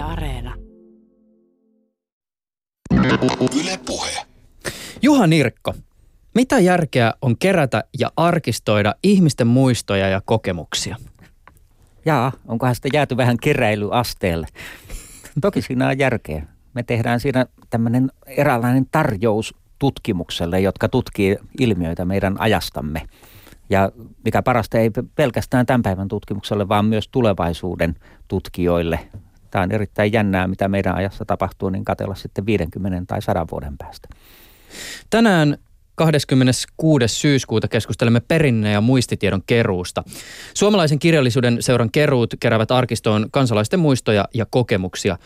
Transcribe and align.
Yle 0.00 0.12
Areena. 0.12 0.54
Yle 3.60 3.78
Puhe. 3.86 4.10
Juha 5.02 5.26
Nirkko, 5.26 5.74
mitä 6.34 6.58
järkeä 6.58 7.14
on 7.22 7.38
kerätä 7.38 7.84
ja 7.98 8.10
arkistoida 8.16 8.94
ihmisten 9.02 9.46
muistoja 9.46 10.08
ja 10.08 10.22
kokemuksia? 10.24 10.96
Jaa, 12.04 12.32
onkohan 12.48 12.74
sitä 12.74 12.88
jääty 12.92 13.16
vähän 13.16 13.36
keräilyasteelle? 13.42 14.46
Toki 15.40 15.62
siinä 15.62 15.88
on 15.88 15.98
järkeä. 15.98 16.46
Me 16.74 16.82
tehdään 16.82 17.20
siinä 17.20 17.46
tämmöinen 17.70 18.10
eräänlainen 18.26 18.86
tarjous 18.92 19.54
tutkimukselle, 19.78 20.60
jotka 20.60 20.88
tutkii 20.88 21.36
ilmiöitä 21.58 22.04
meidän 22.04 22.40
ajastamme. 22.40 23.02
Ja 23.70 23.92
mikä 24.24 24.42
parasta 24.42 24.78
ei 24.78 24.90
pelkästään 25.14 25.66
tämän 25.66 25.82
päivän 25.82 26.08
tutkimukselle, 26.08 26.68
vaan 26.68 26.84
myös 26.84 27.08
tulevaisuuden 27.08 27.94
tutkijoille. 28.28 28.98
Tämä 29.50 29.62
on 29.62 29.72
erittäin 29.72 30.12
jännää, 30.12 30.48
mitä 30.48 30.68
meidän 30.68 30.94
ajassa 30.94 31.24
tapahtuu, 31.24 31.70
niin 31.70 31.84
katella 31.84 32.14
sitten 32.14 32.46
50 32.46 33.02
tai 33.06 33.22
100 33.22 33.46
vuoden 33.50 33.78
päästä. 33.78 34.08
Tänään 35.10 35.58
26. 35.94 37.08
syyskuuta 37.08 37.68
keskustelemme 37.68 38.20
perinne- 38.20 38.72
ja 38.72 38.80
muistitiedon 38.80 39.42
keruusta. 39.46 40.04
Suomalaisen 40.54 40.98
kirjallisuuden 40.98 41.62
seuran 41.62 41.90
keruut 41.90 42.34
keräävät 42.40 42.70
arkistoon 42.70 43.28
kansalaisten 43.30 43.80
muistoja 43.80 44.24
ja 44.34 44.46
kokemuksia. 44.46 45.18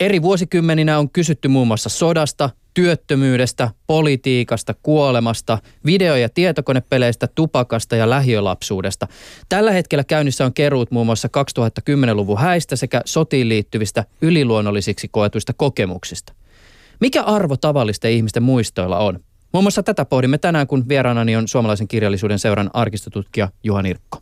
Eri 0.00 0.22
vuosikymmeninä 0.22 0.98
on 0.98 1.10
kysytty 1.10 1.48
muun 1.48 1.66
muassa 1.66 1.88
sodasta, 1.88 2.50
työttömyydestä, 2.76 3.70
politiikasta, 3.86 4.74
kuolemasta, 4.82 5.58
video- 5.86 6.16
ja 6.16 6.28
tietokonepeleistä, 6.28 7.26
tupakasta 7.34 7.96
ja 7.96 8.10
lähiölapsuudesta. 8.10 9.06
Tällä 9.48 9.72
hetkellä 9.72 10.04
käynnissä 10.04 10.44
on 10.44 10.52
keruut 10.52 10.90
muun 10.90 11.06
muassa 11.06 11.28
2010-luvun 11.28 12.38
häistä 12.38 12.76
sekä 12.76 13.00
sotiin 13.04 13.48
liittyvistä 13.48 14.04
yliluonnollisiksi 14.22 15.08
koetuista 15.08 15.52
kokemuksista. 15.52 16.32
Mikä 17.00 17.22
arvo 17.22 17.56
tavallisten 17.56 18.10
ihmisten 18.10 18.42
muistoilla 18.42 18.98
on? 18.98 19.20
Muun 19.52 19.64
muassa 19.64 19.82
tätä 19.82 20.04
pohdimme 20.04 20.38
tänään, 20.38 20.66
kun 20.66 20.88
vieraanani 20.88 21.36
on 21.36 21.48
suomalaisen 21.48 21.88
kirjallisuuden 21.88 22.38
seuran 22.38 22.70
arkistotutkija 22.74 23.48
Juha 23.64 23.82
Nirkko. 23.82 24.18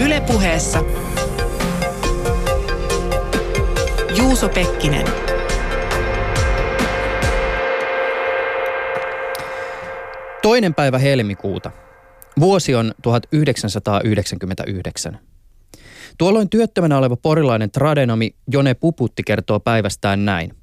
Ylepuheessa 0.00 0.84
Juuso 4.16 4.48
Pekkinen. 4.48 5.29
Toinen 10.42 10.74
päivä 10.74 10.98
helmikuuta. 10.98 11.70
Vuosi 12.40 12.74
on 12.74 12.94
1999. 13.02 15.18
Tuolloin 16.18 16.50
työttömänä 16.50 16.98
oleva 16.98 17.16
porilainen 17.16 17.70
tradenomi 17.70 18.34
Jone 18.50 18.74
Puputti 18.74 19.22
kertoo 19.22 19.60
päivästään 19.60 20.24
näin. 20.24 20.54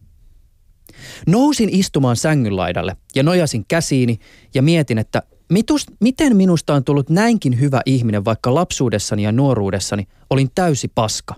Nousin 1.27 1.69
istumaan 1.69 2.15
sängyn 2.15 2.55
laidalle 2.55 2.97
ja 3.15 3.23
nojasin 3.23 3.65
käsiini 3.67 4.19
ja 4.53 4.61
mietin, 4.61 4.97
että 4.97 5.23
mitus, 5.49 5.85
miten 5.99 6.35
minusta 6.35 6.73
on 6.73 6.83
tullut 6.83 7.09
näinkin 7.09 7.59
hyvä 7.59 7.81
ihminen, 7.85 8.25
vaikka 8.25 8.55
lapsuudessani 8.55 9.23
ja 9.23 9.31
nuoruudessani 9.31 10.07
olin 10.29 10.49
täysi 10.55 10.91
paska. 10.95 11.35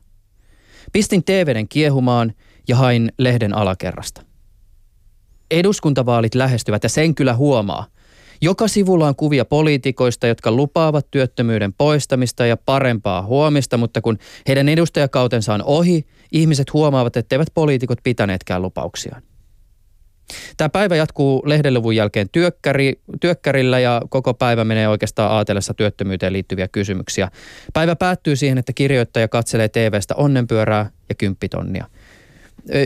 Pistin 0.94 1.24
TVden 1.24 1.68
kiehumaan 1.68 2.34
ja 2.68 2.76
hain 2.76 3.12
lehden 3.18 3.56
alakerrasta. 3.56 4.22
Eduskuntavaalit 5.52 6.36
lähestyvät 6.36 6.84
ja 6.84 6.90
sen 6.90 7.16
kyllä 7.16 7.36
huomaa. 7.36 7.88
Joka 8.42 8.68
sivulla 8.68 9.08
on 9.08 9.16
kuvia 9.16 9.46
poliitikoista, 9.46 10.28
jotka 10.28 10.52
lupaavat 10.52 11.08
työttömyyden 11.12 11.74
poistamista 11.74 12.46
ja 12.46 12.58
parempaa 12.58 13.22
huomista, 13.22 13.78
mutta 13.78 14.02
kun 14.02 14.18
heidän 14.48 14.70
edustajakautensa 14.70 15.54
on 15.54 15.64
ohi, 15.64 16.06
ihmiset 16.32 16.74
huomaavat, 16.74 17.18
etteivät 17.18 17.48
poliitikot 17.54 18.00
pitäneetkään 18.04 18.62
lupauksiaan. 18.62 19.22
Tämä 20.58 20.70
päivä 20.70 20.96
jatkuu 20.96 21.42
lehdenluvun 21.46 21.96
jälkeen 21.96 22.30
työkkäri, 22.32 23.02
työkkärillä 23.22 23.80
ja 23.80 24.02
koko 24.10 24.34
päivä 24.34 24.64
menee 24.64 24.88
oikeastaan 24.88 25.32
aatellessa 25.32 25.74
työttömyyteen 25.74 26.34
liittyviä 26.34 26.68
kysymyksiä. 26.68 27.32
Päivä 27.74 27.96
päättyy 27.96 28.36
siihen, 28.36 28.58
että 28.58 28.74
kirjoittaja 28.74 29.28
katselee 29.28 29.70
TVstä 29.70 30.16
onnenpyörää 30.16 30.90
ja 31.10 31.16
kymppitonnia. 31.16 31.86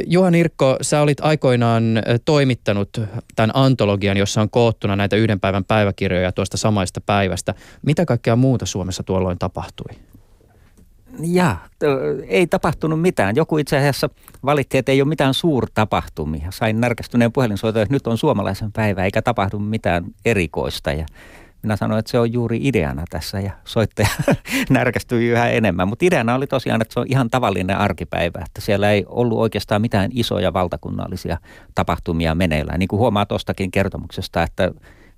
Juha 0.08 0.32
Nirkko, 0.32 0.78
sä 0.82 1.02
olit 1.02 1.18
aikoinaan 1.22 1.84
toimittanut 2.26 2.90
tämän 3.36 3.52
antologian, 3.54 4.18
jossa 4.18 4.42
on 4.42 4.50
koottuna 4.50 4.96
näitä 4.96 5.16
yhden 5.16 5.40
päivän 5.40 5.66
päiväkirjoja 5.66 6.32
tuosta 6.32 6.58
samaista 6.58 7.02
päivästä. 7.02 7.54
Mitä 7.86 8.06
kaikkea 8.06 8.36
muuta 8.36 8.66
Suomessa 8.66 9.04
tuolloin 9.04 9.40
tapahtui? 9.40 9.96
Ja, 11.20 11.58
ei 12.28 12.48
tapahtunut 12.48 13.02
mitään. 13.02 13.36
Joku 13.36 13.58
itse 13.58 13.78
asiassa 13.78 14.10
valitti, 14.46 14.78
että 14.78 14.92
ei 14.92 15.02
ole 15.02 15.10
mitään 15.10 15.34
suurtapahtumia. 15.34 16.52
Sain 16.52 16.82
närkästyneen 16.82 17.32
puhelinsoiton, 17.32 17.82
että 17.82 17.94
nyt 17.94 18.08
on 18.08 18.18
suomalaisen 18.18 18.72
päivä 18.72 19.06
eikä 19.06 19.22
tapahdu 19.22 19.60
mitään 19.60 20.06
erikoista. 20.26 20.92
Ja 20.92 21.06
minä 21.64 21.76
sanoin, 21.76 22.00
että 22.00 22.12
se 22.12 22.20
on 22.20 22.34
juuri 22.34 22.60
ideana 22.62 23.04
tässä 23.10 23.40
ja 23.40 23.52
soittaja 23.66 24.08
närkästyi 24.70 25.30
yhä 25.30 25.50
enemmän. 25.50 25.88
Mutta 25.88 26.06
ideana 26.06 26.36
oli 26.36 26.48
tosiaan, 26.48 26.82
että 26.82 26.94
se 26.94 27.00
on 27.00 27.06
ihan 27.10 27.30
tavallinen 27.30 27.78
arkipäivä, 27.78 28.44
että 28.46 28.62
siellä 28.62 28.92
ei 28.92 29.06
ollut 29.08 29.40
oikeastaan 29.40 29.82
mitään 29.82 30.12
isoja 30.14 30.54
valtakunnallisia 30.54 31.38
tapahtumia 31.76 32.36
meneillään. 32.36 32.80
Niin 32.80 32.88
kuin 32.88 33.00
huomaa 33.00 33.26
tuostakin 33.26 33.72
kertomuksesta, 33.72 34.44
että 34.44 34.72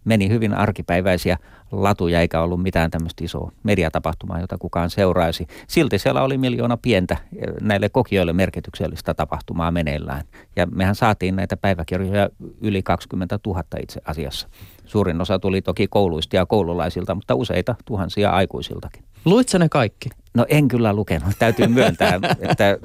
meni 0.06 0.30
hyvin 0.30 0.54
arkipäiväisiä 0.54 1.38
latuja 1.72 2.22
eikä 2.22 2.42
ollut 2.42 2.62
mitään 2.64 2.92
tämmöistä 2.92 3.24
isoa 3.24 3.52
mediatapahtumaa, 3.64 4.40
jota 4.40 4.58
kukaan 4.58 4.90
seuraisi. 4.90 5.48
Silti 5.68 6.00
siellä 6.00 6.22
oli 6.22 6.38
miljoona 6.38 6.78
pientä 6.78 7.18
eh, 7.36 7.54
näille 7.62 7.90
kokijoille 7.90 8.34
merkityksellistä 8.34 9.14
tapahtumaa 9.14 9.72
meneillään. 9.72 10.22
Ja 10.56 10.66
mehän 10.66 10.96
saatiin 10.96 11.36
näitä 11.36 11.58
päiväkirjoja 11.58 12.30
yli 12.62 12.84
20 12.84 13.40
000 13.48 13.64
itse 13.82 14.02
asiassa. 14.06 14.48
Suurin 14.86 15.22
osa 15.22 15.40
tuli 15.40 15.62
toki 15.62 15.88
kouluista 15.88 16.36
ja 16.36 16.46
koululaisilta, 16.46 17.16
mutta 17.16 17.36
useita 17.36 17.76
tuhansia 17.86 18.30
aikuisiltakin. 18.30 19.04
Luitko 19.26 19.58
ne 19.58 19.70
kaikki? 19.70 20.10
No 20.36 20.46
en 20.50 20.68
kyllä 20.68 20.94
lukenut. 20.94 21.30
Täytyy 21.40 21.68
myöntää, 21.68 22.20
että 22.40 22.78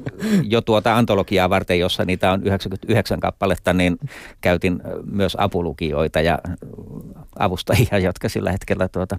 jo 0.44 0.60
tuota 0.60 0.96
antologiaa 0.96 1.50
varten, 1.50 1.78
jossa 1.78 2.04
niitä 2.04 2.32
on 2.32 2.42
99 2.46 3.20
kappaletta, 3.20 3.72
niin 3.72 3.98
käytin 4.40 4.82
myös 5.04 5.36
apulukijoita 5.40 6.20
ja 6.20 6.38
avustajia, 7.38 7.98
jotka 7.98 8.28
sillä 8.28 8.52
hetkellä 8.52 8.88
tuota, 8.88 9.18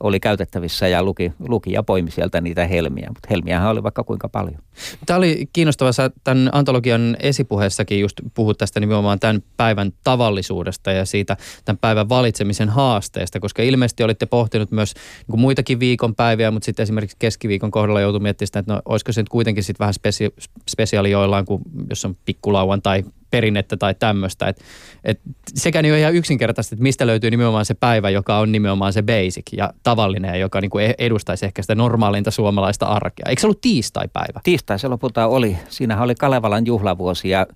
oli 0.00 0.20
käytettävissä 0.20 0.88
ja 0.88 1.02
luki, 1.02 1.32
luki 1.48 1.72
ja 1.72 1.82
poimi 1.82 2.10
sieltä 2.10 2.40
niitä 2.40 2.66
helmiä. 2.66 3.08
Mutta 3.08 3.28
helmiähän 3.30 3.70
oli 3.70 3.82
vaikka 3.82 4.04
kuinka 4.04 4.28
paljon. 4.28 4.58
Tämä 5.06 5.16
oli 5.16 5.48
kiinnostavaa. 5.52 5.92
Sä 5.92 6.10
tämän 6.24 6.50
antologian 6.52 7.16
esipuheessakin 7.20 8.00
just 8.00 8.20
puhut 8.34 8.58
tästä 8.58 8.80
nimenomaan 8.80 9.20
tämän 9.20 9.42
päivän 9.56 9.92
tavallisuudesta 10.04 10.92
ja 10.92 11.04
siitä 11.04 11.36
tämän 11.64 11.78
päivän 11.78 12.08
valitsemisen 12.08 12.68
haasteesta, 12.68 13.40
koska 13.40 13.62
ilmeisesti 13.62 14.02
olitte 14.02 14.26
pohtinut 14.26 14.70
myös 14.70 14.94
niin 15.28 15.40
muitakin 15.40 15.80
viikonpäiviä, 15.80 16.50
mutta 16.50 16.64
sitten 16.64 16.82
esimerkiksi 16.82 17.16
keskiviikon 17.18 17.69
kohdalla 17.70 18.00
joutui 18.00 18.20
miettimään 18.20 18.46
sitä, 18.46 18.58
että 18.58 18.72
no, 18.72 18.82
olisiko 18.84 19.12
se 19.12 19.20
nyt 19.20 19.28
kuitenkin 19.28 19.64
sitten 19.64 19.84
vähän 19.84 19.94
spesi- 19.94 20.48
spesiaali 20.68 21.10
joillain, 21.10 21.46
kuin 21.46 21.62
jos 21.90 22.04
on 22.04 22.16
pikkulauan 22.24 22.82
tai 22.82 23.04
perinnettä 23.30 23.76
tai 23.76 23.94
tämmöistä. 23.98 24.48
Et, 24.48 24.60
et 25.04 25.20
sekä 25.54 25.82
niin 25.82 25.94
on 25.94 25.98
ihan 25.98 26.14
yksinkertaisesti, 26.14 26.74
että 26.74 26.82
mistä 26.82 27.06
löytyy 27.06 27.30
nimenomaan 27.30 27.64
se 27.64 27.74
päivä, 27.74 28.10
joka 28.10 28.38
on 28.38 28.52
nimenomaan 28.52 28.92
se 28.92 29.02
basic 29.02 29.52
ja 29.52 29.72
tavallinen 29.82 30.40
joka 30.40 30.60
niin 30.60 30.70
kuin 30.70 30.84
e-, 30.84 30.94
edustaisi 30.98 31.46
ehkä 31.46 31.62
sitä 31.62 31.74
normaalinta 31.74 32.30
suomalaista 32.30 32.86
arkea. 32.86 33.26
Eikö 33.28 33.40
se 33.40 33.46
ollut 33.46 33.60
tiistai-päivä? 33.60 34.40
Tiistai 34.42 34.78
se 34.78 34.88
lopulta 34.88 35.26
oli. 35.26 35.56
Siinähän 35.68 36.04
oli 36.04 36.14
Kalevalan 36.14 36.66
juhlavuosi 36.66 37.28
ja 37.28 37.46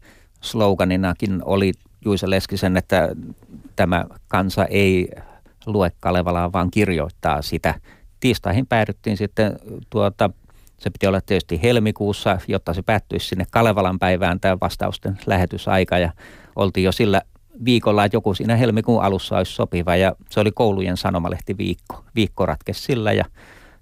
sloganinakin 0.40 1.42
oli 1.44 1.72
Juise 2.04 2.30
Leskisen, 2.30 2.76
että 2.76 3.08
tämä 3.76 4.04
kansa 4.28 4.64
ei 4.64 5.08
lue 5.66 5.92
Kalevalaa, 6.00 6.52
vaan 6.52 6.70
kirjoittaa 6.70 7.42
sitä. 7.42 7.74
Tiistaihin 8.20 8.66
päädyttiin 8.66 9.16
sitten 9.16 9.58
tuota 9.90 10.30
se 10.78 10.90
piti 10.90 11.06
olla 11.06 11.20
tietysti 11.20 11.62
helmikuussa, 11.62 12.38
jotta 12.48 12.74
se 12.74 12.82
päättyisi 12.82 13.28
sinne 13.28 13.44
Kalevalan 13.50 13.98
päivään 13.98 14.40
tämä 14.40 14.56
vastausten 14.60 15.18
lähetysaika 15.26 15.98
ja 15.98 16.12
oltiin 16.56 16.84
jo 16.84 16.92
sillä 16.92 17.22
viikolla, 17.64 18.04
että 18.04 18.16
joku 18.16 18.34
siinä 18.34 18.56
helmikuun 18.56 19.02
alussa 19.02 19.36
olisi 19.36 19.52
sopiva 19.52 19.96
ja 19.96 20.16
se 20.30 20.40
oli 20.40 20.52
koulujen 20.52 20.96
sanomalehti 20.96 21.58
viikko. 21.58 22.04
Viikko 22.14 22.46
ratkesi 22.46 22.82
sillä 22.82 23.12
ja 23.12 23.24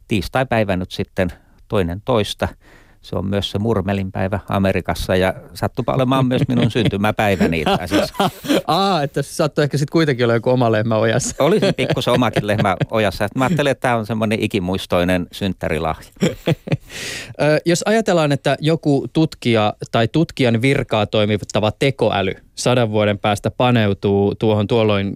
tiistai-päivä 0.09 0.77
nyt 0.77 0.91
sitten 0.91 1.29
toinen 1.69 2.03
toista– 2.05 2.49
se 3.03 3.17
on 3.17 3.27
myös 3.27 3.51
se 3.51 3.59
murmelinpäivä 3.59 4.41
Amerikassa 4.49 5.17
ja 5.17 5.35
sattupa 5.55 5.93
olemaan 5.93 6.27
myös 6.27 6.43
minun 6.49 6.71
syntymäpäiväni 6.71 7.61
itse 7.61 7.83
asiassa. 7.83 8.15
Aa, 8.67 9.03
että 9.03 9.23
se 9.23 9.35
saattoi 9.35 9.65
ehkä 9.65 9.79
sitten 9.79 9.93
kuitenkin 9.93 10.27
olla 10.27 10.35
joku 10.35 10.51
oma 10.51 10.73
lehmä 10.73 10.97
ojassa. 10.97 11.45
Oli 11.45 11.61
se 11.61 11.73
pikkusen 11.73 12.15
omakin 12.15 12.47
lehmä 12.47 12.77
ojassa. 12.91 13.29
Mä 13.35 13.45
ajattelin, 13.45 13.71
että 13.71 13.83
tämä 13.83 13.97
on 13.97 14.07
semmoinen 14.07 14.41
ikimuistoinen 14.43 15.27
synttärilahja. 15.33 16.11
Jos 17.65 17.83
ajatellaan, 17.87 18.33
että 18.33 18.57
joku 18.61 19.07
tutkija 19.13 19.75
tai 19.93 20.09
tutkijan 20.09 20.63
virkaa 20.63 21.07
toimittava 21.07 21.73
tekoäly– 21.79 22.35
sadan 22.55 22.91
vuoden 22.91 23.19
päästä 23.19 23.51
paneutuu 23.51 24.35
tuohon 24.35 24.67
tuolloin 24.67 25.15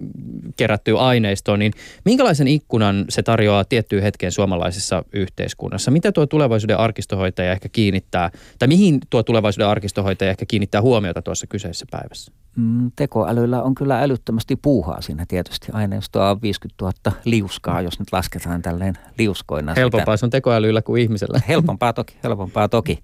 kerättyyn 0.57 0.97
aineistoon, 0.97 1.59
niin 1.59 1.73
minkälaisen 2.05 2.47
ikkunan 2.47 3.05
se 3.09 3.23
tarjoaa 3.23 3.65
tiettyyn 3.65 4.03
hetkeen 4.03 4.31
suomalaisessa 4.31 5.03
yhteiskunnassa? 5.13 5.91
Mitä 5.91 6.11
tuo 6.11 6.25
tulevaisuuden 6.25 6.77
arkistohoitaja 6.77 7.51
ehkä 7.51 7.69
kiinnittää, 7.69 8.31
tai 8.59 8.67
mihin 8.67 8.99
tuo 9.09 9.23
tulevaisuuden 9.23 9.67
arkistohoitaja 9.67 10.31
ehkä 10.31 10.45
kiinnittää 10.47 10.81
huomiota 10.81 11.21
tuossa 11.21 11.47
kyseisessä 11.47 11.85
päivässä? 11.91 12.31
Mm, 12.55 12.91
tekoälyllä 12.95 13.63
on 13.63 13.75
kyllä 13.75 14.01
älyttömästi 14.01 14.55
puuhaa 14.55 15.01
siinä 15.01 15.25
tietysti. 15.27 15.67
Aineistoa 15.73 16.31
on 16.31 16.41
50 16.41 16.85
000 16.85 17.17
liuskaa, 17.25 17.81
jos 17.81 17.99
nyt 17.99 18.07
lasketaan 18.11 18.61
tälleen 18.61 18.93
liuskoina. 19.17 19.73
Helpompaa 19.73 20.15
sitä. 20.15 20.17
se 20.17 20.25
on 20.25 20.29
tekoälyllä 20.29 20.81
kuin 20.81 21.01
ihmisellä. 21.01 21.41
Helpompaa 21.47 21.93
toki, 21.93 22.15
helpompaa 22.23 22.69
toki. 22.69 22.99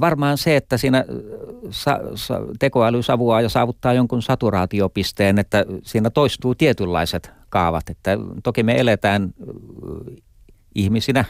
Varmaan 0.00 0.38
se, 0.38 0.56
että 0.56 0.76
siinä 0.76 1.04
sa, 1.70 2.00
sa, 2.14 2.40
tekoäly 2.58 3.02
savuaa 3.02 3.40
ja 3.40 3.48
saavuttaa 3.48 3.92
jonkun 3.92 4.22
saturaatiopisteen, 4.22 5.38
että 5.38 5.64
siinä 5.82 6.10
toistuu 6.10 6.54
tietynlaiset 6.54 7.30
kaavat. 7.48 7.90
Että 7.90 8.18
toki 8.42 8.62
me 8.62 8.80
eletään 8.80 9.34
ihmisinä 10.74 11.24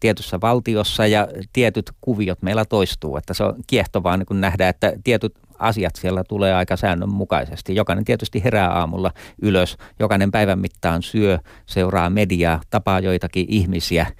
tietyssä 0.00 0.40
valtiossa 0.40 1.06
ja 1.06 1.28
tietyt 1.52 1.90
kuviot 2.00 2.42
meillä 2.42 2.64
toistuu. 2.64 3.16
Että 3.16 3.34
se 3.34 3.44
on 3.44 3.54
kiehtovaa 3.66 4.16
niin 4.16 4.26
kun 4.26 4.40
nähdä, 4.40 4.68
että 4.68 4.92
tietyt 5.04 5.34
asiat 5.58 5.96
siellä 5.96 6.24
tulee 6.24 6.54
aika 6.54 6.76
säännönmukaisesti. 6.76 7.74
Jokainen 7.74 8.04
tietysti 8.04 8.44
herää 8.44 8.70
aamulla 8.70 9.12
ylös, 9.42 9.76
jokainen 9.98 10.30
päivän 10.30 10.58
mittaan 10.58 11.02
syö, 11.02 11.38
seuraa 11.66 12.10
mediaa, 12.10 12.60
tapaa 12.70 13.00
joitakin 13.00 13.46
ihmisiä– 13.48 14.06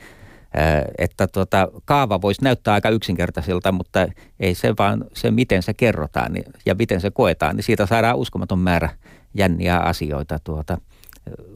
että 0.99 1.27
tota, 1.27 1.69
kaava 1.85 2.21
voisi 2.21 2.45
näyttää 2.45 2.75
aika 2.75 2.89
yksinkertaisilta, 2.89 3.73
mutta 3.73 4.09
ei 4.41 4.55
se 4.55 4.75
vaan 4.79 5.05
se, 5.15 5.31
miten 5.31 5.63
se 5.63 5.75
kerrotaan 5.75 6.33
niin, 6.33 6.45
ja 6.67 6.75
miten 6.75 7.01
se 7.01 7.11
koetaan, 7.11 7.57
niin 7.57 7.65
siitä 7.65 7.87
saadaan 7.87 8.17
uskomaton 8.17 8.59
määrä 8.59 8.89
jänniä 9.35 9.79
asioita. 9.79 10.39
Tuota, 10.45 10.79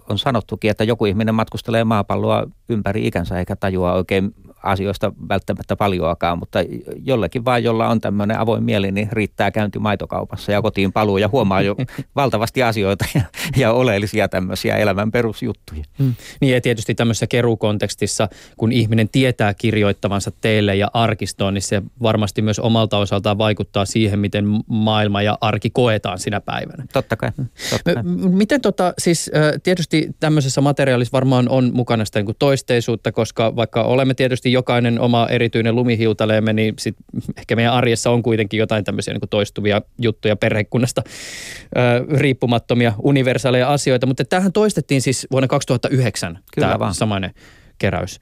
on 0.08 0.18
sanottukin, 0.18 0.70
että 0.70 0.84
joku 0.84 1.06
ihminen 1.06 1.34
matkustelee 1.34 1.84
maapalloa 1.84 2.46
ympäri 2.68 3.06
ikänsä 3.06 3.38
eikä 3.38 3.56
tajua 3.56 3.92
oikein 3.92 4.34
asioista 4.64 5.12
välttämättä 5.28 5.76
paljoakaan, 5.76 6.38
mutta 6.38 6.58
jollekin 7.04 7.44
vaan, 7.44 7.64
jolla 7.64 7.88
on 7.88 8.00
tämmöinen 8.00 8.38
avoin 8.38 8.64
mieli, 8.64 8.92
niin 8.92 9.08
riittää 9.12 9.50
käynti 9.50 9.78
maitokaupassa 9.78 10.52
ja 10.52 10.62
kotiin 10.62 10.92
paluu 10.92 11.18
ja 11.18 11.28
huomaa 11.32 11.62
jo 11.62 11.76
valtavasti 12.16 12.62
asioita 12.62 13.04
ja, 13.14 13.22
ja 13.56 13.72
oleellisia 13.72 14.28
tämmöisiä 14.28 14.76
elämän 14.76 15.10
perusjuttuja. 15.10 15.84
Hmm. 15.98 16.14
Niin 16.40 16.54
ja 16.54 16.60
tietysti 16.60 16.94
tämmöisessä 16.94 17.26
kerukontekstissa, 17.26 18.28
kun 18.56 18.72
ihminen 18.72 19.08
tietää 19.08 19.54
kirjoittavansa 19.54 20.30
teille 20.40 20.76
ja 20.76 20.90
arkistoon, 20.92 21.54
niin 21.54 21.62
se 21.62 21.82
varmasti 22.02 22.42
myös 22.42 22.58
omalta 22.58 22.98
osaltaan 22.98 23.38
vaikuttaa 23.38 23.84
siihen, 23.84 24.18
miten 24.18 24.44
maailma 24.66 25.22
ja 25.22 25.38
arki 25.40 25.70
koetaan 25.70 26.18
sinä 26.18 26.40
päivänä. 26.40 26.84
Totta 26.92 27.16
kai. 27.16 27.30
Totta 27.70 27.94
kai. 27.94 28.02
Miten 28.30 28.60
tota, 28.60 28.94
siis 28.98 29.30
tietysti 29.62 30.08
tämmöisessä 30.20 30.60
materiaalissa 30.60 31.12
varmaan 31.12 31.48
on 31.48 31.70
mukana 31.74 32.04
sitä 32.04 32.22
niin 32.22 32.36
toisteisuutta, 32.38 33.12
koska 33.12 33.56
vaikka 33.56 33.82
olemme 33.82 34.14
tietysti 34.14 34.52
jokainen 34.54 35.00
oma 35.00 35.28
erityinen 35.30 35.74
lumihiutaleemme, 35.74 36.52
niin 36.52 36.74
sit 36.78 36.96
ehkä 37.36 37.56
meidän 37.56 37.72
arjessa 37.72 38.10
on 38.10 38.22
kuitenkin 38.22 38.58
jotain 38.58 38.84
tämmöisiä 38.84 39.14
niin 39.14 39.28
toistuvia 39.30 39.82
juttuja 39.98 40.36
perhekunnasta 40.36 41.02
ö, 41.06 41.80
riippumattomia 42.18 42.92
universaaleja 43.02 43.72
asioita. 43.72 44.06
Mutta 44.06 44.24
tähän 44.24 44.52
toistettiin 44.52 45.02
siis 45.02 45.26
vuonna 45.30 45.48
2009 45.48 46.38
Kyllä 46.54 46.68
tämä 46.68 46.78
vaan. 46.78 46.94
samainen 46.94 47.30
keräys. 47.78 48.20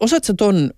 Osaatko 0.00 0.32
tuon, 0.38 0.70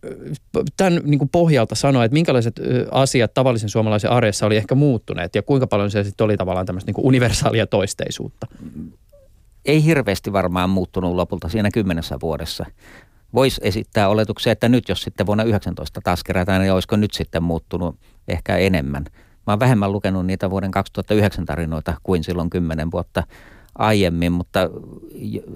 tämän 0.76 1.00
niin 1.05 1.19
kuin 1.19 1.29
pohjalta 1.29 1.75
sanoa, 1.75 2.05
että 2.05 2.12
minkälaiset 2.12 2.61
asiat 2.91 3.35
tavallisen 3.35 3.69
suomalaisen 3.69 4.11
arjessa 4.11 4.47
oli 4.47 4.56
ehkä 4.56 4.75
muuttuneet 4.75 5.35
ja 5.35 5.43
kuinka 5.43 5.67
paljon 5.67 5.91
se 5.91 6.05
sitten 6.05 6.25
oli 6.25 6.37
tavallaan 6.37 6.67
tämmöistä 6.67 6.93
niin 6.93 7.06
universaalia 7.06 7.67
toisteisuutta? 7.67 8.47
Ei 9.64 9.85
hirveästi 9.85 10.32
varmaan 10.32 10.71
muuttunut 10.71 11.14
lopulta 11.14 11.49
siinä 11.49 11.71
kymmenessä 11.71 12.19
vuodessa 12.23 12.67
voisi 13.34 13.60
esittää 13.64 14.08
oletuksia, 14.08 14.52
että 14.52 14.69
nyt 14.69 14.88
jos 14.88 15.02
sitten 15.02 15.26
vuonna 15.26 15.44
19 15.44 16.00
taas 16.04 16.25
kerätään, 16.25 16.60
niin 16.60 16.72
olisiko 16.72 16.96
nyt 16.96 17.14
sitten 17.14 17.42
muuttunut 17.42 17.96
ehkä 18.28 18.56
enemmän. 18.56 19.04
Mä 19.46 19.52
oon 19.52 19.60
vähemmän 19.60 19.92
lukenut 19.92 20.26
niitä 20.26 20.50
vuoden 20.50 20.70
2009 20.70 21.46
tarinoita 21.46 21.94
kuin 22.02 22.25
silloin 22.25 22.50
10 22.50 22.90
vuotta 22.90 23.22
aiemmin, 23.78 24.32
mutta 24.32 24.60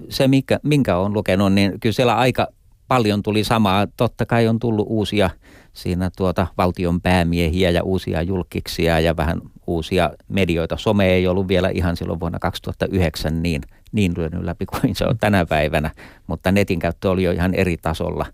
se, 0.09 0.27
minkä, 0.27 0.59
minkä 0.63 0.97
on 0.97 1.13
lukenut, 1.13 1.53
niin 1.53 1.79
kyllä 1.79 1.93
siellä 1.93 2.15
aika 2.15 2.47
paljon 2.87 3.23
tuli 3.23 3.43
samaa. 3.43 3.87
Totta 3.97 4.25
kai 4.25 4.47
on 4.47 4.59
tullut 4.59 4.87
uusia 4.89 5.29
siinä 5.73 6.11
tuota 6.17 6.47
valtion 6.57 7.01
päämiehiä 7.01 7.69
ja 7.69 7.83
uusia 7.83 8.21
julkiksia 8.21 8.99
ja 8.99 9.17
vähän 9.17 9.41
uusia 9.67 10.11
medioita. 10.27 10.77
Some 10.77 11.05
ei 11.05 11.27
ollut 11.27 11.47
vielä 11.47 11.69
ihan 11.69 11.97
silloin 11.97 12.19
vuonna 12.19 12.39
2009 12.39 13.43
niin 13.43 13.61
niin 13.93 14.13
lyönyt 14.17 14.43
läpi 14.43 14.65
kuin 14.65 14.95
se 14.95 15.05
on 15.05 15.17
tänä 15.17 15.45
päivänä, 15.45 15.91
mutta 16.27 16.51
netin 16.51 16.79
käyttö 16.79 17.09
oli 17.09 17.23
jo 17.23 17.31
ihan 17.31 17.53
eri 17.53 17.77
tasolla 17.77 18.25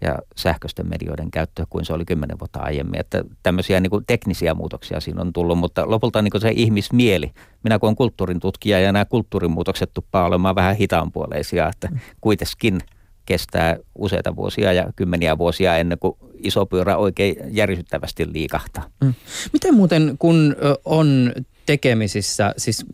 ja 0.00 0.18
sähköisten 0.36 0.88
medioiden 0.88 1.30
käyttö 1.30 1.66
kuin 1.70 1.84
se 1.84 1.92
oli 1.92 2.04
kymmenen 2.04 2.38
vuotta 2.38 2.58
aiemmin. 2.58 3.00
Että 3.00 3.24
tämmöisiä 3.42 3.80
niin 3.80 3.90
kuin 3.90 4.04
teknisiä 4.06 4.54
muutoksia 4.54 5.00
siinä 5.00 5.20
on 5.20 5.32
tullut, 5.32 5.58
mutta 5.58 5.90
lopulta 5.90 6.22
niin 6.22 6.30
kuin 6.30 6.40
se 6.40 6.52
ihmismieli, 6.54 7.32
minä 7.64 7.78
kun 7.78 7.86
olen 7.86 7.96
kulttuurin 7.96 8.40
tutkija 8.40 8.80
ja 8.80 8.92
nämä 8.92 9.04
kulttuurimuutokset 9.04 9.90
tuppaa 9.94 10.24
olemaan 10.24 10.54
vähän 10.54 10.76
hitaanpuoleisia, 10.76 11.68
että 11.68 11.88
kuitenkin 12.20 12.80
kestää 13.28 13.76
useita 13.94 14.36
vuosia 14.36 14.72
ja 14.72 14.92
kymmeniä 14.96 15.38
vuosia 15.38 15.76
ennen 15.76 15.98
kuin 15.98 16.16
iso 16.34 16.66
pyörä 16.66 16.96
oikein 16.96 17.36
järisyttävästi 17.50 18.32
liikahtaa. 18.32 18.90
Mm. 19.00 19.14
Miten 19.52 19.74
muuten, 19.74 20.16
kun 20.18 20.56
on 20.84 21.32
tekemisissä, 21.66 22.54
siis 22.56 22.86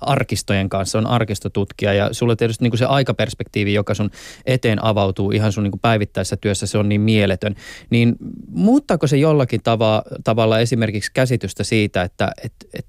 arkistojen 0.00 0.68
kanssa, 0.68 0.98
on 0.98 1.06
arkistotutkija 1.06 1.92
ja 1.92 2.08
sulla 2.12 2.36
tietysti 2.36 2.64
niin 2.64 2.70
kuin 2.70 2.78
se 2.78 2.84
aikaperspektiivi, 2.84 3.74
joka 3.74 3.94
sun 3.94 4.10
eteen 4.46 4.84
avautuu 4.84 5.30
ihan 5.30 5.52
sun 5.52 5.64
niin 5.64 5.72
kuin 5.72 5.80
päivittäisessä 5.80 6.36
työssä, 6.36 6.66
se 6.66 6.78
on 6.78 6.88
niin 6.88 7.00
mieletön. 7.00 7.54
Niin 7.90 8.16
muuttaako 8.48 9.06
se 9.06 9.16
jollakin 9.16 9.60
tava, 9.62 10.02
tavalla 10.24 10.58
esimerkiksi 10.58 11.10
käsitystä 11.14 11.64
siitä, 11.64 12.02
että 12.02 12.32
et, 12.44 12.54
et, 12.74 12.86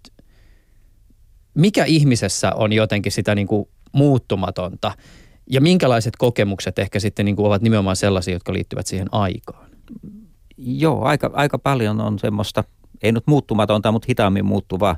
mikä 1.53 1.85
ihmisessä 1.85 2.51
on 2.53 2.73
jotenkin 2.73 3.11
sitä 3.11 3.35
niin 3.35 3.47
kuin 3.47 3.67
muuttumatonta 3.91 4.91
ja 5.49 5.61
minkälaiset 5.61 6.13
kokemukset 6.17 6.79
ehkä 6.79 6.99
sitten 6.99 7.25
niin 7.25 7.35
kuin 7.35 7.45
ovat 7.45 7.61
nimenomaan 7.61 7.95
sellaisia, 7.95 8.33
jotka 8.33 8.53
liittyvät 8.53 8.87
siihen 8.87 9.07
aikaan? 9.11 9.69
Joo, 10.57 11.03
aika, 11.03 11.29
aika 11.33 11.57
paljon 11.57 12.01
on 12.01 12.19
semmoista, 12.19 12.63
ei 13.03 13.11
nyt 13.11 13.27
muuttumatonta, 13.27 13.91
mutta 13.91 14.05
hitaammin 14.09 14.45
muuttuvaa 14.45 14.95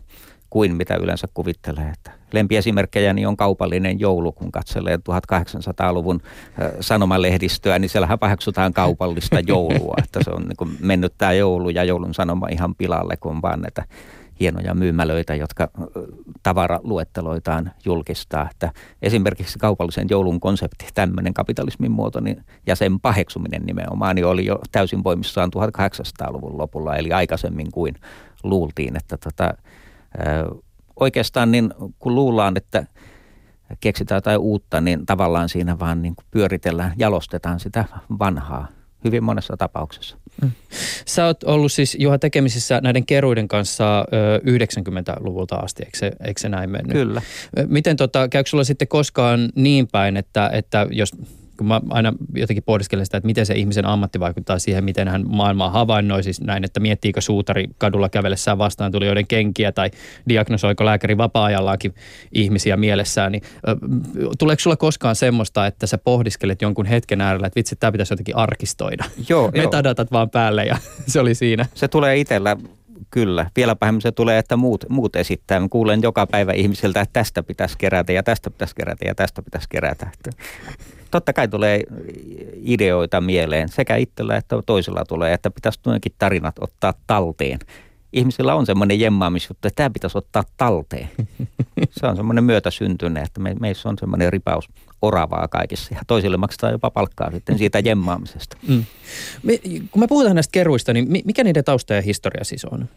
kuin 0.50 0.76
mitä 0.76 0.96
yleensä 0.96 1.28
kuvittelee. 1.34 1.90
Että 1.90 2.12
lempiesimerkkejäni 2.34 3.26
on 3.26 3.38
kaupallinen 3.38 4.00
joulu, 4.00 4.32
kun 4.32 4.52
katselee 4.52 4.96
1800-luvun 4.98 6.22
sanomalehdistöä, 6.80 7.80
niin 7.80 7.90
siellähän 7.90 8.20
paheksutaan 8.20 8.74
kaupallista 8.74 9.40
joulua. 9.40 9.96
Että 10.04 10.20
se 10.24 10.30
on 10.30 10.42
niin 10.42 10.78
mennyt 10.80 11.14
tämä 11.18 11.34
joulu 11.34 11.70
ja 11.70 11.84
joulun 11.84 12.14
sanoma 12.14 12.48
ihan 12.52 12.76
pilalle, 12.76 13.18
kun 13.18 13.42
vaan 13.42 13.62
näitä 13.62 13.86
hienoja 14.40 14.74
myymälöitä, 14.74 15.36
jotka 15.36 15.68
tavaraluetteloitaan 16.44 17.72
julkistaa. 17.86 18.50
Että 18.52 18.72
esimerkiksi 19.02 19.60
kaupallisen 19.60 20.08
joulun 20.10 20.40
konsepti, 20.40 20.88
tämmöinen 20.94 21.34
kapitalismin 21.34 21.92
muoto 21.92 22.20
niin, 22.20 22.44
ja 22.68 22.76
sen 22.76 23.00
paheksuminen 23.00 23.62
nimenomaan, 23.62 24.16
niin 24.16 24.26
oli 24.26 24.46
jo 24.46 24.60
täysin 24.72 25.04
voimissaan 25.04 25.52
1800-luvun 25.56 26.58
lopulla, 26.58 26.96
eli 26.96 27.12
aikaisemmin 27.12 27.72
kuin 27.72 27.96
luultiin, 28.44 28.96
että 28.96 29.18
tota, 29.18 29.54
oikeastaan 31.00 31.52
niin 31.52 31.74
kun 32.00 32.16
luullaan, 32.16 32.58
että 32.58 32.86
keksitään 33.80 34.18
jotain 34.18 34.40
uutta, 34.40 34.82
niin 34.82 35.06
tavallaan 35.06 35.50
siinä 35.50 35.80
vaan 35.80 36.02
niin 36.02 36.16
pyöritellään, 36.32 36.94
jalostetaan 36.98 37.60
sitä 37.60 37.86
vanhaa 38.20 38.68
hyvin 39.04 39.24
monessa 39.24 39.58
tapauksessa. 39.58 40.18
Mm. 40.42 40.52
Sä 41.06 41.26
oot 41.26 41.44
ollut 41.44 41.72
siis 41.72 41.98
Juha 42.00 42.20
tekemisissä 42.20 42.80
näiden 42.84 43.06
keruiden 43.06 43.48
kanssa 43.48 44.00
ö, 44.00 44.38
90-luvulta 44.38 45.56
asti, 45.56 45.84
eikö 45.84 45.98
se, 45.98 46.12
eikö 46.28 46.42
se 46.42 46.50
näin 46.50 46.70
mennyt? 46.70 46.92
Kyllä. 46.92 47.22
Miten 47.68 47.98
tota, 47.98 48.28
käykö 48.28 48.50
sulla 48.50 48.64
sitten 48.64 48.88
koskaan 48.88 49.50
niin 49.56 49.88
päin, 49.88 50.18
että, 50.18 50.50
että 50.54 50.88
jos 50.92 51.12
kun 51.60 51.68
mä 51.68 51.82
aina 51.90 52.14
jotenkin 52.36 52.64
pohdiskelen 52.64 53.06
sitä, 53.06 53.18
että 53.18 53.28
miten 53.28 53.46
se 53.46 53.54
ihmisen 53.54 53.86
ammatti 53.86 54.20
vaikuttaa 54.20 54.60
siihen, 54.60 54.84
miten 54.84 55.08
hän 55.08 55.26
maailmaa 55.28 55.70
havainnoi, 55.70 56.24
siis 56.24 56.42
näin, 56.42 56.64
että 56.64 56.80
miettiikö 56.80 57.22
suutari 57.22 57.68
kadulla 57.78 58.10
kävellessään 58.10 58.58
vastaan 58.58 58.92
tulijoiden 58.92 59.28
kenkiä 59.28 59.72
tai 59.72 59.92
diagnosoiko 60.30 60.86
lääkäri 60.86 61.18
vapaa-ajallaankin 61.18 61.94
ihmisiä 62.32 62.78
mielessään, 62.78 63.32
niin 63.32 63.44
tuleeko 64.40 64.60
sulla 64.60 64.78
koskaan 64.78 65.16
semmoista, 65.16 65.68
että 65.68 65.88
sä 65.88 65.98
pohdiskelet 65.98 66.62
jonkun 66.62 66.86
hetken 66.86 67.22
äärellä, 67.22 67.48
että 67.48 67.58
vitsi, 67.58 67.76
tämä 67.76 67.92
pitäisi 67.92 68.14
jotenkin 68.14 68.36
arkistoida? 68.36 69.06
Joo, 69.30 69.52
Metadatat 69.58 70.08
joo. 70.12 70.18
vaan 70.18 70.30
päälle 70.30 70.64
ja 70.64 70.78
se 71.08 71.20
oli 71.20 71.36
siinä. 71.36 71.66
Se 71.76 71.88
tulee 71.88 72.18
itsellä 72.18 72.58
kyllä. 73.12 73.46
Vielä 73.56 73.76
pahemmin 73.76 74.02
se 74.02 74.12
tulee, 74.12 74.38
että 74.38 74.58
muut, 74.58 74.86
muut 74.90 75.16
esittää. 75.16 75.60
Mä 75.60 75.68
kuulen 75.70 76.02
joka 76.02 76.28
päivä 76.28 76.54
ihmisiltä, 76.54 77.02
että 77.02 77.14
tästä 77.14 77.44
pitäisi 77.44 77.78
kerätä 77.78 78.14
ja 78.14 78.24
tästä 78.24 78.50
pitäisi 78.50 78.76
kerätä 78.76 79.06
ja 79.06 79.16
tästä 79.16 79.42
pitäisi 79.42 79.68
kerätä. 79.70 80.12
Totta 81.12 81.34
kai 81.34 81.48
tulee 81.48 81.84
ideoita 82.64 83.22
mieleen 83.22 83.70
sekä 83.70 83.96
itsellä 83.96 84.36
että 84.36 84.56
toisella 84.66 85.06
tulee, 85.08 85.34
että 85.34 85.52
pitäisi 85.52 85.80
noinkin 85.86 86.12
tarinat 86.18 86.56
ottaa 86.60 86.94
talteen 87.08 87.60
ihmisillä 88.14 88.56
on 88.56 88.66
semmoinen 88.66 89.00
jemmaamisjuttu, 89.00 89.68
että 89.68 89.76
tämä 89.76 89.90
pitäisi 89.90 90.18
ottaa 90.18 90.44
talteen. 90.58 91.10
Se 92.00 92.08
on 92.08 92.16
semmoinen 92.16 92.44
myötäsyntyinen, 92.44 93.24
että 93.24 93.40
me, 93.40 93.56
meissä 93.60 93.90
on 93.90 93.98
semmoinen 94.00 94.34
ripaus 94.34 94.70
oravaa 95.02 95.48
kaikissa 95.48 95.96
ja 95.96 96.02
toisille 96.08 96.38
maksetaan 96.38 96.74
jopa 96.74 96.92
palkkaa 96.92 97.32
sitten 97.32 97.58
siitä 97.60 97.80
jemmaamisesta. 97.80 98.58
Mm. 98.68 98.86
Me, 99.44 99.58
kun 99.92 100.00
me 100.00 100.08
puhutaan 100.08 100.36
näistä 100.36 100.52
keruista, 100.52 100.94
niin 100.94 101.08
mikä 101.26 101.44
niiden 101.44 101.64
tausta 101.64 101.94
ja 101.94 102.02
historia 102.02 102.44
siis 102.44 102.66
on? 102.66 102.90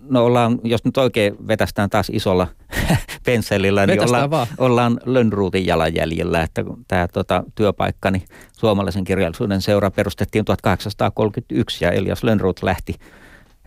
No 0.00 0.24
ollaan, 0.24 0.58
jos 0.64 0.84
nyt 0.84 0.96
oikein 0.96 1.48
vetästään 1.48 1.90
taas 1.90 2.10
isolla 2.12 2.46
pensselillä, 3.26 3.86
niin 3.86 4.02
ollaan, 4.02 4.46
ollaan 4.58 5.00
Lönnruutin 5.04 5.66
jalanjäljellä, 5.66 6.42
että 6.42 6.64
tämä 6.88 7.08
tota, 7.08 7.44
työpaikkani 7.54 8.24
suomalaisen 8.58 9.04
kirjallisuuden 9.04 9.62
seura 9.62 9.90
perustettiin 9.90 10.44
1831 10.44 11.84
ja 11.84 11.90
Elias 11.90 12.24
Lönnruut 12.24 12.62
lähti 12.62 12.94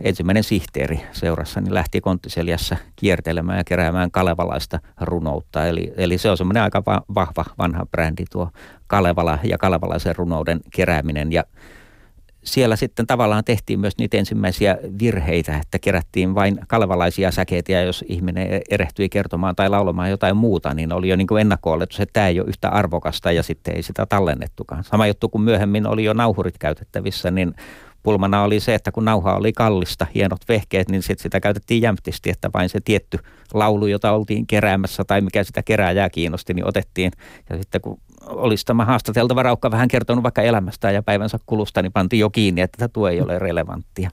ensimmäinen 0.01 0.43
sihteeri 0.43 1.01
seurassa 1.11 1.61
niin 1.61 1.73
lähti 1.73 2.01
Konttiseljässä 2.01 2.77
kiertelemään 2.95 3.57
ja 3.57 3.63
keräämään 3.63 4.11
kalevalaista 4.11 4.79
runoutta. 5.01 5.65
Eli, 5.65 5.93
eli 5.97 6.17
se 6.17 6.29
on 6.29 6.37
semmoinen 6.37 6.63
aika 6.63 6.83
va- 6.85 7.03
vahva 7.15 7.45
vanha 7.57 7.85
brändi 7.85 8.23
tuo 8.31 8.49
Kalevala 8.87 9.39
ja 9.43 9.57
kalevalaisen 9.57 10.15
runouden 10.15 10.59
kerääminen. 10.73 11.31
Ja 11.31 11.43
siellä 12.47 12.75
sitten 12.75 13.07
tavallaan 13.07 13.43
tehtiin 13.43 13.79
myös 13.79 13.97
niitä 13.97 14.17
ensimmäisiä 14.17 14.77
virheitä, 14.99 15.57
että 15.57 15.79
kerättiin 15.79 16.35
vain 16.35 16.59
kalevalaisia 16.67 17.31
säkeitä 17.31 17.71
ja 17.71 17.83
jos 17.83 18.05
ihminen 18.07 18.61
erehtyi 18.69 19.09
kertomaan 19.09 19.55
tai 19.55 19.69
laulamaan 19.69 20.09
jotain 20.09 20.37
muuta, 20.37 20.73
niin 20.73 20.93
oli 20.93 21.09
jo 21.09 21.15
niin 21.15 21.27
kuin 21.27 21.41
ennakko 21.41 21.67
että 21.83 22.05
tämä 22.13 22.27
ei 22.27 22.39
ole 22.39 22.49
yhtä 22.49 22.69
arvokasta 22.69 23.31
ja 23.31 23.43
sitten 23.43 23.75
ei 23.75 23.83
sitä 23.83 24.05
tallennettukaan. 24.05 24.83
Sama 24.83 25.07
juttu 25.07 25.29
kuin 25.29 25.41
myöhemmin 25.41 25.87
oli 25.87 26.03
jo 26.03 26.13
nauhurit 26.13 26.57
käytettävissä, 26.57 27.31
niin 27.31 27.53
pulmana 28.03 28.43
oli 28.43 28.59
se, 28.59 28.75
että 28.75 28.91
kun 28.91 29.05
nauha 29.05 29.35
oli 29.35 29.53
kallista, 29.53 30.07
hienot 30.15 30.41
vehkeet, 30.49 30.89
niin 30.89 31.03
sit 31.03 31.19
sitä 31.19 31.39
käytettiin 31.39 31.81
jämptisti, 31.81 32.29
että 32.29 32.49
vain 32.53 32.69
se 32.69 32.79
tietty 32.85 33.19
laulu, 33.53 33.87
jota 33.87 34.11
oltiin 34.11 34.47
keräämässä 34.47 35.03
tai 35.03 35.21
mikä 35.21 35.43
sitä 35.43 35.63
kerääjää 35.63 36.09
kiinnosti, 36.09 36.53
niin 36.53 36.67
otettiin. 36.67 37.11
Ja 37.49 37.57
sitten 37.57 37.81
kun 37.81 37.99
olisi 38.29 38.65
tämä 38.65 38.85
haastateltava 38.85 39.43
raukka 39.43 39.71
vähän 39.71 39.87
kertonut 39.87 40.23
vaikka 40.23 40.41
elämästään 40.41 40.93
ja 40.93 41.03
päivänsä 41.03 41.37
kulusta, 41.45 41.81
niin 41.81 41.91
pantiin 41.91 42.19
jo 42.19 42.29
kiinni, 42.29 42.61
että 42.61 42.87
tuo 42.87 43.07
ei 43.07 43.21
ole 43.21 43.39
relevanttia. 43.39 44.09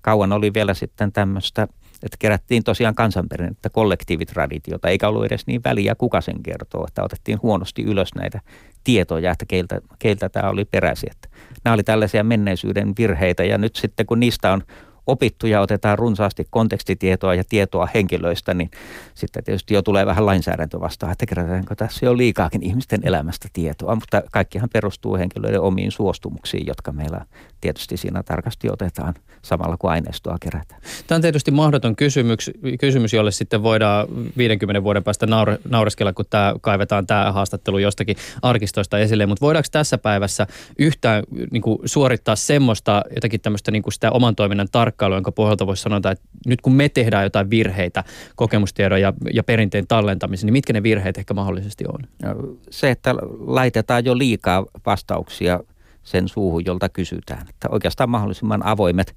Kauan 0.00 0.32
oli 0.32 0.54
vielä 0.54 0.74
sitten 0.74 1.12
tämmöistä 1.12 1.68
että 2.02 2.16
kerättiin 2.18 2.64
tosiaan 2.64 2.94
kansanperinnettä, 2.94 3.70
kollektiivitraditiota, 3.70 4.88
eikä 4.88 5.08
ollut 5.08 5.24
edes 5.24 5.46
niin 5.46 5.60
väliä, 5.64 5.94
kuka 5.94 6.20
sen 6.20 6.42
kertoo, 6.42 6.84
että 6.88 7.04
otettiin 7.04 7.42
huonosti 7.42 7.82
ylös 7.82 8.14
näitä 8.14 8.40
tietoja, 8.84 9.32
että 9.32 9.44
keiltä, 9.46 9.80
keiltä 9.98 10.28
tämä 10.28 10.50
oli 10.50 10.64
peräsi. 10.64 11.06
Että 11.10 11.28
nämä 11.64 11.74
oli 11.74 11.82
tällaisia 11.82 12.24
menneisyyden 12.24 12.92
virheitä 12.98 13.44
ja 13.44 13.58
nyt 13.58 13.76
sitten 13.76 14.06
kun 14.06 14.20
niistä 14.20 14.52
on 14.52 14.62
opittu 15.10 15.46
ja 15.46 15.60
otetaan 15.60 15.98
runsaasti 15.98 16.46
kontekstitietoa 16.50 17.34
ja 17.34 17.44
tietoa 17.48 17.88
henkilöistä, 17.94 18.54
niin 18.54 18.70
sitten 19.14 19.44
tietysti 19.44 19.74
jo 19.74 19.82
tulee 19.82 20.06
vähän 20.06 20.26
lainsäädäntö 20.26 20.80
vastaan, 20.80 21.12
että 21.12 21.26
kerätäänkö 21.26 21.74
tässä 21.74 22.06
jo 22.06 22.16
liikaakin 22.16 22.62
ihmisten 22.62 23.00
elämästä 23.02 23.48
tietoa, 23.52 23.94
mutta 23.94 24.22
kaikkihan 24.32 24.68
perustuu 24.72 25.16
henkilöiden 25.16 25.60
omiin 25.60 25.92
suostumuksiin, 25.92 26.66
jotka 26.66 26.92
meillä 26.92 27.26
tietysti 27.60 27.96
siinä 27.96 28.22
tarkasti 28.22 28.70
otetaan 28.70 29.14
samalla 29.42 29.76
kuin 29.76 29.90
aineistoa 29.90 30.36
kerätään. 30.40 30.80
Tämä 31.06 31.16
on 31.16 31.22
tietysti 31.22 31.50
mahdoton 31.50 31.96
kysymys, 31.96 32.50
kysymys 32.80 33.12
jolle 33.12 33.30
sitten 33.30 33.62
voidaan 33.62 34.06
50 34.36 34.82
vuoden 34.82 35.04
päästä 35.04 35.26
naure, 35.26 35.58
naureskella, 35.68 36.12
kun 36.12 36.24
tämä, 36.30 36.54
kaivetaan 36.60 37.06
tämä 37.06 37.32
haastattelu 37.32 37.78
jostakin 37.78 38.16
arkistoista 38.42 38.98
esille, 38.98 39.26
mutta 39.26 39.46
voidaanko 39.46 39.68
tässä 39.72 39.98
päivässä 39.98 40.46
yhtään 40.78 41.24
niin 41.50 41.62
kuin, 41.62 41.78
suorittaa 41.84 42.36
semmoista 42.36 43.02
jotakin 43.14 43.40
tämmöistä 43.40 43.70
niin 43.70 43.82
kuin 43.82 43.92
sitä 43.92 44.10
oman 44.10 44.36
toiminnan 44.36 44.68
tarkkailua, 45.00 45.16
jonka 45.16 45.32
pohjalta 45.32 45.66
voisi 45.66 45.82
sanoa, 45.82 45.96
että 45.96 46.14
nyt 46.46 46.60
kun 46.60 46.74
me 46.74 46.88
tehdään 46.88 47.24
jotain 47.24 47.50
virheitä 47.50 48.04
kokemustiedon 48.36 49.00
ja, 49.00 49.12
ja 49.34 49.42
perinteen 49.42 49.86
tallentamisen, 49.86 50.46
niin 50.46 50.52
mitkä 50.52 50.72
ne 50.72 50.82
virheet 50.82 51.18
ehkä 51.18 51.34
mahdollisesti 51.34 51.84
on? 51.88 52.00
Se, 52.70 52.90
että 52.90 53.14
laitetaan 53.38 54.04
jo 54.04 54.18
liikaa 54.18 54.66
vastauksia 54.86 55.60
sen 56.02 56.28
suuhun, 56.28 56.64
jolta 56.64 56.88
kysytään. 56.88 57.46
Että 57.48 57.68
oikeastaan 57.70 58.10
mahdollisimman 58.10 58.66
avoimet 58.66 59.16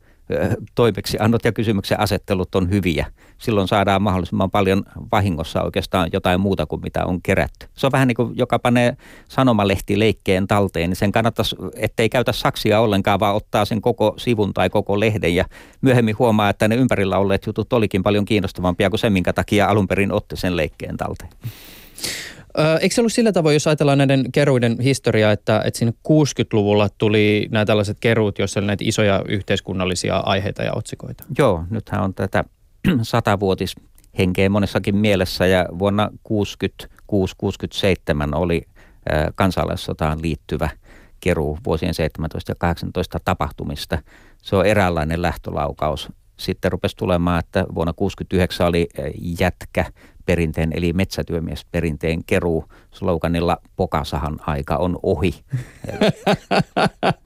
toimeksiannot 0.75 1.45
ja 1.45 1.51
kysymyksen 1.51 1.99
asettelut 1.99 2.55
on 2.55 2.69
hyviä. 2.69 3.05
Silloin 3.37 3.67
saadaan 3.67 4.01
mahdollisimman 4.01 4.51
paljon 4.51 4.83
vahingossa 5.11 5.61
oikeastaan 5.61 6.09
jotain 6.13 6.39
muuta 6.39 6.65
kuin 6.65 6.81
mitä 6.81 7.05
on 7.05 7.21
kerätty. 7.21 7.67
Se 7.73 7.87
on 7.87 7.91
vähän 7.91 8.07
niin 8.07 8.15
kuin 8.15 8.37
joka 8.37 8.59
panee 8.59 8.97
sanomalehti 9.29 9.99
leikkeen 9.99 10.47
talteen, 10.47 10.89
niin 10.89 10.97
sen 10.97 11.11
kannattaisi, 11.11 11.55
ettei 11.75 12.09
käytä 12.09 12.31
saksia 12.31 12.79
ollenkaan, 12.79 13.19
vaan 13.19 13.35
ottaa 13.35 13.65
sen 13.65 13.81
koko 13.81 14.13
sivun 14.17 14.53
tai 14.53 14.69
koko 14.69 14.99
lehden 14.99 15.35
ja 15.35 15.45
myöhemmin 15.81 16.19
huomaa, 16.19 16.49
että 16.49 16.67
ne 16.67 16.75
ympärillä 16.75 17.17
olleet 17.17 17.45
jutut 17.45 17.73
olikin 17.73 18.03
paljon 18.03 18.25
kiinnostavampia 18.25 18.89
kuin 18.89 18.99
se, 18.99 19.09
minkä 19.09 19.33
takia 19.33 19.67
alun 19.67 19.87
perin 19.87 20.11
otti 20.11 20.35
sen 20.35 20.57
leikkeen 20.57 20.97
talteen. 20.97 21.31
Eikö 22.81 22.95
se 22.95 23.01
ollut 23.01 23.13
sillä 23.13 23.31
tavoin, 23.31 23.53
jos 23.53 23.67
ajatellaan 23.67 23.97
näiden 23.97 24.31
keruiden 24.31 24.77
historiaa, 24.79 25.31
että, 25.31 25.61
että 25.65 25.77
siinä 25.77 25.91
60-luvulla 26.07 26.89
tuli 26.97 27.47
nämä 27.51 27.65
tällaiset 27.65 27.97
keruut, 27.99 28.39
joissa 28.39 28.59
oli 28.59 28.67
näitä 28.67 28.83
isoja 28.87 29.23
yhteiskunnallisia 29.27 30.17
aiheita 30.17 30.63
ja 30.63 30.73
otsikoita? 30.73 31.23
Joo, 31.37 31.63
nythän 31.69 32.01
on 32.01 32.13
tätä 32.13 32.43
satavuotis 33.01 33.75
henkeä 34.17 34.49
monessakin 34.49 34.95
mielessä 34.95 35.45
ja 35.45 35.65
vuonna 35.79 36.09
66-67 36.29 36.35
oli 38.35 38.61
kansalaissotaan 39.35 40.21
liittyvä 40.21 40.69
keruu 41.19 41.57
vuosien 41.65 41.93
17 41.93 42.51
ja 42.51 42.55
18 42.55 43.19
tapahtumista. 43.25 43.97
Se 44.41 44.55
on 44.55 44.65
eräänlainen 44.65 45.21
lähtölaukaus. 45.21 46.09
Sitten 46.37 46.71
rupesi 46.71 46.97
tulemaan, 46.97 47.39
että 47.39 47.65
vuonna 47.75 47.93
69 47.93 48.67
oli 48.67 48.87
jätkä 49.39 49.85
perinteen 50.25 50.71
eli 50.75 50.93
metsätyömiesperinteen 50.93 52.23
keruu 52.23 52.65
sloganilla 52.91 53.57
Pokasahan 53.75 54.39
aika 54.47 54.75
on 54.75 54.99
ohi. 55.03 55.33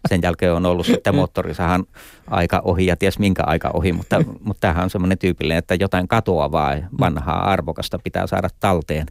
Sen 0.10 0.22
jälkeen 0.24 0.54
on 0.54 0.66
ollut 0.66 0.86
sitten 0.86 1.16
moottorisahan 1.16 1.86
aika 2.28 2.62
ohi 2.66 2.86
ja 2.86 2.96
ties 2.96 3.20
minkä 3.20 3.44
aika 3.46 3.72
ohi, 3.74 3.94
mutta, 3.94 4.24
mutta 4.44 4.62
tämähän 4.62 4.84
on 4.84 4.90
semmoinen 4.90 5.18
tyypillinen, 5.18 5.58
että 5.58 5.76
jotain 5.76 6.08
katoavaa 6.08 6.76
vanhaa 7.00 7.52
arvokasta 7.52 8.00
pitää 8.04 8.28
saada 8.28 8.50
talteen. 8.60 9.06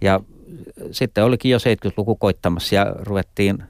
Ja 0.00 0.20
sitten 0.90 1.24
olikin 1.24 1.50
jo 1.50 1.58
70-luku 1.58 2.16
koittamassa 2.16 2.74
ja 2.74 2.94
ruvettiin 2.98 3.62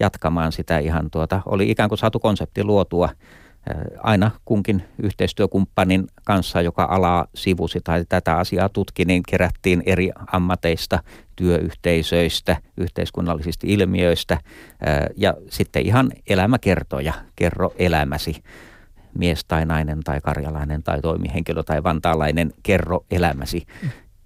jatkamaan 0.00 0.52
sitä 0.52 0.78
ihan 0.78 1.10
tuota, 1.10 1.42
oli 1.46 1.70
ikään 1.70 1.88
kuin 1.88 1.98
saatu 1.98 2.18
konsepti 2.18 2.64
luotua– 2.64 3.08
aina 3.98 4.30
kunkin 4.44 4.82
yhteistyökumppanin 5.02 6.06
kanssa, 6.24 6.62
joka 6.62 6.84
alaa 6.90 7.26
sivusi 7.34 7.80
tai 7.84 8.04
tätä 8.08 8.36
asiaa 8.36 8.68
tutki, 8.68 9.04
niin 9.04 9.22
kerättiin 9.28 9.82
eri 9.86 10.10
ammateista, 10.32 11.02
työyhteisöistä, 11.36 12.56
yhteiskunnallisista 12.76 13.66
ilmiöistä 13.70 14.38
ja 15.16 15.34
sitten 15.50 15.86
ihan 15.86 16.10
elämäkertoja, 16.26 17.12
kerro 17.36 17.72
elämäsi 17.78 18.42
mies 19.18 19.44
tai 19.44 19.66
nainen 19.66 20.00
tai 20.04 20.20
karjalainen 20.20 20.82
tai 20.82 21.00
toimihenkilö 21.00 21.62
tai 21.62 21.82
vantaalainen, 21.82 22.52
kerro 22.62 23.04
elämäsi. 23.10 23.66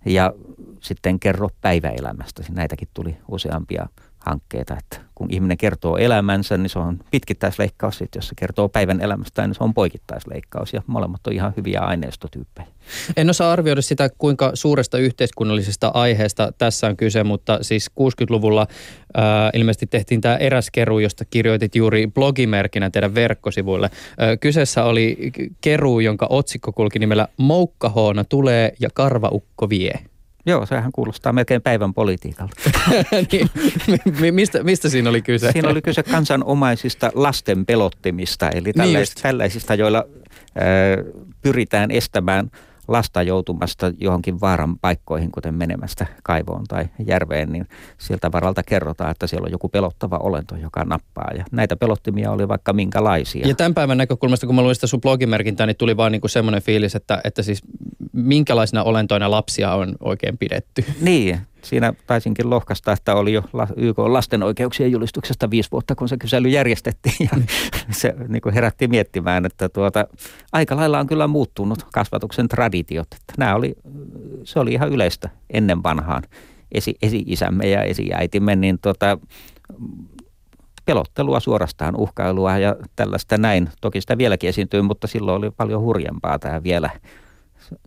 Ja 0.06 0.32
sitten 0.80 1.20
kerro 1.20 1.48
päiväelämästä. 1.60 2.42
Näitäkin 2.50 2.88
tuli 2.94 3.16
useampia 3.28 3.86
hankkeita, 4.26 4.76
että 4.78 5.10
kun 5.14 5.28
ihminen 5.30 5.56
kertoo 5.56 5.96
elämänsä, 5.96 6.58
niin 6.58 6.70
se 6.70 6.78
on 6.78 6.98
pitkittäisleikkaus. 7.10 7.98
Sitten 7.98 8.18
jos 8.18 8.28
se 8.28 8.34
kertoo 8.34 8.68
päivän 8.68 9.00
elämästä, 9.00 9.46
niin 9.46 9.54
se 9.54 9.64
on 9.64 9.74
poikittaisleikkaus. 9.74 10.72
Ja 10.72 10.82
molemmat 10.86 11.26
on 11.26 11.32
ihan 11.32 11.52
hyviä 11.56 11.80
aineistotyyppejä. 11.80 12.66
En 13.16 13.30
osaa 13.30 13.52
arvioida 13.52 13.82
sitä, 13.82 14.10
kuinka 14.18 14.50
suuresta 14.54 14.98
yhteiskunnallisesta 14.98 15.90
aiheesta 15.94 16.52
tässä 16.58 16.86
on 16.86 16.96
kyse, 16.96 17.24
mutta 17.24 17.58
siis 17.62 17.90
60-luvulla 18.00 18.66
ää, 19.14 19.50
ilmeisesti 19.54 19.86
tehtiin 19.86 20.20
tämä 20.20 20.36
eräskeru, 20.36 20.98
josta 20.98 21.24
kirjoitit 21.24 21.76
juuri 21.76 22.06
blogimerkinä 22.14 22.90
teidän 22.90 23.14
verkkosivuille. 23.14 23.90
Ää, 24.18 24.36
kyseessä 24.36 24.84
oli 24.84 25.32
keru, 25.60 26.00
jonka 26.00 26.26
otsikko 26.30 26.72
kulki 26.72 26.98
nimellä 26.98 27.28
Moukkahoona 27.36 28.24
tulee 28.24 28.72
ja 28.80 28.88
karvaukko 28.94 29.68
vie. 29.68 29.94
Joo, 30.50 30.66
sehän 30.66 30.92
kuulostaa 30.92 31.32
melkein 31.32 31.62
päivän 31.62 31.94
politiikalta. 31.94 32.56
niin, 33.32 34.34
mistä, 34.34 34.62
mistä 34.62 34.88
siinä 34.88 35.10
oli 35.10 35.22
kyse? 35.22 35.52
Siinä 35.52 35.68
oli 35.68 35.82
kyse 35.82 36.02
kansanomaisista 36.02 37.10
lasten 37.14 37.66
pelottimista, 37.66 38.50
eli 38.50 38.72
tällaisista, 38.72 39.18
niin 39.18 39.22
tällaisista 39.22 39.74
joilla 39.74 40.04
äh, 40.56 40.64
pyritään 41.42 41.90
estämään– 41.90 42.50
lasta 42.90 43.22
joutumasta 43.22 43.92
johonkin 43.98 44.40
vaaran 44.40 44.78
paikkoihin, 44.78 45.32
kuten 45.32 45.54
menemästä 45.54 46.06
kaivoon 46.22 46.64
tai 46.64 46.88
järveen, 47.06 47.52
niin 47.52 47.66
siltä 47.98 48.32
varalta 48.32 48.62
kerrotaan, 48.62 49.10
että 49.10 49.26
siellä 49.26 49.46
on 49.46 49.52
joku 49.52 49.68
pelottava 49.68 50.16
olento, 50.16 50.56
joka 50.56 50.84
nappaa. 50.84 51.30
Ja 51.36 51.44
näitä 51.52 51.76
pelottimia 51.76 52.30
oli 52.30 52.48
vaikka 52.48 52.72
minkälaisia. 52.72 53.48
Ja 53.48 53.54
tämän 53.54 53.74
päivän 53.74 53.98
näkökulmasta, 53.98 54.46
kun 54.46 54.54
mä 54.54 54.62
luin 54.62 54.74
sitä 54.74 54.86
sun 54.86 55.00
blogimerkintää, 55.00 55.66
niin 55.66 55.76
tuli 55.76 55.96
vaan 55.96 56.12
niin 56.12 56.20
kuin 56.20 56.30
semmoinen 56.30 56.62
fiilis, 56.62 56.94
että, 56.94 57.20
että 57.24 57.42
siis 57.42 57.62
minkälaisina 58.12 58.82
olentoina 58.82 59.30
lapsia 59.30 59.74
on 59.74 59.96
oikein 60.00 60.38
pidetty. 60.38 60.84
Niin, 61.00 61.40
siinä 61.62 61.92
taisinkin 62.06 62.50
lohkasta, 62.50 62.92
että 62.92 63.14
oli 63.14 63.32
jo 63.32 63.42
YK 63.76 63.98
lasten 63.98 64.42
oikeuksien 64.42 64.92
julistuksesta 64.92 65.50
viisi 65.50 65.70
vuotta, 65.72 65.94
kun 65.94 66.08
se 66.08 66.16
kysely 66.16 66.48
järjestettiin. 66.48 67.16
Ja 67.20 67.36
mm. 67.36 67.44
se 67.90 68.14
niin 68.28 68.42
kuin 68.42 68.54
herätti 68.54 68.88
miettimään, 68.88 69.46
että 69.46 69.68
tuota, 69.68 70.06
aika 70.52 70.76
lailla 70.76 70.98
on 70.98 71.06
kyllä 71.06 71.26
muuttunut 71.26 71.86
kasvatuksen 71.92 72.48
traditiot. 72.48 73.06
Että 73.12 73.34
nämä 73.38 73.54
oli, 73.54 73.74
se 74.44 74.60
oli 74.60 74.72
ihan 74.72 74.88
yleistä 74.88 75.28
ennen 75.50 75.82
vanhaan. 75.82 76.22
Esi, 76.72 76.94
esi-isämme 77.02 77.68
ja 77.68 77.82
esi-äitimme, 77.82 78.56
niin 78.56 78.78
tuota, 78.82 79.18
pelottelua 80.84 81.40
suorastaan, 81.40 81.96
uhkailua 81.96 82.58
ja 82.58 82.76
tällaista 82.96 83.38
näin. 83.38 83.68
Toki 83.80 84.00
sitä 84.00 84.18
vieläkin 84.18 84.48
esiintyy, 84.48 84.82
mutta 84.82 85.06
silloin 85.06 85.38
oli 85.38 85.50
paljon 85.50 85.82
hurjempaa 85.82 86.38
tämä 86.38 86.62
vielä. 86.62 86.90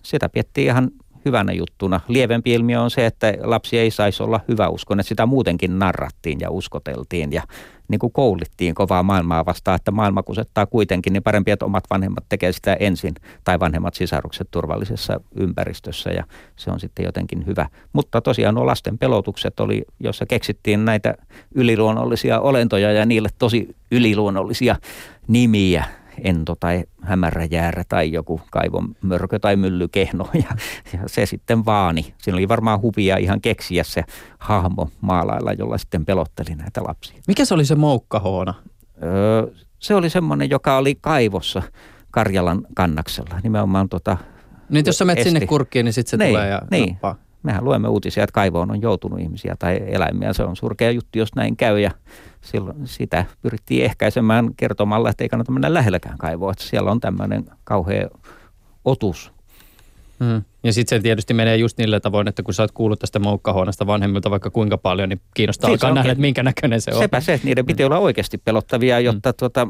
Sitä 0.04 0.30
piettiin 0.30 0.68
ihan 0.68 0.92
hyvänä 1.26 1.54
juttuna. 1.54 2.00
Lievempi 2.08 2.54
ilmiö 2.54 2.82
on 2.82 2.92
se, 2.92 3.06
että 3.06 3.34
lapsi 3.42 3.80
ei 3.80 3.92
saisi 3.92 4.24
olla 4.24 4.40
hyvä 4.48 4.70
uskon, 4.70 5.00
että 5.00 5.08
sitä 5.08 5.26
muutenkin 5.26 5.80
narrattiin 5.80 6.40
ja 6.40 6.50
uskoteltiin 6.50 7.32
ja 7.32 7.42
niin 7.88 8.00
kuin 8.00 8.14
koulittiin 8.14 8.76
kovaa 8.76 9.04
maailmaa 9.04 9.46
vastaan, 9.46 9.76
että 9.76 9.92
maailma 9.92 10.24
kusettaa 10.24 10.66
kuitenkin, 10.66 11.14
niin 11.14 11.24
parempi, 11.24 11.52
että 11.52 11.66
omat 11.66 11.84
vanhemmat 11.90 12.24
tekee 12.30 12.52
sitä 12.52 12.74
ensin 12.74 13.14
tai 13.44 13.60
vanhemmat 13.60 13.94
sisarukset 13.94 14.48
turvallisessa 14.52 15.22
ympäristössä 15.36 16.10
ja 16.10 16.24
se 16.56 16.72
on 16.72 16.80
sitten 16.80 17.06
jotenkin 17.06 17.46
hyvä. 17.46 17.70
Mutta 17.94 18.22
tosiaan 18.22 18.56
nuo 18.56 18.66
lasten 18.66 18.98
pelotukset 18.98 19.60
oli, 19.60 19.84
jossa 20.00 20.26
keksittiin 20.26 20.86
näitä 20.86 21.16
yliluonnollisia 21.56 22.40
olentoja 22.40 22.92
ja 22.92 23.06
niille 23.06 23.30
tosi 23.40 23.76
yliluonnollisia 23.92 24.76
nimiä 25.28 25.86
ento 26.24 26.56
tai 26.60 26.84
hämäräjäärä 27.02 27.84
tai 27.90 28.12
joku 28.12 28.42
kaivomörkö 28.52 29.40
tai 29.40 29.56
myllykehno 29.56 30.30
ja, 30.34 30.58
ja 30.94 31.00
se 31.06 31.26
sitten 31.26 31.66
vaani. 31.66 32.14
Siinä 32.18 32.38
oli 32.38 32.48
varmaan 32.48 32.82
huvia 32.82 33.18
ihan 33.18 33.42
keksiä 33.42 33.84
se 33.84 34.04
hahmo 34.40 34.90
maalailla, 35.02 35.54
jolla 35.54 35.78
sitten 35.78 36.06
pelotteli 36.06 36.56
näitä 36.56 36.84
lapsia. 36.84 37.22
Mikä 37.28 37.46
se 37.46 37.54
oli 37.54 37.66
se 37.66 37.76
moukkahoona? 37.76 38.54
Öö, 39.04 39.48
se 39.80 39.96
oli 39.96 40.10
semmoinen, 40.10 40.50
joka 40.50 40.78
oli 40.78 40.96
kaivossa 41.02 41.62
Karjalan 42.12 42.68
kannaksella. 42.76 43.40
Nimenomaan 43.44 43.90
tota, 43.90 44.18
Niin 44.70 44.86
jos 44.86 44.98
sä 44.98 45.06
menet 45.06 45.24
sinne 45.24 45.46
kurkkiin, 45.46 45.86
niin 45.86 45.94
sitten 45.94 46.10
se 46.10 46.18
niin, 46.18 46.30
tulee 46.30 46.50
ja 46.50 46.62
niin. 46.72 46.90
Nappaa. 46.90 47.16
Mehän 47.44 47.64
luemme 47.64 47.88
uutisia, 47.88 48.24
että 48.24 48.34
kaivoon 48.34 48.72
on 48.72 48.82
joutunut 48.82 49.20
ihmisiä 49.20 49.56
tai 49.60 49.80
eläimiä. 49.88 50.34
Se 50.34 50.44
on 50.44 50.56
surkea 50.56 50.92
juttu, 50.92 51.18
jos 51.18 51.36
näin 51.36 51.58
käy 51.58 51.80
ja 51.80 51.92
silloin 52.42 52.88
sitä 52.88 53.26
pyrittiin 53.42 53.86
ehkäisemään 53.86 54.50
kertomalla, 54.58 55.10
että 55.10 55.24
ei 55.24 55.30
kannata 55.30 55.52
mennä 55.52 55.74
lähelläkään 55.74 56.18
kaivoa, 56.18 56.52
että 56.52 56.64
siellä 56.64 56.92
on 56.92 57.00
tämmöinen 57.00 57.46
kauhea 57.64 58.10
otus. 58.86 59.32
Mm. 60.20 60.42
Ja 60.64 60.74
sitten 60.74 61.00
se 61.00 61.04
tietysti 61.04 61.34
menee 61.34 61.58
just 61.58 61.78
niillä 61.78 62.00
tavoin, 62.00 62.28
että 62.28 62.44
kun 62.44 62.54
sä 62.54 62.64
oot 62.64 62.72
kuullut 62.72 63.00
tästä 63.00 63.20
moukkahuoneesta 63.20 63.88
vanhemmilta 63.88 64.32
vaikka 64.32 64.50
kuinka 64.50 64.78
paljon, 64.78 65.10
niin 65.10 65.22
kiinnostaa 65.34 65.70
siis 65.70 65.84
alkaa 65.84 65.96
nähdä, 65.96 66.12
että 66.12 66.22
minkä 66.22 66.44
näköinen 66.44 66.82
se 66.82 66.92
on. 66.94 67.00
Sepä 67.00 67.22
se, 67.22 67.34
että 67.34 67.48
niiden 67.48 67.66
piti 67.66 67.84
mm. 67.84 67.86
olla 67.86 68.00
oikeasti 68.00 68.38
pelottavia, 68.38 69.00
jotta 69.00 69.30
mm. 69.30 69.36
tuota, 69.40 69.68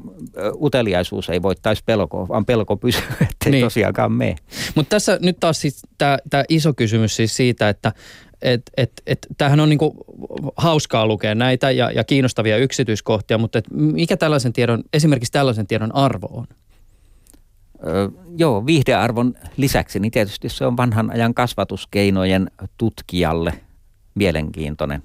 uteliaisuus 0.61 1.29
ei 1.29 1.41
voittaisi 1.41 1.83
pelkoa, 1.85 2.27
vaan 2.27 2.45
pelko 2.45 2.77
pysyy, 2.77 3.01
ettei 3.31 3.51
niin. 3.51 3.63
tosiaankaan 3.63 4.11
mene. 4.11 4.35
Mutta 4.75 4.89
tässä 4.89 5.19
nyt 5.21 5.37
taas 5.39 5.61
siis 5.61 5.81
tämä 5.97 6.43
iso 6.49 6.73
kysymys 6.73 7.15
siis 7.15 7.35
siitä, 7.35 7.69
että 7.69 7.91
et, 8.41 8.61
et, 8.77 8.91
et, 9.07 9.27
tämähän 9.37 9.59
on 9.59 9.69
niinku 9.69 10.05
hauskaa 10.57 11.07
lukea 11.07 11.35
näitä 11.35 11.71
ja, 11.71 11.91
ja 11.91 12.03
kiinnostavia 12.03 12.57
yksityiskohtia, 12.57 13.37
mutta 13.37 13.59
et 13.59 13.65
mikä 13.71 14.17
tällaisen 14.17 14.53
tiedon, 14.53 14.83
esimerkiksi 14.93 15.31
tällaisen 15.31 15.67
tiedon 15.67 15.95
arvo 15.95 16.27
on? 16.31 16.47
Joo, 18.37 18.65
viihdearvon 18.65 19.33
lisäksi, 19.57 19.99
niin 19.99 20.11
tietysti 20.11 20.49
se 20.49 20.65
on 20.65 20.77
vanhan 20.77 21.11
ajan 21.11 21.33
kasvatuskeinojen 21.33 22.51
tutkijalle 22.77 23.53
mielenkiintoinen. 24.15 25.01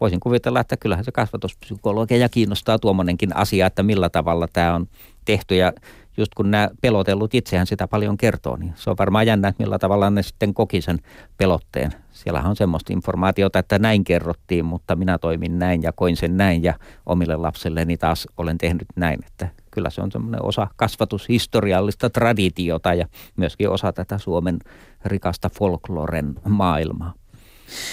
Voisin 0.00 0.20
kuvitella, 0.20 0.60
että 0.60 0.76
kyllähän 0.76 1.04
se 1.04 1.12
kasvatuspsykologia 1.12 2.28
kiinnostaa 2.28 2.78
tuommoinenkin 2.78 3.36
asia, 3.36 3.66
että 3.66 3.82
millä 3.82 4.08
tavalla 4.08 4.48
tämä 4.52 4.74
on 4.74 4.86
tehty. 5.24 5.56
Ja 5.56 5.72
just 6.16 6.34
kun 6.34 6.50
nämä 6.50 6.68
pelotellut 6.80 7.34
itsehän 7.34 7.66
sitä 7.66 7.88
paljon 7.88 8.16
kertoo, 8.16 8.56
niin 8.56 8.72
se 8.76 8.90
on 8.90 8.96
varmaan 8.98 9.26
jännä, 9.26 9.48
että 9.48 9.62
millä 9.62 9.78
tavalla 9.78 10.10
ne 10.10 10.22
sitten 10.22 10.54
koki 10.54 10.80
sen 10.80 10.98
pelotteen. 11.36 11.92
Siellä 12.12 12.42
on 12.42 12.56
semmoista 12.56 12.92
informaatiota, 12.92 13.58
että 13.58 13.78
näin 13.78 14.04
kerrottiin, 14.04 14.64
mutta 14.64 14.96
minä 14.96 15.18
toimin 15.18 15.58
näin 15.58 15.82
ja 15.82 15.92
koin 15.92 16.16
sen 16.16 16.36
näin 16.36 16.62
ja 16.62 16.74
omille 17.06 17.36
lapsilleni 17.36 17.96
taas 17.96 18.28
olen 18.36 18.58
tehnyt 18.58 18.86
näin. 18.96 19.18
Että 19.26 19.48
kyllä 19.78 19.90
se 19.90 20.02
on 20.02 20.12
semmoinen 20.12 20.44
osa 20.44 20.66
kasvatushistoriallista 20.76 22.10
traditiota 22.10 22.94
ja 22.94 23.06
myöskin 23.36 23.70
osa 23.70 23.92
tätä 23.92 24.18
Suomen 24.18 24.58
rikasta 25.04 25.50
folkloren 25.58 26.34
maailmaa. 26.48 27.14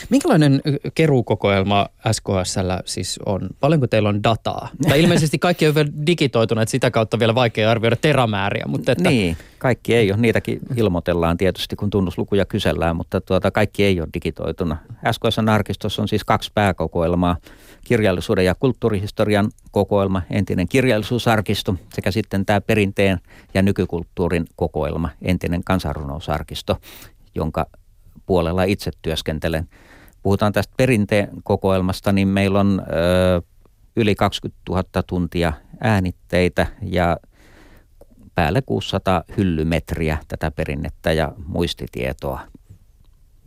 Minkälainen 0.10 0.62
keruukokoelma 0.96 1.88
SKSL 2.12 2.72
siis 2.86 3.20
on? 3.26 3.50
Paljonko 3.60 3.88
teillä 3.88 4.10
on 4.10 4.24
dataa? 4.24 4.70
Tai 4.90 5.04
ilmeisesti 5.04 5.40
kaikki 5.40 5.68
on 5.68 5.76
vielä 5.76 5.90
digitoituneet, 6.06 6.70
sitä 6.70 6.92
kautta 6.92 7.20
vielä 7.20 7.36
vaikea 7.36 7.72
arvioida 7.72 7.96
teramääriä. 7.96 8.64
Mutta 8.68 8.92
että... 8.92 9.10
Niin, 9.10 9.38
kaikki 9.58 9.96
ei 9.96 10.12
ole. 10.12 10.22
Niitäkin 10.22 10.60
ilmoitellaan 10.76 11.38
tietysti, 11.38 11.76
kun 11.76 11.90
tunnuslukuja 11.90 12.46
kysellään, 12.46 12.96
mutta 12.96 13.22
tuota, 13.22 13.52
kaikki 13.52 13.84
ei 13.84 14.02
ole 14.02 14.10
digitoituna. 14.14 14.78
SKSn 15.12 15.50
arkistossa 15.50 16.02
on 16.02 16.08
siis 16.08 16.24
kaksi 16.24 16.52
pääkokoelmaa. 16.54 17.38
Kirjallisuuden 17.84 18.46
ja 18.46 18.56
kulttuurihistorian 18.56 19.52
kokoelma, 19.72 20.22
entinen 20.30 20.68
kirjallisuusarkisto 20.68 21.76
sekä 21.94 22.12
sitten 22.12 22.46
tämä 22.46 22.62
perinteen 22.62 23.20
ja 23.54 23.62
nykykulttuurin 23.62 24.46
kokoelma, 24.56 25.10
entinen 25.22 25.64
kansanrunousarkisto, 25.64 26.78
jonka 27.36 27.66
puolella 28.26 28.64
itse 28.64 28.92
työskentelen. 29.02 29.70
Puhutaan 30.24 30.54
tästä 30.54 30.74
perinteen 30.78 31.30
kokoelmasta, 31.44 32.12
niin 32.12 32.28
meillä 32.28 32.60
on 32.60 32.82
ö, 32.88 33.42
yli 33.96 34.16
20 34.16 34.62
000 34.70 34.84
tuntia 35.08 35.54
äänitteitä 35.80 36.68
ja 36.82 37.18
päälle 38.36 38.62
600 38.62 39.24
hyllymetriä 39.38 40.18
tätä 40.28 40.52
perinnettä 40.52 41.12
ja 41.12 41.32
muistitietoa. 41.48 42.40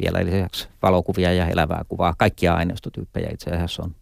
Vielä 0.03 0.25
lisäksi 0.25 0.69
valokuvia 0.83 1.33
ja 1.33 1.47
elävää 1.47 1.85
kuvaa. 1.88 2.14
Kaikkia 2.19 2.55
aineistotyyppejä 2.55 3.29
itse 3.33 3.51
asiassa 3.51 3.83
on. 3.83 3.95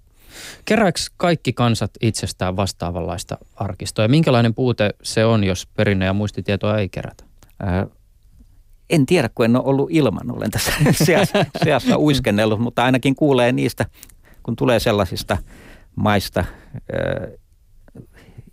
Kerääkö 0.65 1.01
kaikki 1.17 1.53
kansat 1.53 1.91
itsestään 2.01 2.57
vastaavanlaista 2.57 3.39
arkistoa? 3.57 4.05
Ja 4.05 4.09
minkälainen 4.09 4.55
puute 4.55 4.95
se 5.03 5.25
on, 5.25 5.45
jos 5.45 5.67
perinne- 5.67 6.05
ja 6.05 6.13
muistitietoa 6.13 6.79
ei 6.79 6.89
kerätä? 6.89 7.25
En 8.91 9.07
tiedä, 9.07 9.31
kun 9.35 9.45
en 9.45 9.57
ole 9.57 9.65
ollut 9.65 9.91
ilman, 9.91 10.37
olen 10.37 10.51
tässä 10.51 10.73
seassa, 11.07 11.47
seassa 11.65 11.99
uiskennellut, 11.99 12.61
mutta 12.61 12.85
ainakin 12.85 13.15
kuulee 13.15 13.53
niistä, 13.53 13.87
kun 14.43 14.57
tulee 14.57 14.81
sellaisista 14.81 15.37
maista 15.97 16.41
äh, 16.41 16.47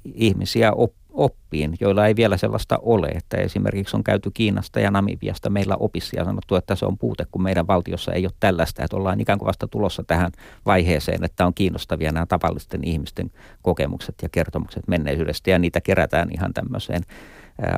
ihmisiä 0.06 0.72
op, 0.74 0.94
oppiin, 1.14 1.78
joilla 1.80 2.08
ei 2.08 2.16
vielä 2.16 2.38
sellaista 2.38 2.80
ole. 2.82 3.08
Että 3.08 3.38
esimerkiksi 3.38 3.98
on 3.98 4.04
käyty 4.04 4.32
Kiinasta 4.34 4.80
ja 4.80 4.92
Namibiasta 4.92 5.50
meillä 5.50 5.76
opissa 5.80 6.18
ja 6.18 6.26
sanottu, 6.26 6.56
että 6.56 6.76
se 6.76 6.86
on 6.86 6.98
puute, 6.98 7.26
kun 7.32 7.44
meidän 7.44 7.68
valtiossa 7.68 8.14
ei 8.14 8.26
ole 8.26 8.34
tällaista. 8.40 8.84
Että 8.84 8.98
ollaan 8.98 9.20
ikään 9.20 9.40
kuin 9.40 9.48
vasta 9.48 9.68
tulossa 9.68 10.04
tähän 10.04 10.32
vaiheeseen, 10.66 11.24
että 11.24 11.46
on 11.46 11.54
kiinnostavia 11.54 12.12
nämä 12.12 12.26
tavallisten 12.26 12.84
ihmisten 12.84 13.32
kokemukset 13.62 14.16
ja 14.22 14.30
kertomukset 14.30 14.88
menneisyydestä 14.88 15.50
ja 15.50 15.60
niitä 15.60 15.82
kerätään 15.82 16.30
ihan 16.32 16.54
tämmöiseen 16.54 17.04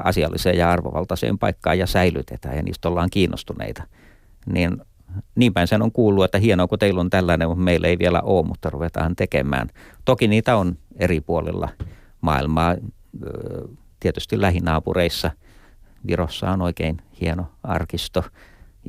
asialliseen 0.04 0.58
ja 0.58 0.72
arvovaltaiseen 0.72 1.38
paikkaan 1.38 1.80
ja 1.80 1.88
säilytetään 1.88 2.56
ja 2.56 2.64
niistä 2.64 2.90
ollaan 2.90 3.10
kiinnostuneita. 3.10 3.84
Niin 4.46 4.82
niin 5.36 5.54
päin 5.54 5.68
sen 5.68 5.82
on 5.82 5.92
kuullut, 5.92 6.26
että 6.26 6.38
hienoa 6.38 6.68
kun 6.68 6.80
teillä 6.80 7.02
on 7.02 7.10
tällainen, 7.10 7.48
mutta 7.48 7.64
meillä 7.64 7.88
ei 7.88 8.00
vielä 8.00 8.22
ole, 8.22 8.46
mutta 8.46 8.70
ruvetaan 8.70 9.16
tekemään. 9.16 9.70
Toki 10.06 10.28
niitä 10.28 10.56
on 10.56 10.78
eri 10.96 11.22
puolilla 11.22 11.70
maailmaa, 12.22 12.76
tietysti 14.00 14.42
lähinaapureissa. 14.42 15.32
Virossa 16.08 16.52
on 16.52 16.62
oikein 16.62 17.02
hieno 17.22 17.46
arkisto, 17.64 18.24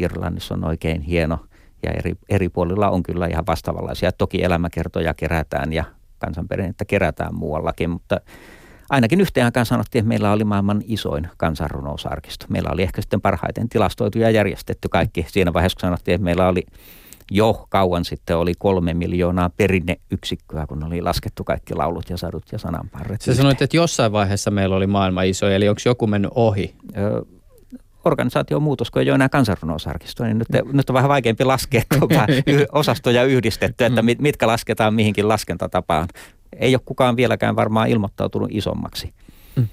Irlannissa 0.01 0.55
on 0.55 0.64
oikein 0.64 1.01
hieno 1.01 1.38
ja 1.83 1.90
eri, 1.90 2.12
eri 2.29 2.49
puolilla 2.49 2.90
on 2.90 3.03
kyllä 3.03 3.27
ihan 3.27 3.46
vastaavanlaisia. 3.46 4.12
Toki 4.12 4.42
elämäkertoja 4.42 5.14
kerätään 5.14 5.72
ja 5.72 5.85
kansanperinnettä 6.18 6.85
kerätään 6.85 7.35
muuallakin, 7.35 7.90
mutta 7.90 8.20
ainakin 8.90 9.20
yhteen 9.20 9.44
aikaan 9.44 9.66
sanottiin, 9.66 10.01
että 10.01 10.09
meillä 10.09 10.33
oli 10.33 10.44
maailman 10.44 10.83
isoin 10.87 11.29
kansanrunousarkisto. 11.37 12.46
Meillä 12.49 12.70
oli 12.72 12.83
ehkä 12.83 13.03
sitten 13.03 13.20
parhaiten 13.20 13.68
tilastoitu 13.68 14.18
ja 14.18 14.31
järjestetty 14.31 14.88
kaikki. 14.88 15.27
Siinä 15.29 15.53
vaiheessa, 15.53 15.77
kun 15.77 15.81
sanottiin, 15.81 16.14
että 16.14 16.25
meillä 16.25 16.49
oli 16.49 16.66
jo 17.31 17.66
kauan 17.68 18.05
sitten 18.05 18.37
oli 18.37 18.53
kolme 18.59 18.94
miljoonaa 18.94 19.51
perinneyksikköä, 19.51 20.66
kun 20.66 20.85
oli 20.85 21.03
laskettu 21.03 21.44
kaikki 21.44 21.75
laulut 21.75 22.11
ja 22.11 22.16
sadut 22.16 22.44
ja 22.53 22.59
sananparret. 22.59 23.20
Sä 23.20 23.35
sanoit, 23.35 23.62
että 23.62 23.77
jossain 23.77 24.12
vaiheessa 24.12 24.51
meillä 24.51 24.77
oli 24.77 24.87
maailma 24.87 25.22
iso, 25.22 25.49
eli 25.49 25.68
onko 25.68 25.81
joku 25.85 26.07
mennyt 26.07 26.31
ohi? 26.35 26.75
Ö, 26.96 27.25
organisaation 28.05 28.62
muutos, 28.62 28.90
kun 28.90 29.03
ei 29.03 29.11
ole 29.11 29.14
enää 29.14 29.29
kansanrunousarkistoa, 29.29 30.27
niin 30.27 30.38
nyt, 30.38 30.49
mm. 30.49 30.77
nyt 30.77 30.90
on 30.90 30.94
vähän 30.94 31.09
vaikeampi 31.09 31.44
laskea, 31.44 31.83
kun 31.99 32.09
osastoja 32.72 33.25
yhdistetty, 33.25 33.85
että 33.85 34.03
mit, 34.03 34.18
mitkä 34.20 34.46
lasketaan 34.46 34.94
mihinkin 34.94 35.29
laskentatapaan 35.29 36.09
ei 36.57 36.75
ole 36.75 36.83
kukaan 36.85 37.16
vieläkään 37.16 37.57
varmaan 37.57 37.88
ilmoittautunut 37.88 38.49
isommaksi. 38.53 39.12
Mm. 39.57 39.69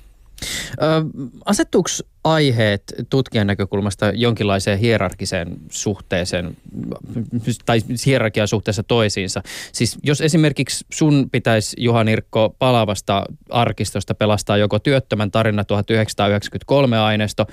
Asettuuko 1.46 1.90
aiheet 2.24 2.84
tutkijan 3.10 3.48
näkökulmasta 3.48 4.12
jonkinlaiseen 4.16 4.80
hierarkiseen 4.80 5.58
suhteeseen 5.70 6.58
tai 7.66 7.80
hierarkian 8.06 8.48
suhteessa 8.48 8.84
toisiinsa? 8.84 9.42
Siis 9.72 9.98
jos 10.04 10.22
esimerkiksi 10.22 10.86
sun 10.94 11.30
pitäisi 11.32 11.78
Juha 11.80 12.04
Nirkko 12.04 12.56
palaavasta 12.60 13.24
arkistosta 13.50 14.16
pelastaa 14.16 14.58
joko 14.58 14.80
työttömän 14.80 15.32
tarina 15.32 15.64
1993 15.64 17.00
aineisto, 17.00 17.46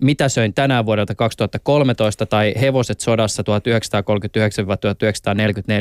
mitä 0.00 0.28
söin 0.28 0.54
tänään 0.54 0.86
vuodelta 0.86 1.14
2013 1.14 2.26
tai 2.26 2.54
Hevoset 2.60 3.00
sodassa 3.00 3.42
1939-1944, 3.42 3.46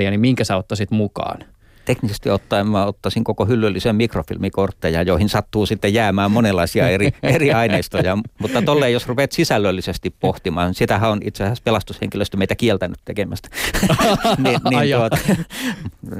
niin 0.09 0.19
minkä 0.19 0.43
sä 0.43 0.57
ottaisit 0.57 0.91
mukaan? 0.91 1.45
Teknisesti 1.85 2.29
ottaen 2.29 2.67
mä 2.67 2.85
ottaisin 2.85 3.23
koko 3.23 3.45
hyllyllisen 3.45 3.95
mikrofilmikortteja, 3.95 5.01
joihin 5.01 5.29
sattuu 5.29 5.65
sitten 5.65 5.93
jäämään 5.93 6.31
monenlaisia 6.31 6.89
eri, 6.89 7.11
eri 7.23 7.53
aineistoja. 7.53 8.17
Mutta 8.39 8.61
tolleen, 8.61 8.93
jos 8.93 9.07
rupeat 9.07 9.31
sisällöllisesti 9.31 10.09
pohtimaan, 10.19 10.73
sitähän 10.73 11.11
on 11.11 11.19
itse 11.23 11.43
asiassa 11.43 11.63
pelastushenkilöstö 11.63 12.37
meitä 12.37 12.55
kieltänyt 12.55 12.99
tekemästä. 13.05 13.49
niin, 14.43 14.59
niin, 14.69 14.95
tuota, 14.95 15.17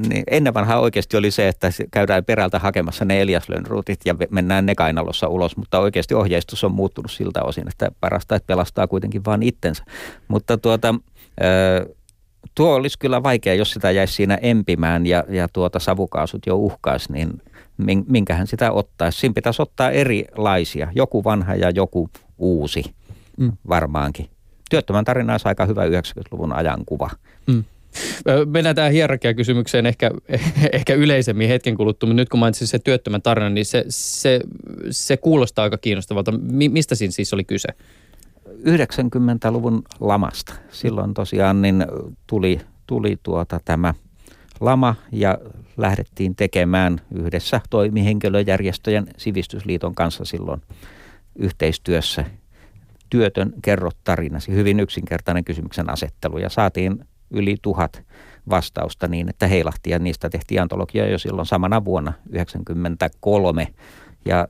niin 0.07 0.23
ennen 0.31 0.53
vanhaa 0.53 0.79
oikeasti 0.79 1.17
oli 1.17 1.31
se, 1.31 1.47
että 1.47 1.69
käydään 1.91 2.25
perältä 2.25 2.59
hakemassa 2.59 3.05
ne 3.05 3.21
Elias 3.21 3.47
ruutit 3.65 3.99
ja 4.05 4.15
mennään 4.29 4.65
ne 4.65 4.75
kainalossa 4.75 5.27
ulos, 5.27 5.57
mutta 5.57 5.79
oikeasti 5.79 6.13
ohjeistus 6.13 6.63
on 6.63 6.71
muuttunut 6.71 7.11
siltä 7.11 7.43
osin, 7.43 7.67
että 7.67 7.91
parasta, 7.99 8.35
että 8.35 8.47
pelastaa 8.47 8.87
kuitenkin 8.87 9.25
vain 9.25 9.43
itsensä. 9.43 9.83
Mutta 10.27 10.57
tuota, 10.57 10.95
tuo 12.55 12.75
olisi 12.75 12.99
kyllä 12.99 13.23
vaikea, 13.23 13.53
jos 13.53 13.71
sitä 13.71 13.91
jäisi 13.91 14.13
siinä 14.13 14.37
empimään 14.41 15.05
ja, 15.05 15.23
ja 15.29 15.47
tuota 15.53 15.79
savukaasut 15.79 16.45
jo 16.45 16.55
uhkaisi, 16.55 17.11
niin 17.11 17.41
minkähän 18.07 18.47
sitä 18.47 18.71
ottaisi. 18.71 19.19
Siinä 19.19 19.33
pitäisi 19.33 19.61
ottaa 19.61 19.91
erilaisia, 19.91 20.87
joku 20.95 21.23
vanha 21.23 21.55
ja 21.55 21.69
joku 21.69 22.09
uusi 22.37 22.83
mm. 23.37 23.51
varmaankin. 23.69 24.29
Työttömän 24.69 25.05
tarina 25.05 25.33
olisi 25.33 25.47
aika 25.47 25.65
hyvä 25.65 25.85
90-luvun 25.85 26.53
ajankuva. 26.53 27.09
Mm. 27.47 27.63
Mennään 28.45 28.75
tähän 28.75 28.91
hierarkia-kysymykseen 28.91 29.85
ehkä, 29.85 30.11
ehkä 30.71 30.93
yleisemmin 30.93 31.47
hetken 31.47 31.75
kuluttua, 31.75 32.07
mutta 32.07 32.21
nyt 32.21 32.29
kun 32.29 32.39
mainitsin 32.39 32.67
se 32.67 32.79
työttömän 32.79 33.21
tarina, 33.21 33.49
niin 33.49 33.65
se, 33.65 33.85
se, 33.89 34.39
se 34.89 35.17
kuulostaa 35.17 35.63
aika 35.63 35.77
kiinnostavalta. 35.77 36.31
Mistä 36.51 36.95
siinä 36.95 37.11
siis 37.11 37.33
oli 37.33 37.43
kyse? 37.43 37.67
90-luvun 38.67 39.81
lamasta. 39.99 40.53
Silloin 40.69 41.13
tosiaan 41.13 41.61
niin 41.61 41.85
tuli, 42.27 42.61
tuli 42.87 43.17
tuota 43.23 43.59
tämä 43.65 43.93
lama 44.59 44.95
ja 45.11 45.37
lähdettiin 45.77 46.35
tekemään 46.35 47.01
yhdessä 47.11 47.61
toimihenkilöjärjestöjen 47.69 49.07
sivistysliiton 49.17 49.95
kanssa 49.95 50.25
silloin 50.25 50.61
yhteistyössä 51.35 52.25
työtön 53.09 53.53
kerro 53.61 53.89
tarinasi. 54.03 54.51
Hyvin 54.51 54.79
yksinkertainen 54.79 55.45
kysymyksen 55.45 55.89
asettelu 55.89 56.37
ja 56.37 56.49
saatiin 56.49 57.05
yli 57.31 57.55
tuhat 57.61 58.03
vastausta 58.49 59.07
niin, 59.07 59.29
että 59.29 59.47
heilahti 59.47 59.89
ja 59.89 59.99
niistä 59.99 60.29
tehtiin 60.29 60.61
antologia 60.61 61.09
jo 61.09 61.17
silloin 61.17 61.45
samana 61.45 61.85
vuonna 61.85 62.11
1993 62.11 63.67
ja 64.25 64.47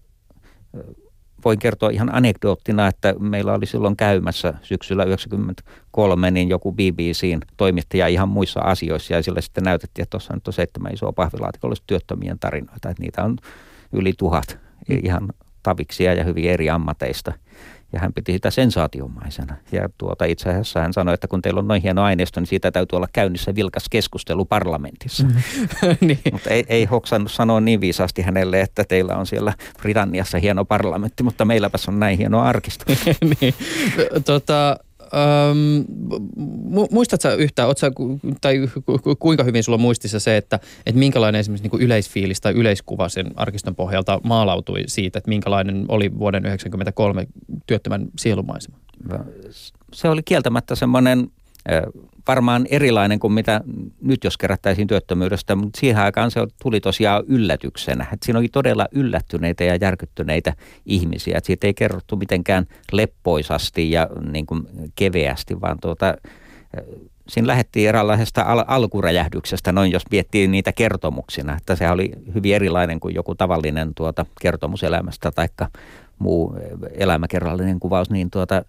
voin 1.45 1.59
kertoa 1.59 1.89
ihan 1.89 2.15
anekdoottina, 2.15 2.87
että 2.87 3.15
meillä 3.19 3.53
oli 3.53 3.65
silloin 3.65 3.95
käymässä 3.95 4.53
syksyllä 4.61 5.03
1993 5.03 6.31
niin 6.31 6.49
joku 6.49 6.71
BBCn 6.71 7.39
toimittaja 7.57 8.07
ihan 8.07 8.29
muissa 8.29 8.59
asioissa 8.59 9.13
ja 9.13 9.23
sille 9.23 9.41
sitten 9.41 9.63
näytettiin, 9.63 10.03
että 10.03 10.11
tuossa 10.11 10.33
nyt 10.33 10.47
on 10.47 10.53
seitsemän 10.53 10.93
isoa 10.93 11.13
pahvilaatikollista 11.13 11.83
työttömien 11.87 12.39
tarinoita, 12.39 12.89
että 12.89 13.03
niitä 13.03 13.23
on 13.23 13.37
yli 13.91 14.13
tuhat 14.17 14.59
ihan 15.03 15.29
taviksia 15.63 16.13
ja 16.13 16.23
hyvin 16.23 16.49
eri 16.49 16.69
ammateista– 16.69 17.33
ja 17.95 18.01
hän 18.01 18.13
piti 18.13 18.33
sitä 18.33 18.51
sensaatiomaisena. 18.51 19.55
Ja 19.71 19.89
tuota, 19.97 20.25
itse 20.25 20.49
asiassa 20.49 20.79
hän 20.79 20.93
sanoi, 20.93 21.13
että 21.13 21.27
kun 21.27 21.41
teillä 21.41 21.59
on 21.59 21.67
noin 21.67 21.81
hieno 21.81 22.03
aineisto, 22.03 22.39
niin 22.39 22.47
siitä 22.47 22.71
täytyy 22.71 22.97
olla 22.97 23.07
käynnissä 23.13 23.55
vilkas 23.55 23.85
keskustelu 23.89 24.45
parlamentissa. 24.45 25.23
Mm. 25.23 25.33
niin. 26.07 26.19
Mutta 26.31 26.49
ei, 26.49 26.65
ei 26.67 26.85
hoksannut 26.85 27.31
sanoa 27.31 27.59
niin 27.59 27.81
viisaasti 27.81 28.21
hänelle, 28.21 28.61
että 28.61 28.83
teillä 28.83 29.17
on 29.17 29.25
siellä 29.25 29.53
Britanniassa 29.81 30.37
hieno 30.37 30.65
parlamentti, 30.65 31.23
mutta 31.23 31.45
meilläpäs 31.45 31.87
on 31.87 31.99
näin 31.99 32.17
hieno 32.17 32.41
arkisto. 32.41 32.85
niin. 33.41 33.53
tota, 34.25 34.77
Öm, 35.15 35.85
muistatko 36.91 37.29
yhtään, 37.29 37.69
sä, 37.77 37.91
tai 38.41 38.67
kuinka 39.19 39.43
hyvin 39.43 39.63
sulla 39.63 39.77
muistissa 39.77 40.19
se, 40.19 40.37
että, 40.37 40.59
että 40.85 40.99
minkälainen 40.99 41.39
esimerkiksi 41.39 41.63
niin 41.63 41.71
kuin 41.71 41.81
yleisfiilis 41.81 42.41
tai 42.41 42.53
yleiskuva 42.53 43.09
sen 43.09 43.31
arkiston 43.35 43.75
pohjalta 43.75 44.19
maalautui 44.23 44.83
siitä, 44.87 45.17
että 45.17 45.29
minkälainen 45.29 45.85
oli 45.87 46.19
vuoden 46.19 46.43
1993 46.43 47.27
työttömän 47.67 48.07
sielumaisema? 48.19 48.77
Se 49.93 50.09
oli 50.09 50.23
kieltämättä 50.23 50.75
semmoinen 50.75 51.31
varmaan 52.27 52.65
erilainen 52.69 53.19
kuin 53.19 53.33
mitä 53.33 53.61
nyt, 54.01 54.23
jos 54.23 54.37
kerättäisiin 54.37 54.87
työttömyydestä, 54.87 55.55
mutta 55.55 55.79
siihen 55.79 56.03
aikaan 56.03 56.31
se 56.31 56.39
tuli 56.61 56.79
tosiaan 56.79 57.23
yllätyksenä. 57.27 58.05
Että 58.13 58.25
siinä 58.25 58.39
oli 58.39 58.49
todella 58.49 58.87
yllättyneitä 58.91 59.63
ja 59.63 59.77
järkyttyneitä 59.81 60.53
ihmisiä. 60.85 61.37
Että 61.37 61.47
siitä 61.47 61.67
ei 61.67 61.73
kerrottu 61.73 62.15
mitenkään 62.15 62.65
leppoisasti 62.91 63.91
ja 63.91 64.09
niin 64.31 64.45
kuin 64.45 64.63
keveästi, 64.95 65.61
vaan 65.61 65.77
tuota, 65.81 66.17
siinä 67.27 67.47
lähdettiin 67.47 67.89
eräänlaisesta 67.89 68.41
al- 68.41 68.65
alkuräjähdyksestä, 68.67 69.71
noin 69.71 69.91
jos 69.91 70.03
miettii 70.11 70.47
niitä 70.47 70.71
kertomuksina. 70.71 71.57
Että 71.57 71.75
se 71.75 71.89
oli 71.89 72.11
hyvin 72.35 72.55
erilainen 72.55 72.99
kuin 72.99 73.15
joku 73.15 73.35
tavallinen 73.35 73.95
tuota, 73.95 74.25
kertomus 74.41 74.83
elämästä 74.83 75.31
tai 75.31 75.47
muu 76.19 76.57
elämäkerrallinen 76.93 77.79
kuvaus, 77.79 78.09
niin 78.09 78.31
tuota, 78.31 78.65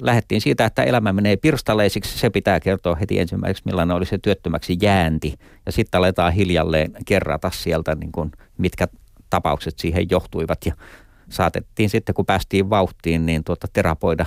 lähdettiin 0.00 0.40
siitä, 0.40 0.64
että 0.64 0.82
elämä 0.82 1.12
menee 1.12 1.36
pirstaleisiksi. 1.36 2.18
Se 2.18 2.30
pitää 2.30 2.60
kertoa 2.60 2.94
heti 2.94 3.18
ensimmäiseksi, 3.18 3.62
millainen 3.66 3.96
oli 3.96 4.06
se 4.06 4.18
työttömäksi 4.18 4.78
jäänti. 4.82 5.34
Ja 5.66 5.72
sitten 5.72 5.98
aletaan 5.98 6.32
hiljalleen 6.32 6.92
kerrata 7.06 7.50
sieltä, 7.50 7.94
niin 7.94 8.12
kuin, 8.12 8.32
mitkä 8.58 8.88
tapaukset 9.30 9.78
siihen 9.78 10.10
johtuivat. 10.10 10.66
Ja 10.66 10.74
saatettiin 11.28 11.90
sitten, 11.90 12.14
kun 12.14 12.26
päästiin 12.26 12.70
vauhtiin, 12.70 13.26
niin 13.26 13.44
tuota, 13.44 13.66
terapoida, 13.72 14.26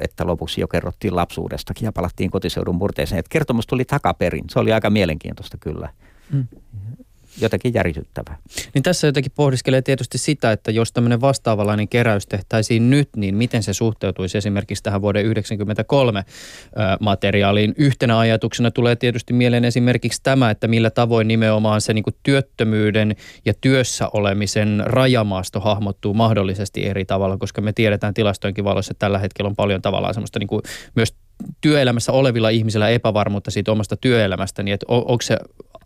että 0.00 0.26
lopuksi 0.26 0.60
jo 0.60 0.68
kerrottiin 0.68 1.16
lapsuudestakin 1.16 1.84
ja 1.84 1.92
palattiin 1.92 2.30
kotiseudun 2.30 2.76
murteeseen. 2.76 3.18
Et 3.18 3.28
kertomus 3.28 3.66
tuli 3.66 3.84
takaperin. 3.84 4.44
Se 4.50 4.58
oli 4.58 4.72
aika 4.72 4.90
mielenkiintoista 4.90 5.58
kyllä. 5.58 5.88
Mm 6.32 6.46
jotenkin 7.40 7.74
järisyttävää. 7.74 8.36
Niin 8.74 8.82
tässä 8.82 9.06
jotenkin 9.06 9.32
pohdiskelee 9.34 9.82
tietysti 9.82 10.18
sitä, 10.18 10.52
että 10.52 10.70
jos 10.70 10.92
tämmöinen 10.92 11.20
vastaavanlainen 11.20 11.88
keräys 11.88 12.26
tehtäisiin 12.26 12.90
nyt, 12.90 13.08
niin 13.16 13.34
miten 13.34 13.62
se 13.62 13.72
suhteutuisi 13.72 14.38
esimerkiksi 14.38 14.82
tähän 14.82 15.02
vuoden 15.02 15.24
1993 15.24 16.24
materiaaliin. 17.00 17.74
Yhtenä 17.76 18.18
ajatuksena 18.18 18.70
tulee 18.70 18.96
tietysti 18.96 19.32
mieleen 19.32 19.64
esimerkiksi 19.64 20.20
tämä, 20.22 20.50
että 20.50 20.68
millä 20.68 20.90
tavoin 20.90 21.28
nimenomaan 21.28 21.80
se 21.80 21.94
niin 21.94 22.04
työttömyyden 22.22 23.16
ja 23.44 23.54
työssä 23.60 24.08
olemisen 24.08 24.82
rajamaasto 24.86 25.60
hahmottuu 25.60 26.14
mahdollisesti 26.14 26.86
eri 26.86 27.04
tavalla, 27.04 27.36
koska 27.36 27.60
me 27.60 27.72
tiedetään 27.72 28.14
tilastojenkin 28.14 28.64
valossa, 28.64 28.92
että 28.92 29.06
tällä 29.06 29.18
hetkellä 29.18 29.48
on 29.48 29.56
paljon 29.56 29.82
tavallaan 29.82 30.14
semmoista 30.14 30.38
niin 30.38 30.48
kuin 30.48 30.62
myös 30.94 31.14
työelämässä 31.60 32.12
olevilla 32.12 32.48
ihmisillä 32.48 32.88
epävarmuutta 32.88 33.50
siitä 33.50 33.72
omasta 33.72 33.96
työelämästä, 33.96 34.62
niin 34.62 34.74
että 34.74 34.86
onko 34.88 35.22
se 35.22 35.36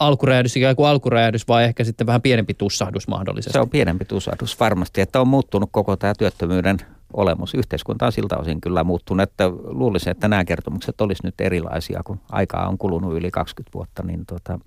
alkuräjähdys 0.01 0.57
ikään 0.57 0.77
kuin 0.77 0.89
alkuräjähdys 0.89 1.49
vai 1.49 1.65
ehkä 1.65 1.85
sitten 1.85 2.07
vähän 2.07 2.23
pienempi 2.23 2.55
tussahdus 2.55 3.09
mahdollisesti? 3.09 3.53
Se 3.53 3.61
on 3.61 3.71
pienempi 3.71 4.05
tussahdus 4.05 4.61
varmasti, 4.61 5.01
että 5.01 5.21
on 5.21 5.29
muuttunut 5.29 5.69
koko 5.73 5.97
tämä 5.97 6.13
työttömyyden 6.19 6.77
olemus. 7.13 7.55
Yhteiskunta 7.55 8.07
on 8.07 8.13
siltä 8.13 8.37
osin 8.37 8.61
kyllä 8.61 8.85
muuttunut, 8.85 9.23
että 9.23 9.49
luulisin, 9.49 10.11
että 10.11 10.29
nämä 10.29 10.45
kertomukset 10.45 11.01
olisi 11.01 11.23
nyt 11.25 11.41
erilaisia, 11.41 12.01
kun 12.05 12.21
aikaa 12.31 12.69
on 12.69 12.79
kulunut 12.79 13.15
yli 13.15 13.31
20 13.31 13.75
vuotta, 13.75 14.03
niin 14.03 14.27
tuota, 14.27 14.59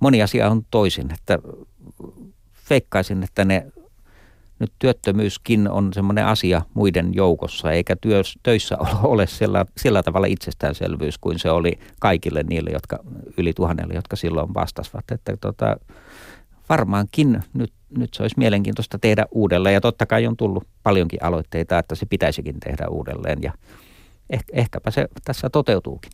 moni 0.00 0.22
asia 0.22 0.50
on 0.50 0.62
toisin, 0.70 1.12
että 1.12 1.38
feikkaisin, 2.52 3.22
että 3.22 3.44
ne 3.44 3.66
nyt 4.64 4.72
työttömyyskin 4.78 5.70
on 5.70 5.92
semmoinen 5.92 6.26
asia 6.26 6.62
muiden 6.74 7.14
joukossa, 7.14 7.72
eikä 7.72 7.96
työs, 7.96 8.38
töissä 8.42 8.76
ole 9.02 9.26
sillä, 9.26 9.66
sillä 9.76 10.02
tavalla 10.02 10.26
itsestäänselvyys 10.26 11.18
kuin 11.18 11.38
se 11.38 11.50
oli 11.50 11.78
kaikille 12.00 12.42
niille, 12.42 12.70
jotka 12.70 12.98
yli 13.38 13.52
tuhannelle, 13.52 13.94
jotka 13.94 14.16
silloin 14.16 14.54
vastasivat. 14.54 15.04
Että 15.12 15.36
tota, 15.40 15.76
varmaankin 16.68 17.42
nyt, 17.54 17.72
nyt 17.98 18.14
se 18.14 18.22
olisi 18.22 18.38
mielenkiintoista 18.38 18.98
tehdä 18.98 19.26
uudelleen 19.30 19.74
ja 19.74 19.80
totta 19.80 20.06
kai 20.06 20.26
on 20.26 20.36
tullut 20.36 20.66
paljonkin 20.82 21.24
aloitteita, 21.24 21.78
että 21.78 21.94
se 21.94 22.06
pitäisikin 22.06 22.60
tehdä 22.60 22.88
uudelleen 22.88 23.38
ja 23.42 23.52
eh, 24.30 24.44
ehkäpä 24.52 24.90
se 24.90 25.08
tässä 25.24 25.50
toteutuukin. 25.50 26.12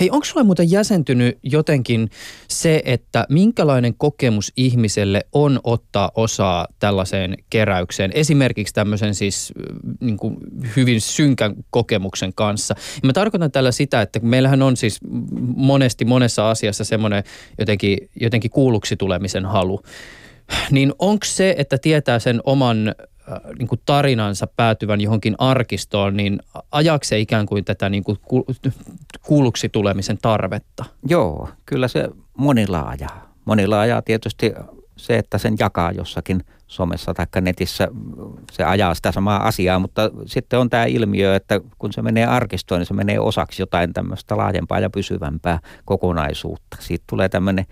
Hei, 0.00 0.10
onko 0.10 0.24
sulle 0.24 0.44
muuten 0.44 0.70
jäsentynyt 0.70 1.38
jotenkin 1.42 2.10
se, 2.48 2.82
että 2.84 3.26
minkälainen 3.28 3.94
kokemus 3.94 4.52
ihmiselle 4.56 5.26
on 5.32 5.60
ottaa 5.64 6.10
osaa 6.14 6.66
tällaiseen 6.78 7.36
keräykseen, 7.50 8.10
esimerkiksi 8.14 8.74
tämmöisen 8.74 9.14
siis 9.14 9.52
niin 10.00 10.16
kuin 10.16 10.36
hyvin 10.76 11.00
synkän 11.00 11.54
kokemuksen 11.70 12.32
kanssa. 12.34 12.74
Ja 13.02 13.06
mä 13.06 13.12
tarkoitan 13.12 13.52
tällä 13.52 13.72
sitä, 13.72 14.02
että 14.02 14.20
meillähän 14.22 14.62
on 14.62 14.76
siis 14.76 15.00
monesti 15.56 16.04
monessa 16.04 16.50
asiassa 16.50 16.84
semmoinen 16.84 17.24
jotenkin, 17.58 17.98
jotenkin 18.20 18.50
kuulluksi 18.50 18.96
tulemisen 18.96 19.44
halu 19.44 19.80
niin 20.70 20.92
onko 20.98 21.26
se, 21.26 21.54
että 21.58 21.78
tietää 21.78 22.18
sen 22.18 22.40
oman 22.44 22.94
niin 23.58 23.68
kuin 23.68 23.80
tarinansa 23.86 24.46
päätyvän 24.56 25.00
johonkin 25.00 25.34
arkistoon, 25.38 26.16
niin 26.16 26.38
ajaako 26.72 27.04
se 27.04 27.18
ikään 27.18 27.46
kuin 27.46 27.64
tätä 27.64 27.88
niin 27.88 28.04
kuin 28.04 28.18
kuulluksi 29.22 29.68
tulemisen 29.68 30.18
tarvetta? 30.22 30.84
Joo, 31.08 31.48
kyllä 31.66 31.88
se 31.88 32.08
monilla 32.36 32.80
ajaa. 32.80 33.32
Monilla 33.44 33.80
ajaa 33.80 34.02
tietysti 34.02 34.52
se, 34.96 35.18
että 35.18 35.38
sen 35.38 35.54
jakaa 35.58 35.92
jossakin 35.92 36.44
somessa 36.66 37.14
tai 37.14 37.26
netissä, 37.40 37.88
se 38.52 38.64
ajaa 38.64 38.94
sitä 38.94 39.12
samaa 39.12 39.46
asiaa, 39.46 39.78
mutta 39.78 40.10
sitten 40.26 40.58
on 40.58 40.70
tämä 40.70 40.84
ilmiö, 40.84 41.36
että 41.36 41.60
kun 41.78 41.92
se 41.92 42.02
menee 42.02 42.26
arkistoon, 42.26 42.78
niin 42.78 42.86
se 42.86 42.94
menee 42.94 43.20
osaksi 43.20 43.62
jotain 43.62 43.92
tämmöistä 43.92 44.36
laajempaa 44.36 44.80
ja 44.80 44.90
pysyvämpää 44.90 45.58
kokonaisuutta. 45.84 46.76
Siitä 46.80 47.04
tulee 47.10 47.28
tämmöinen 47.28 47.66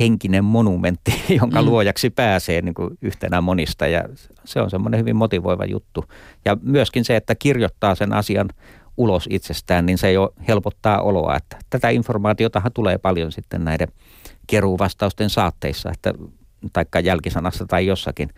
henkinen 0.00 0.44
monumentti, 0.44 1.22
jonka 1.40 1.62
mm. 1.62 1.68
luojaksi 1.68 2.10
pääsee 2.10 2.62
niin 2.62 2.74
kuin 2.74 2.98
yhtenä 3.02 3.40
monista 3.40 3.86
ja 3.86 4.04
se 4.44 4.60
on 4.60 4.70
semmoinen 4.70 5.00
hyvin 5.00 5.16
motivoiva 5.16 5.64
juttu. 5.64 6.04
Ja 6.44 6.56
myöskin 6.62 7.04
se, 7.04 7.16
että 7.16 7.34
kirjoittaa 7.34 7.94
sen 7.94 8.12
asian 8.12 8.48
ulos 8.96 9.26
itsestään, 9.30 9.86
niin 9.86 9.98
se 9.98 10.12
jo 10.12 10.34
helpottaa 10.48 11.00
oloa. 11.02 11.36
Että 11.36 11.56
tätä 11.70 11.88
informaatiotahan 11.88 12.72
tulee 12.72 12.98
paljon 12.98 13.32
sitten 13.32 13.64
näiden 13.64 13.88
keruuvastausten 14.46 15.30
saatteissa, 15.30 15.90
että 15.90 16.14
taikka 16.72 17.00
jälkisanassa 17.00 17.66
tai 17.66 17.86
jossakin, 17.86 18.30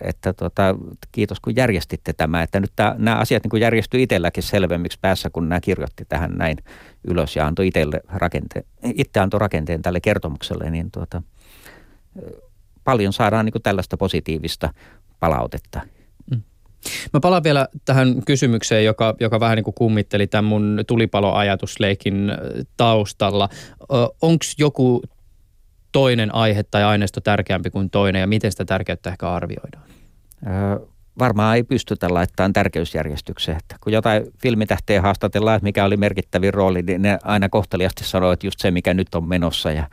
että 0.00 0.32
tota, 0.32 0.76
kiitos 1.12 1.40
kun 1.40 1.56
järjestitte 1.56 2.12
tämä, 2.12 2.42
että 2.42 2.60
nyt 2.60 2.72
tämä, 2.76 2.94
nämä 2.98 3.16
asiat 3.16 3.42
niin 3.44 3.60
järjestyi 3.60 4.02
itselläkin 4.02 4.42
selvemmiksi 4.42 4.98
päässä, 5.00 5.30
kun 5.30 5.48
nämä 5.48 5.60
kirjoitti 5.60 6.04
tähän 6.04 6.32
näin 6.36 6.56
ylös 7.04 7.36
ja 7.36 7.46
antoi 7.46 7.68
itselle 7.68 8.00
rakente, 8.08 8.64
itse 8.94 9.20
antoi 9.20 9.40
rakenteen 9.40 9.82
tälle 9.82 10.00
kertomukselle, 10.00 10.70
niin 10.70 10.90
tuota, 10.90 11.22
paljon 12.84 13.12
saadaan 13.12 13.44
niin 13.44 13.62
tällaista 13.62 13.96
positiivista 13.96 14.74
palautetta. 15.20 15.80
Mm. 16.30 16.42
Mä 17.12 17.20
palaan 17.20 17.44
vielä 17.44 17.68
tähän 17.84 18.22
kysymykseen, 18.26 18.84
joka, 18.84 19.14
joka 19.20 19.40
vähän 19.40 19.56
niin 19.56 19.64
kuin 19.64 19.74
kummitteli 19.74 20.26
tämän 20.26 20.44
mun 20.44 20.84
tulipaloajatusleikin 20.86 22.32
taustalla. 22.76 23.48
Onko 24.22 24.44
joku 24.58 25.02
toinen 25.92 26.34
aihe 26.34 26.62
tai 26.62 26.82
aineisto 26.82 27.20
tärkeämpi 27.20 27.70
kuin 27.70 27.90
toinen 27.90 28.20
ja 28.20 28.26
miten 28.26 28.50
sitä 28.50 28.64
tärkeyttä 28.64 29.10
ehkä 29.10 29.30
arvioidaan? 29.30 29.84
Öö, 30.46 30.86
varmaan 31.18 31.56
ei 31.56 31.62
pystytä 31.62 32.14
laittamaan 32.14 32.52
tärkeysjärjestykseen. 32.52 33.56
Että 33.56 33.76
kun 33.80 33.92
jotain 33.92 34.26
filmitähteä 34.42 35.02
haastatellaan, 35.02 35.56
että 35.56 35.64
mikä 35.64 35.84
oli 35.84 35.96
merkittävin 35.96 36.54
rooli, 36.54 36.82
niin 36.82 37.02
ne 37.02 37.18
aina 37.22 37.48
kohteliasti 37.48 38.04
sanoo, 38.04 38.32
että 38.32 38.46
just 38.46 38.60
se, 38.60 38.70
mikä 38.70 38.94
nyt 38.94 39.14
on 39.14 39.28
menossa. 39.28 39.70
Ja 39.70 39.88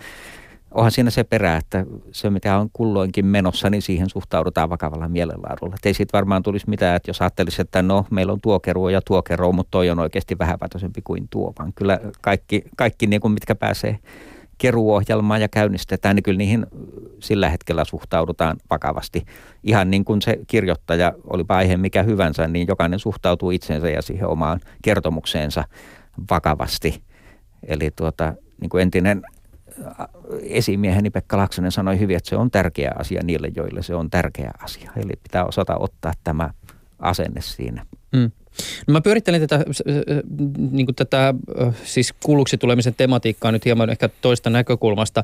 onhan 0.72 0.92
siinä 0.92 1.10
se 1.10 1.24
perä, 1.24 1.58
että 1.58 1.86
se, 2.12 2.30
mitä 2.30 2.58
on 2.58 2.70
kulloinkin 2.74 3.26
menossa, 3.26 3.70
niin 3.70 3.82
siihen 3.82 4.10
suhtaudutaan 4.10 4.70
vakavalla 4.70 5.08
mielenlaadulla. 5.08 5.76
Et 5.76 5.86
ei 5.86 5.94
siitä 5.94 6.18
varmaan 6.18 6.44
tulisi 6.44 6.70
mitään, 6.70 6.96
että 6.96 7.10
jos 7.10 7.22
ajattelisi, 7.22 7.62
että 7.62 7.82
no, 7.82 8.06
meillä 8.12 8.34
on 8.34 8.42
tuo 8.42 8.60
ja 8.92 9.02
tuo 9.06 9.22
keru, 9.22 9.54
mutta 9.54 9.72
toi 9.72 9.90
on 9.90 10.00
oikeasti 10.00 10.40
vähäpätöisempi 10.40 11.02
kuin 11.04 11.28
tuo, 11.30 11.54
vaan 11.60 11.74
kyllä 11.74 12.00
kaikki, 12.22 12.64
kaikki 12.78 13.08
niin 13.08 13.22
kuin 13.22 13.32
mitkä 13.32 13.56
pääsee 13.56 14.00
keruohjelmaa 14.60 15.38
ja 15.38 15.48
käynnistetään, 15.48 16.16
niin 16.16 16.24
kyllä 16.24 16.38
niihin 16.38 16.66
sillä 17.20 17.50
hetkellä 17.50 17.86
suhtaudutaan 17.86 18.58
vakavasti. 18.70 19.26
Ihan 19.64 19.92
niin 19.92 20.06
kuin 20.06 20.22
se 20.22 20.40
kirjoittaja, 20.48 21.14
oli 21.24 21.46
aihe 21.50 21.78
mikä 21.78 22.04
hyvänsä, 22.04 22.48
niin 22.48 22.68
jokainen 22.68 23.00
suhtautuu 23.00 23.52
itsensä 23.52 23.90
ja 23.90 24.02
siihen 24.02 24.28
omaan 24.28 24.60
kertomukseensa 24.82 25.64
vakavasti. 26.30 27.04
Eli 27.68 27.92
tuota, 27.96 28.34
niin 28.62 28.70
kuin 28.70 28.82
entinen 28.82 29.22
esimieheni 30.42 31.10
Pekka 31.10 31.38
Laksonen 31.38 31.72
sanoi 31.72 32.00
hyvin, 32.00 32.18
että 32.18 32.30
se 32.30 32.36
on 32.36 32.52
tärkeä 32.52 32.92
asia 32.98 33.22
niille, 33.24 33.52
joille 33.56 33.82
se 33.82 33.96
on 33.96 34.10
tärkeä 34.10 34.52
asia. 34.64 34.92
Eli 34.96 35.14
pitää 35.24 35.46
osata 35.46 35.78
ottaa 35.78 36.14
tämä 36.24 36.50
asenne 37.00 37.42
siinä. 37.42 37.86
Mm. 38.16 38.32
No 38.88 38.92
mä 38.92 39.02
pyörittelin 39.02 39.42
tätä, 39.42 39.66
niin 40.72 40.86
kuin 40.86 40.96
tätä 40.96 41.34
siis 41.84 42.14
kuulluksi 42.24 42.58
tulemisen 42.58 42.96
tematiikkaa 42.96 43.52
nyt 43.52 43.66
hieman 43.66 43.90
ehkä 43.90 44.10
toista 44.22 44.50
näkökulmasta. 44.50 45.24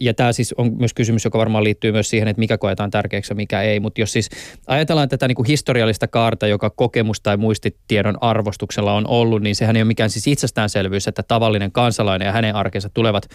Ja 0.00 0.14
tämä 0.14 0.32
siis 0.32 0.54
on 0.58 0.76
myös 0.78 0.94
kysymys, 0.94 1.24
joka 1.24 1.38
varmaan 1.38 1.64
liittyy 1.64 1.92
myös 1.92 2.10
siihen, 2.10 2.28
että 2.28 2.40
mikä 2.40 2.58
koetaan 2.58 2.90
tärkeäksi 2.90 3.32
ja 3.32 3.36
mikä 3.36 3.62
ei. 3.62 3.80
Mutta 3.80 4.00
jos 4.00 4.12
siis 4.12 4.28
ajatellaan 4.66 5.08
tätä 5.08 5.28
niin 5.28 5.36
kuin 5.36 5.46
historiallista 5.46 6.08
kaarta, 6.08 6.46
joka 6.46 6.70
kokemus- 6.70 7.20
tai 7.20 7.36
muistitiedon 7.36 8.22
arvostuksella 8.22 8.92
on 8.92 9.06
ollut, 9.06 9.42
niin 9.42 9.56
sehän 9.56 9.76
ei 9.76 9.82
ole 9.82 9.86
mikään 9.86 10.10
siis 10.10 10.26
itsestäänselvyys, 10.26 11.08
että 11.08 11.22
tavallinen 11.22 11.72
kansalainen 11.72 12.26
ja 12.26 12.32
hänen 12.32 12.54
arkensa 12.54 12.88
tulevat 12.88 13.28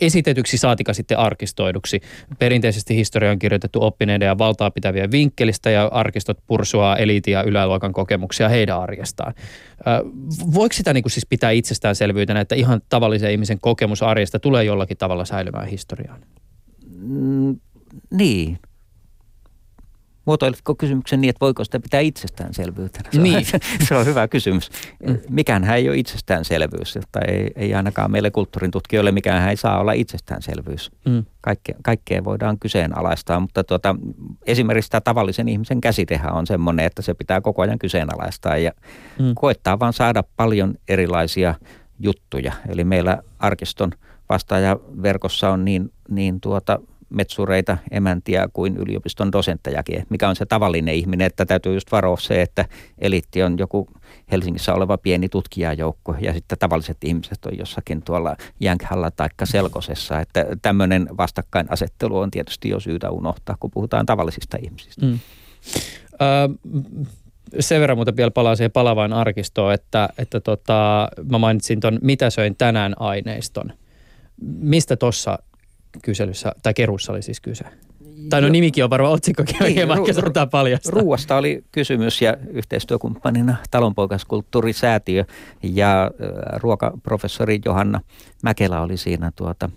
esitetyksi 0.00 0.58
saatika 0.58 0.92
sitten 0.92 1.18
arkistoiduksi. 1.18 2.00
Perinteisesti 2.38 2.96
historia 2.96 3.30
on 3.30 3.38
kirjoitettu 3.38 3.82
oppineiden 3.82 4.26
ja 4.26 4.38
valtaa 4.38 4.70
pitäviä 4.70 5.10
vinkkelistä 5.10 5.70
ja 5.70 5.86
arkistot 5.86 6.38
pursuaa 6.46 6.96
eliitin 6.96 7.32
ja 7.32 7.42
yläluokan 7.42 7.92
kokemuksia 7.92 8.48
heidän 8.48 8.80
arjestaan. 8.80 9.34
Voiko 10.54 10.72
sitä 10.72 10.92
niin 10.92 11.02
kuin 11.02 11.12
siis 11.12 11.26
pitää 11.26 11.50
itsestäänselvyytenä, 11.50 12.40
että 12.40 12.54
ihan 12.54 12.80
tavallisen 12.88 13.30
ihmisen 13.30 13.60
kokemus 13.60 14.02
arjesta 14.02 14.38
tulee 14.38 14.64
jollakin 14.64 14.96
tavalla 14.96 15.24
säilymään 15.24 15.68
historiaan? 15.68 16.20
Mm, 16.96 17.60
niin, 18.10 18.58
Muotoilitko 20.24 20.74
kysymyksen 20.74 21.20
niin, 21.20 21.28
että 21.28 21.40
voiko 21.40 21.64
sitä 21.64 21.80
pitää 21.80 22.00
itsestäänselvyytenä? 22.00 23.08
Se, 23.12 23.20
niin. 23.20 23.36
on, 23.36 23.44
se 23.88 23.94
on 23.94 24.06
hyvä 24.06 24.28
kysymys. 24.28 24.70
Mikään 25.28 25.64
ei 25.64 25.88
ole 25.88 25.98
itsestäänselvyys, 25.98 26.98
tai 27.12 27.22
ei, 27.28 27.50
ei 27.56 27.74
ainakaan 27.74 28.10
meille 28.10 28.30
kulttuurin 28.30 28.70
tutkijoille 28.70 29.12
mikään 29.12 29.48
ei 29.48 29.56
saa 29.56 29.80
olla 29.80 29.92
itsestäänselvyys. 29.92 30.90
Mm. 31.04 31.24
Kaikke, 31.40 31.74
kaikkea 31.82 32.24
voidaan 32.24 32.58
kyseenalaistaa, 32.58 33.40
mutta 33.40 33.64
tuota, 33.64 33.96
esimerkiksi 34.46 34.90
tämä 34.90 35.00
tavallisen 35.00 35.48
ihmisen 35.48 35.80
käsitehän 35.80 36.32
on 36.32 36.46
sellainen, 36.46 36.86
että 36.86 37.02
se 37.02 37.14
pitää 37.14 37.40
koko 37.40 37.62
ajan 37.62 37.78
kyseenalaistaa 37.78 38.56
ja 38.56 38.72
mm. 39.18 39.32
koettaa 39.34 39.78
vaan 39.78 39.92
saada 39.92 40.24
paljon 40.36 40.74
erilaisia 40.88 41.54
juttuja. 41.98 42.52
Eli 42.68 42.84
meillä 42.84 43.22
arkiston 43.38 43.90
vastaajaverkossa 44.28 45.50
on 45.50 45.64
niin, 45.64 45.92
niin 46.08 46.40
tuota, 46.40 46.80
metsureita, 47.10 47.78
emäntiä 47.90 48.48
kuin 48.52 48.76
yliopiston 48.76 49.32
dosenttejakin, 49.32 50.06
mikä 50.10 50.28
on 50.28 50.36
se 50.36 50.46
tavallinen 50.46 50.94
ihminen, 50.94 51.26
että 51.26 51.46
täytyy 51.46 51.74
just 51.74 51.92
varoa 51.92 52.16
se, 52.16 52.42
että 52.42 52.64
eliitti 52.98 53.42
on 53.42 53.58
joku 53.58 53.88
Helsingissä 54.30 54.74
oleva 54.74 54.98
pieni 54.98 55.28
tutkijajoukko 55.28 56.16
ja 56.20 56.32
sitten 56.32 56.58
tavalliset 56.58 56.96
ihmiset 57.04 57.46
on 57.46 57.58
jossakin 57.58 58.02
tuolla 58.02 58.36
Jänkhällä 58.60 59.10
tai 59.10 59.28
Selkosessa, 59.44 60.20
että 60.20 60.46
tämmöinen 60.62 61.08
vastakkainasettelu 61.16 62.18
on 62.18 62.30
tietysti 62.30 62.68
jo 62.68 62.80
syytä 62.80 63.10
unohtaa, 63.10 63.56
kun 63.60 63.70
puhutaan 63.70 64.06
tavallisista 64.06 64.56
ihmisistä. 64.62 65.06
Mm. 65.06 65.18
Ö, 66.12 66.48
sen 67.60 67.80
verran 67.80 67.98
muuten 67.98 68.16
vielä 68.16 68.30
palaan 68.30 68.56
siihen 68.56 68.72
palavaan 68.72 69.12
arkistoon, 69.12 69.74
että, 69.74 70.08
että 70.18 70.40
tota, 70.40 71.08
mä 71.30 71.38
mainitsin 71.38 71.80
tuon 71.80 71.98
Mitä 72.02 72.30
söin 72.30 72.56
tänään 72.56 72.94
aineiston. 73.00 73.72
Mistä 74.42 74.96
tuossa 74.96 75.38
kyselyssä, 76.02 76.52
tai 76.62 76.74
kerussa 76.74 77.12
oli 77.12 77.22
siis 77.22 77.40
kyse? 77.40 77.64
Tai 78.30 78.40
no 78.40 78.48
nimikin 78.48 78.84
on 78.84 78.90
varmaan 78.90 79.12
otsikkokin 79.12 79.62
on 79.62 79.68
hieman 79.68 79.98
ru- 79.98 80.48
paljasta. 80.50 80.90
Ruuasta 80.90 81.36
oli 81.36 81.64
kysymys 81.72 82.22
ja 82.22 82.36
yhteistyökumppanina 82.50 83.56
talonpoikaskulttuurisäätiö 83.70 85.24
ja 85.62 86.10
ruokaprofessori 86.56 87.60
Johanna 87.64 88.00
Mäkelä 88.42 88.80
oli 88.80 88.96
siinä 88.96 89.32
tuota, 89.36 89.70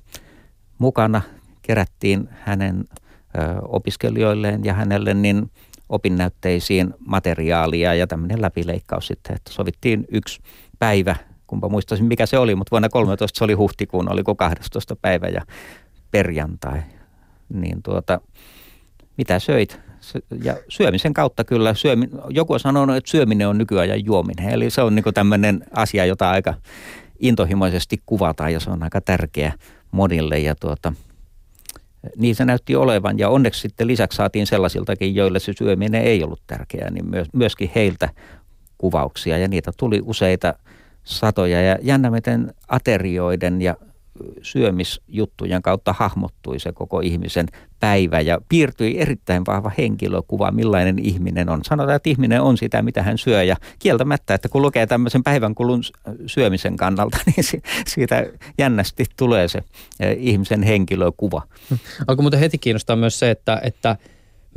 mukana. 0.77 1.21
Kerättiin 1.61 2.29
hänen 2.31 2.85
ö, 2.89 3.39
opiskelijoilleen 3.61 4.65
ja 4.65 4.73
hänelle 4.73 5.13
niin 5.13 5.51
opinnäytteisiin 5.89 6.93
materiaalia 6.99 7.93
ja 7.93 8.07
tämmöinen 8.07 8.41
läpileikkaus 8.41 9.07
sitten, 9.07 9.35
että 9.35 9.53
sovittiin 9.53 10.05
yksi 10.11 10.39
päivä 10.79 11.15
kumpa 11.47 11.69
muistaisin 11.69 12.05
mikä 12.05 12.25
se 12.25 12.37
oli, 12.37 12.55
mutta 12.55 12.71
vuonna 12.71 12.89
13 12.89 13.37
se 13.37 13.43
oli 13.43 13.53
huhtikuun, 13.53 14.11
oliko 14.11 14.35
12 14.35 14.95
päivä 14.95 15.27
ja 15.27 15.41
perjantai, 16.11 16.81
niin 17.53 17.83
tuota, 17.83 18.21
mitä 19.17 19.39
söit? 19.39 19.79
Ja 20.43 20.55
syömisen 20.69 21.13
kautta 21.13 21.43
kyllä, 21.43 21.73
syömi, 21.73 22.09
joku 22.29 22.53
on 22.53 22.59
sanonut, 22.59 22.95
että 22.95 23.11
syöminen 23.11 23.47
on 23.47 23.57
nykyajan 23.57 24.05
juominen. 24.05 24.49
Eli 24.49 24.69
se 24.69 24.81
on 24.81 24.95
niin 24.95 25.13
tämmöinen 25.13 25.65
asia, 25.73 26.05
jota 26.05 26.29
aika 26.29 26.53
intohimoisesti 27.19 28.01
kuvataan 28.05 28.53
ja 28.53 28.59
se 28.59 28.69
on 28.69 28.83
aika 28.83 29.01
tärkeä 29.01 29.53
monille. 29.91 30.39
Ja 30.39 30.55
tuota, 30.55 30.93
niin 32.17 32.35
se 32.35 32.45
näytti 32.45 32.75
olevan 32.75 33.19
ja 33.19 33.29
onneksi 33.29 33.61
sitten 33.61 33.87
lisäksi 33.87 34.15
saatiin 34.15 34.47
sellaisiltakin, 34.47 35.15
joille 35.15 35.39
se 35.39 35.53
syöminen 35.57 36.01
ei 36.01 36.23
ollut 36.23 36.41
tärkeää, 36.47 36.89
niin 36.89 37.05
myöskin 37.33 37.71
heiltä 37.75 38.09
kuvauksia 38.77 39.37
ja 39.37 39.47
niitä 39.47 39.71
tuli 39.77 40.01
useita 40.03 40.53
satoja. 41.03 41.61
Ja 41.61 41.77
jännä 41.81 42.11
miten 42.11 42.53
aterioiden 42.67 43.61
ja 43.61 43.75
syömisjuttujen 44.41 45.61
kautta 45.61 45.93
hahmottui 45.93 46.59
se 46.59 46.71
koko 46.71 46.99
ihmisen 46.99 47.45
päivä 47.79 48.21
ja 48.21 48.37
piirtyi 48.49 48.99
erittäin 48.99 49.43
vahva 49.47 49.71
henkilökuva, 49.77 50.51
millainen 50.51 50.99
ihminen 50.99 51.49
on. 51.49 51.59
Sanotaan, 51.63 51.95
että 51.95 52.09
ihminen 52.09 52.41
on 52.41 52.57
sitä, 52.57 52.81
mitä 52.81 53.03
hän 53.03 53.17
syö 53.17 53.43
ja 53.43 53.55
kieltämättä, 53.79 54.33
että 54.33 54.49
kun 54.49 54.61
lukee 54.61 54.87
tämmöisen 54.87 55.23
päivän 55.23 55.55
kulun 55.55 55.81
syömisen 56.25 56.77
kannalta, 56.77 57.17
niin 57.35 57.61
siitä 57.87 58.25
jännästi 58.57 59.05
tulee 59.17 59.47
se 59.47 59.63
ihmisen 60.17 60.63
henkilökuva. 60.63 61.41
Alkoi 62.07 62.23
muuten 62.23 62.39
heti 62.39 62.57
kiinnostaa 62.57 62.95
myös 62.95 63.19
se, 63.19 63.31
että, 63.31 63.61
että– 63.63 63.95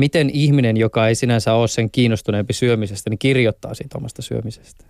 miten 0.01 0.31
ihminen, 0.31 0.77
joka 0.77 1.09
ei 1.09 1.15
sinänsä 1.15 1.55
ole 1.55 1.69
sen 1.69 1.91
kiinnostuneempi 1.91 2.53
syömisestä, 2.53 3.11
niin 3.11 3.19
kirjoittaa 3.19 3.75
siitä 3.75 3.99
omasta 3.99 4.23
syömisestä? 4.23 4.85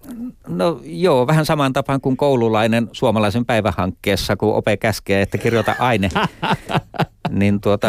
No 0.48 0.80
joo, 0.84 1.26
vähän 1.26 1.46
samaan 1.46 1.72
tapaan 1.72 2.00
kuin 2.00 2.16
koululainen 2.16 2.88
suomalaisen 2.92 3.46
päivähankkeessa, 3.46 4.36
kun 4.36 4.54
ope 4.54 4.76
käskee, 4.76 5.22
että 5.22 5.38
kirjoita 5.38 5.74
aine. 5.78 6.08
niin 7.30 7.60
tuota, 7.60 7.88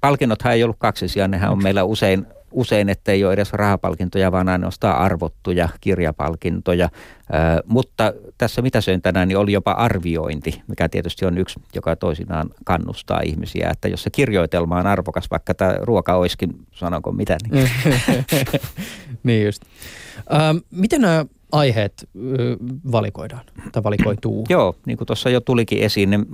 palkinnothan 0.00 0.52
ei 0.52 0.64
ollut 0.64 0.76
kaksisia, 0.78 1.28
nehän 1.28 1.50
on 1.50 1.62
meillä 1.62 1.84
usein 1.84 2.26
usein, 2.52 2.88
ettei 2.88 3.24
ole 3.24 3.32
edes 3.32 3.52
rahapalkintoja, 3.52 4.32
vaan 4.32 4.48
ainoastaan 4.48 4.98
arvottuja 4.98 5.68
kirjapalkintoja. 5.80 6.88
Ö, 6.94 7.62
mutta 7.66 8.12
tässä 8.38 8.62
mitä 8.62 8.80
söin 8.80 9.02
tänään, 9.02 9.28
niin 9.28 9.38
oli 9.38 9.52
jopa 9.52 9.70
arviointi, 9.70 10.62
mikä 10.66 10.88
tietysti 10.88 11.26
on 11.26 11.38
yksi, 11.38 11.60
joka 11.74 11.96
toisinaan 11.96 12.50
kannustaa 12.64 13.20
ihmisiä. 13.20 13.70
Että 13.70 13.88
jos 13.88 14.02
se 14.02 14.10
kirjoitelma 14.10 14.78
on 14.78 14.86
arvokas, 14.86 15.30
vaikka 15.30 15.54
tämä 15.54 15.74
ruoka 15.80 16.14
olisikin, 16.14 16.66
sanonko 16.72 17.12
mitä. 17.12 17.36
Niin, 17.50 17.70
niin 19.22 19.46
just. 19.46 19.62
Ö, 20.18 20.60
miten 20.70 21.00
nämä 21.00 21.24
aiheet 21.52 22.08
valikoidaan 22.92 23.44
tai 23.72 23.82
valikoituu? 23.82 24.46
Joo, 24.50 24.74
niin 24.86 24.98
kuin 24.98 25.06
tuossa 25.06 25.30
jo 25.30 25.40
tulikin 25.40 25.82
esiin, 25.82 26.10
niin 26.10 26.26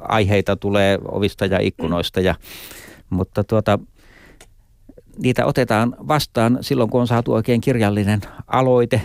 aiheita 0.00 0.56
tulee 0.56 0.98
ovista 1.04 1.46
ja 1.46 1.58
ikkunoista, 1.60 2.20
ja, 2.20 2.34
mutta 3.10 3.44
tuota, 3.44 3.78
niitä 5.18 5.46
otetaan 5.46 5.96
vastaan 6.08 6.58
silloin, 6.60 6.90
kun 6.90 7.00
on 7.00 7.06
saatu 7.06 7.32
oikein 7.32 7.60
kirjallinen 7.60 8.20
aloite, 8.46 9.00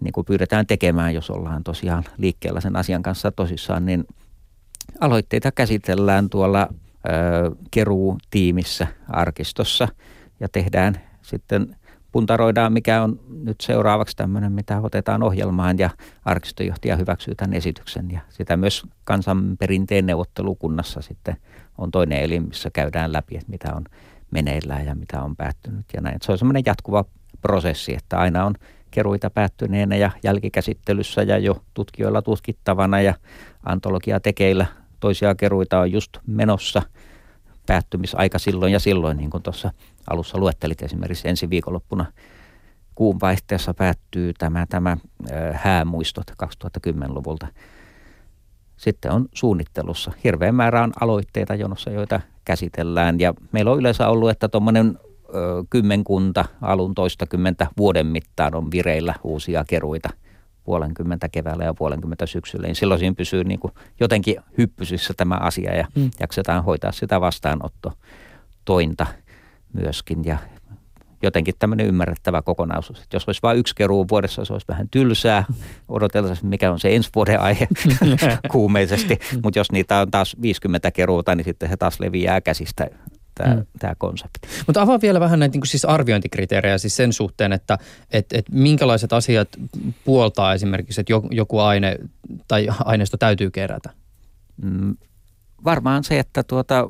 niin 0.00 0.12
kuin 0.12 0.24
pyydetään 0.24 0.66
tekemään, 0.66 1.14
jos 1.14 1.30
ollaan 1.30 1.64
tosiaan 1.64 2.04
liikkeellä 2.16 2.60
sen 2.60 2.76
asian 2.76 3.02
kanssa 3.02 3.32
tosissaan, 3.32 3.86
niin 3.86 4.04
aloitteita 5.00 5.52
käsitellään 5.52 6.30
tuolla 6.30 6.68
ö, 6.70 7.10
keruutiimissä 7.70 8.86
arkistossa 9.08 9.88
ja 10.40 10.48
tehdään 10.48 11.00
sitten 11.22 11.76
puntaroidaan, 12.12 12.72
mikä 12.72 13.02
on 13.02 13.20
nyt 13.44 13.60
seuraavaksi 13.60 14.16
tämmöinen, 14.16 14.52
mitä 14.52 14.80
otetaan 14.80 15.22
ohjelmaan 15.22 15.78
ja 15.78 15.90
arkistojohtaja 16.24 16.96
hyväksyy 16.96 17.34
tämän 17.34 17.54
esityksen 17.54 18.10
ja 18.10 18.20
sitä 18.28 18.56
myös 18.56 18.86
kansanperinteen 19.04 20.06
neuvottelukunnassa 20.06 21.02
sitten 21.02 21.36
on 21.78 21.90
toinen 21.90 22.20
elin, 22.20 22.48
missä 22.48 22.70
käydään 22.70 23.12
läpi, 23.12 23.36
että 23.36 23.50
mitä 23.50 23.74
on 23.74 23.84
meneillään 24.30 24.86
ja 24.86 24.94
mitä 24.94 25.22
on 25.22 25.36
päättynyt 25.36 25.86
ja 25.94 26.00
näin. 26.00 26.18
Se 26.22 26.32
on 26.32 26.38
semmoinen 26.38 26.62
jatkuva 26.66 27.04
prosessi, 27.42 27.94
että 27.94 28.18
aina 28.18 28.44
on 28.44 28.54
keruita 28.90 29.30
päättyneenä 29.30 29.96
ja 29.96 30.10
jälkikäsittelyssä 30.22 31.22
ja 31.22 31.38
jo 31.38 31.62
tutkijoilla 31.74 32.22
tutkittavana 32.22 33.00
ja 33.00 33.14
antologia 33.66 34.20
tekeillä. 34.20 34.66
Toisia 35.00 35.34
keruita 35.34 35.80
on 35.80 35.92
just 35.92 36.18
menossa 36.26 36.82
päättymisaika 37.66 38.38
silloin 38.38 38.72
ja 38.72 38.80
silloin, 38.80 39.16
niin 39.16 39.30
kuin 39.30 39.42
tuossa 39.42 39.70
alussa 40.10 40.38
luettelit 40.38 40.82
esimerkiksi 40.82 41.28
ensi 41.28 41.50
viikonloppuna 41.50 42.06
kuun 42.94 43.20
vaihteessa 43.20 43.74
päättyy 43.74 44.32
tämä, 44.38 44.66
tämä 44.68 44.96
häämuistot 45.52 46.30
2010-luvulta. 46.30 47.46
Sitten 48.76 49.10
on 49.10 49.28
suunnittelussa. 49.34 50.12
Hirveän 50.24 50.54
määrä 50.54 50.82
on 50.82 50.92
aloitteita 51.00 51.54
jonossa, 51.54 51.90
joita 51.90 52.20
käsitellään. 52.44 53.20
Ja 53.20 53.34
meillä 53.52 53.70
on 53.70 53.78
yleensä 53.78 54.08
ollut, 54.08 54.30
että 54.30 54.48
tuommoinen 54.48 54.98
kymmenkunta 55.70 56.44
alun 56.62 56.94
toistakymmentä 56.94 57.66
vuoden 57.76 58.06
mittaan 58.06 58.54
on 58.54 58.70
vireillä 58.70 59.14
uusia 59.24 59.64
keruita 59.68 60.08
puolenkymmentä 60.64 61.28
keväällä 61.28 61.64
ja 61.64 61.74
puolenkymmentä 61.74 62.26
syksyllä, 62.26 62.66
niin 62.66 62.76
silloin 62.76 63.00
siinä 63.00 63.14
pysyy 63.14 63.44
niin 63.44 63.60
kuin 63.60 63.72
jotenkin 64.00 64.36
hyppysissä 64.58 65.14
tämä 65.16 65.34
asia 65.34 65.76
ja 65.76 65.86
mm. 65.94 66.10
jaksetaan 66.20 66.64
hoitaa 66.64 66.92
sitä 66.92 67.20
vastaanotto 67.20 67.92
tointa 68.64 69.06
myöskin 69.72 70.24
ja 70.24 70.38
jotenkin 71.22 71.54
tämmöinen 71.58 71.86
ymmärrettävä 71.86 72.42
kokonaisuus. 72.42 73.00
Että 73.00 73.16
jos 73.16 73.24
olisi 73.26 73.42
vain 73.42 73.58
yksi 73.58 73.74
keruu 73.74 74.08
vuodessa, 74.10 74.44
se 74.44 74.52
olisi 74.52 74.68
vähän 74.68 74.88
tylsää. 74.90 75.44
Odoteltaisiin, 75.88 76.48
mikä 76.48 76.72
on 76.72 76.80
se 76.80 76.94
ensi 76.94 77.10
vuoden 77.14 77.40
aihe 77.40 77.68
kuumeisesti. 78.52 79.18
Mutta 79.42 79.58
jos 79.58 79.72
niitä 79.72 80.00
on 80.00 80.10
taas 80.10 80.36
50 80.42 80.90
keruuta, 80.90 81.34
niin 81.34 81.44
sitten 81.44 81.68
se 81.68 81.76
taas 81.76 82.00
leviää 82.00 82.40
käsistä 82.40 82.86
tämä, 83.34 83.54
mm. 83.54 83.66
tämä 83.78 83.94
konsepti. 83.98 84.48
Mutta 84.66 84.82
avaa 84.82 85.00
vielä 85.02 85.20
vähän 85.20 85.38
näitä 85.38 85.58
niin 85.58 85.66
siis 85.66 85.84
arviointikriteerejä 85.84 86.78
siis 86.78 86.96
sen 86.96 87.12
suhteen, 87.12 87.52
että 87.52 87.78
et, 88.10 88.26
et 88.32 88.44
minkälaiset 88.52 89.12
asiat 89.12 89.48
puoltaa 90.04 90.54
esimerkiksi, 90.54 91.00
että 91.00 91.12
joku 91.30 91.58
aine 91.58 91.96
tai 92.48 92.68
aineisto 92.84 93.16
täytyy 93.16 93.50
kerätä? 93.50 93.90
Mm, 94.62 94.96
varmaan 95.64 96.04
se, 96.04 96.18
että 96.18 96.42
tuota, 96.42 96.88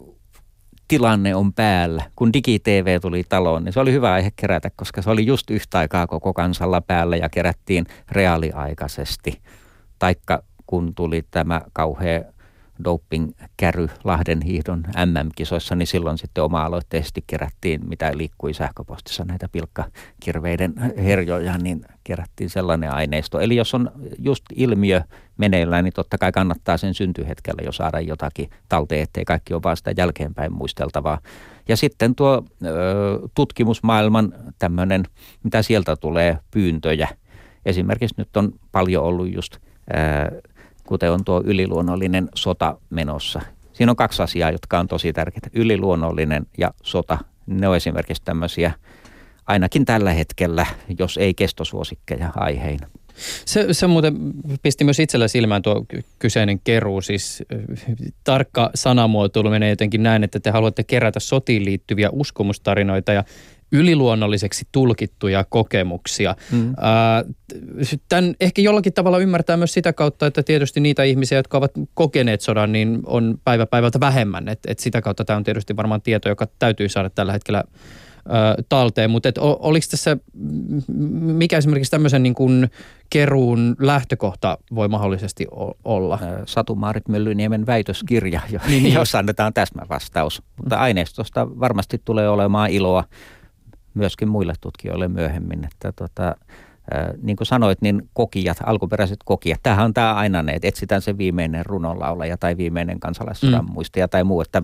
tilanne 0.90 1.34
on 1.34 1.52
päällä. 1.52 2.02
Kun 2.16 2.32
DigiTV 2.32 3.00
tuli 3.00 3.24
taloon, 3.28 3.64
niin 3.64 3.72
se 3.72 3.80
oli 3.80 3.92
hyvä 3.92 4.12
aihe 4.12 4.30
kerätä, 4.36 4.70
koska 4.76 5.02
se 5.02 5.10
oli 5.10 5.26
just 5.26 5.50
yhtä 5.50 5.78
aikaa 5.78 6.06
koko 6.06 6.32
kansalla 6.32 6.80
päällä 6.80 7.16
ja 7.16 7.28
kerättiin 7.28 7.86
reaaliaikaisesti. 8.10 9.40
Taikka 9.98 10.42
kun 10.66 10.94
tuli 10.94 11.22
tämä 11.30 11.60
kauhea 11.72 12.22
doping-käry 12.84 13.88
Lahden 14.04 14.42
hiihdon 14.42 14.84
MM-kisoissa, 15.06 15.74
niin 15.74 15.86
silloin 15.86 16.18
sitten 16.18 16.44
oma-aloitteisesti 16.44 17.24
kerättiin, 17.26 17.88
mitä 17.88 18.12
liikkui 18.16 18.54
sähköpostissa 18.54 19.24
näitä 19.24 19.48
pilkkakirveiden 19.52 20.74
herjoja, 20.96 21.58
niin 21.58 21.84
kerättiin 22.04 22.50
sellainen 22.50 22.92
aineisto. 22.92 23.40
Eli 23.40 23.56
jos 23.56 23.74
on 23.74 23.90
just 24.18 24.44
ilmiö 24.54 25.02
meneillään, 25.36 25.84
niin 25.84 25.92
totta 25.92 26.18
kai 26.18 26.32
kannattaa 26.32 26.76
sen 26.76 26.94
syntyhetkellä 26.94 27.62
jo 27.64 27.72
saada 27.72 28.00
jotakin 28.00 28.50
talteen, 28.68 29.02
ettei 29.02 29.24
kaikki 29.24 29.54
ole 29.54 29.62
vaan 29.62 29.76
sitä 29.76 29.92
jälkeenpäin 29.96 30.52
muisteltavaa. 30.52 31.18
Ja 31.68 31.76
sitten 31.76 32.14
tuo 32.14 32.44
ö, 32.64 32.68
tutkimusmaailman 33.34 34.34
tämmöinen, 34.58 35.04
mitä 35.42 35.62
sieltä 35.62 35.96
tulee, 35.96 36.38
pyyntöjä. 36.50 37.08
Esimerkiksi 37.66 38.14
nyt 38.18 38.36
on 38.36 38.52
paljon 38.72 39.04
ollut 39.04 39.32
just 39.32 39.58
kuten 40.86 41.12
on 41.12 41.24
tuo 41.24 41.42
yliluonnollinen 41.44 42.28
sota 42.34 42.78
menossa. 42.90 43.40
Siinä 43.72 43.92
on 43.92 43.96
kaksi 43.96 44.22
asiaa, 44.22 44.50
jotka 44.50 44.78
on 44.78 44.88
tosi 44.88 45.12
tärkeitä. 45.12 45.50
Yliluonnollinen 45.52 46.46
ja 46.58 46.70
sota. 46.82 47.18
Ne 47.46 47.68
on 47.68 47.76
esimerkiksi 47.76 48.22
tämmöisiä, 48.24 48.72
ainakin 49.46 49.84
tällä 49.84 50.12
hetkellä, 50.12 50.66
jos 50.98 51.16
ei 51.16 51.34
kestosuosikkeja 51.34 52.32
aiheina. 52.34 52.86
Se, 53.44 53.74
se 53.74 53.86
muuten 53.86 54.14
pisti 54.62 54.84
myös 54.84 55.00
itsellä 55.00 55.28
silmään 55.28 55.62
tuo 55.62 55.86
kyseinen 56.18 56.60
keruu. 56.60 57.00
Siis 57.00 57.42
tarkka 58.24 58.70
sanamuotoilu 58.74 59.50
menee 59.50 59.70
jotenkin 59.70 60.02
näin, 60.02 60.24
että 60.24 60.40
te 60.40 60.50
haluatte 60.50 60.84
kerätä 60.84 61.20
sotiin 61.20 61.64
liittyviä 61.64 62.10
uskomustarinoita 62.12 63.12
ja 63.12 63.24
yliluonnolliseksi 63.72 64.68
tulkittuja 64.72 65.44
kokemuksia. 65.44 66.36
Mm. 66.52 66.74
Tämän 68.08 68.34
ehkä 68.40 68.62
jollakin 68.62 68.92
tavalla 68.92 69.18
ymmärtää 69.18 69.56
myös 69.56 69.72
sitä 69.72 69.92
kautta, 69.92 70.26
että 70.26 70.42
tietysti 70.42 70.80
niitä 70.80 71.02
ihmisiä, 71.02 71.38
jotka 71.38 71.58
ovat 71.58 71.72
kokeneet 71.94 72.40
sodan, 72.40 72.72
niin 72.72 73.00
on 73.06 73.38
päivä 73.44 73.66
päivältä 73.66 74.00
vähemmän. 74.00 74.48
Et, 74.48 74.58
et 74.66 74.78
sitä 74.78 75.02
kautta 75.02 75.24
tämä 75.24 75.36
on 75.36 75.44
tietysti 75.44 75.76
varmaan 75.76 76.02
tieto, 76.02 76.28
joka 76.28 76.46
täytyy 76.58 76.88
saada 76.88 77.10
tällä 77.10 77.32
hetkellä 77.32 77.64
talteen, 78.68 79.10
mutta 79.10 79.28
oliko 79.40 79.86
tässä, 79.90 80.16
mikä 81.20 81.58
esimerkiksi 81.58 81.90
tämmöisen 81.90 82.22
niin 82.22 82.34
kuin 82.34 82.70
keruun 83.10 83.76
lähtökohta 83.78 84.58
voi 84.74 84.88
mahdollisesti 84.88 85.46
olla? 85.84 86.18
Satu-Maarit 86.46 87.08
Myllyniemen 87.08 87.66
väitöskirja, 87.66 88.40
niin, 88.68 88.82
niin. 88.82 88.94
jossa 88.94 89.18
annetaan 89.18 89.54
täsmävastaus. 89.54 90.42
Mutta 90.56 90.76
aineistosta 90.76 91.48
varmasti 91.60 92.00
tulee 92.04 92.28
olemaan 92.28 92.70
iloa 92.70 93.04
myöskin 93.94 94.28
muille 94.28 94.52
tutkijoille 94.60 95.08
myöhemmin. 95.08 95.64
Että 95.64 95.92
tota, 95.92 96.36
niin 97.22 97.36
kuin 97.36 97.46
sanoit, 97.46 97.82
niin 97.82 98.08
kokijat, 98.12 98.56
alkuperäiset 98.66 99.18
kokijat, 99.24 99.60
tämähän 99.62 99.84
on 99.84 99.94
tämä 99.94 100.14
aina 100.14 100.42
ne, 100.42 100.52
että 100.52 100.68
etsitään 100.68 101.02
se 101.02 101.18
viimeinen 101.18 101.66
runonlaulaja 101.66 102.36
tai 102.36 102.56
viimeinen 102.56 103.00
kansalaissodan 103.00 103.64
mm. 103.64 103.72
muistia 103.72 104.08
tai 104.08 104.24
muu, 104.24 104.40
että, 104.40 104.62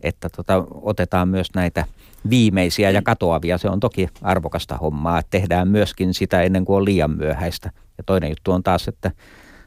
että 0.00 0.28
tota, 0.28 0.64
otetaan 0.70 1.28
myös 1.28 1.54
näitä 1.54 1.84
viimeisiä 2.30 2.90
ja 2.90 3.02
katoavia. 3.02 3.58
Se 3.58 3.68
on 3.68 3.80
toki 3.80 4.08
arvokasta 4.22 4.76
hommaa, 4.76 5.18
että 5.18 5.30
tehdään 5.30 5.68
myöskin 5.68 6.14
sitä 6.14 6.42
ennen 6.42 6.64
kuin 6.64 6.76
on 6.76 6.84
liian 6.84 7.10
myöhäistä. 7.10 7.70
Ja 7.98 8.04
toinen 8.04 8.30
juttu 8.30 8.52
on 8.52 8.62
taas, 8.62 8.88
että 8.88 9.10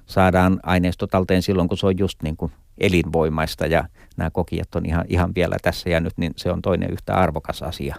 saadaan 0.06 0.60
aineisto 0.64 1.08
talteen 1.08 1.42
silloin, 1.42 1.70
kun 1.70 1.78
se 1.78 1.86
on 1.86 1.98
just 1.98 2.24
niin 2.24 2.38
kuin 2.38 2.52
elinvoimaista 2.78 3.66
ja 3.66 3.88
nämä 4.18 4.30
kokijat 4.30 4.76
on 4.76 4.86
ihan, 4.86 5.06
ihan 5.08 5.32
vielä 5.36 5.58
tässä 5.62 5.90
ja 5.90 6.00
nyt, 6.00 6.14
niin 6.18 6.34
se 6.36 6.52
on 6.52 6.62
toinen 6.62 6.92
yhtä 6.92 7.16
arvokas 7.16 7.64
asia. 7.64 7.96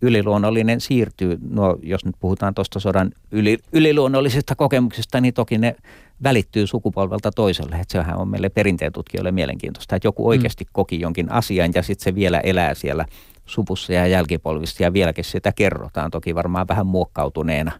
Yliluonnollinen 0.00 0.80
siirtyy, 0.80 1.38
no 1.50 1.78
jos 1.82 2.04
nyt 2.04 2.14
puhutaan 2.20 2.54
tuosta 2.54 2.80
sodan 2.80 3.10
yli, 3.30 3.58
yliluonnollisista 3.72 4.54
kokemuksista, 4.54 5.20
niin 5.20 5.34
toki 5.34 5.58
ne 5.58 5.76
välittyy 6.22 6.66
sukupolvelta 6.66 7.30
toiselle. 7.30 7.76
Että 7.76 7.92
sehän 7.92 8.18
on 8.18 8.28
meille 8.28 8.48
perinteen 8.48 8.92
tutkijoille 8.92 9.32
mielenkiintoista, 9.32 9.96
että 9.96 10.06
joku 10.06 10.22
mm. 10.22 10.28
oikeasti 10.28 10.66
koki 10.72 11.00
jonkin 11.00 11.32
asian 11.32 11.70
ja 11.74 11.82
sitten 11.82 12.04
se 12.04 12.14
vielä 12.14 12.40
elää 12.40 12.74
siellä 12.74 13.06
supussa 13.46 13.92
ja 13.92 14.06
jälkipolvissa 14.06 14.82
ja 14.82 14.92
vieläkin 14.92 15.24
sitä 15.24 15.52
kerrotaan, 15.52 16.10
toki 16.10 16.34
varmaan 16.34 16.68
vähän 16.68 16.86
muokkautuneena 16.86 17.72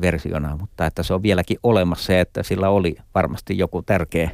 versiona, 0.00 0.56
mutta 0.60 0.86
että 0.86 1.02
se 1.02 1.14
on 1.14 1.22
vieläkin 1.22 1.58
olemassa 1.62 2.12
ja 2.12 2.20
että 2.20 2.42
sillä 2.42 2.68
oli 2.68 2.96
varmasti 3.14 3.58
joku 3.58 3.82
tärkeä 3.82 4.30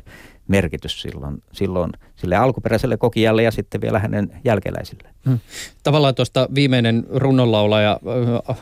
merkitys 0.51 1.03
silloin, 1.03 1.43
silloin 1.53 1.93
sille 2.17 2.37
alkuperäiselle 2.37 2.97
kokijalle 2.97 3.43
ja 3.43 3.51
sitten 3.51 3.81
vielä 3.81 3.99
hänen 3.99 4.33
jälkeläisille. 4.45 5.09
Hmm. 5.27 5.39
Tavallaan 5.83 6.15
tuosta 6.15 6.49
viimeinen 6.55 7.07
runnonlaulaja 7.15 8.01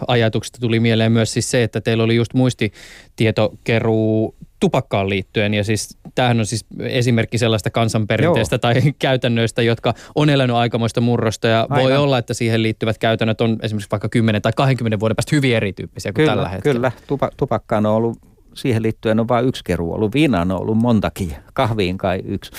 ajatuksesta 0.09 0.59
tuli 0.61 0.81
mieleen 0.81 1.13
myös 1.13 1.33
siis 1.33 1.51
se, 1.51 1.63
että 1.63 1.81
teillä 1.81 2.05
oli 2.05 2.17
just 2.17 2.35
muistitietokeruu 2.35 4.35
tupakkaan 4.61 5.09
liittyen. 5.09 5.55
Ja 5.55 5.65
siis 5.65 5.99
tämähän 6.15 6.39
on 6.39 6.47
siis 6.47 6.67
esimerkki 6.81 7.39
sellaista 7.39 7.71
kansanperinteestä 7.71 8.55
Joo. 8.55 8.59
tai 8.59 8.75
käytännöistä, 8.99 9.63
jotka 9.63 9.95
on 10.15 10.31
elänyt 10.31 10.57
aikamoista 10.57 11.01
murrosta. 11.01 11.49
Ja 11.49 11.61
Aivan. 11.61 11.83
voi 11.83 11.97
olla, 11.97 12.19
että 12.19 12.35
siihen 12.35 12.63
liittyvät 12.63 12.99
käytännöt 12.99 13.41
on 13.41 13.57
esimerkiksi 13.63 13.91
vaikka 13.91 14.09
10 14.09 14.43
tai 14.43 14.53
20 14.57 15.01
vuoden 15.01 15.17
päästä 15.17 15.37
hyvin 15.37 15.57
erityyppisiä 15.57 16.13
kuin 16.13 16.23
kyllä, 16.23 16.35
tällä 16.35 16.49
hetkellä. 16.49 16.75
Kyllä, 16.75 16.93
Tupa, 17.07 17.31
tupakkaan 17.37 17.87
on 17.87 17.93
ollut 17.93 18.28
siihen 18.59 18.83
liittyen 18.83 19.21
on 19.21 19.29
vain 19.29 19.47
yksi 19.47 19.65
keruu 19.65 19.95
ollut. 19.95 20.15
Viinaan 20.15 20.51
on 20.51 20.61
ollut 20.61 20.79
montakin, 20.79 21.37
kahviin 21.53 21.99
kai 21.99 22.23
yksi. 22.25 22.53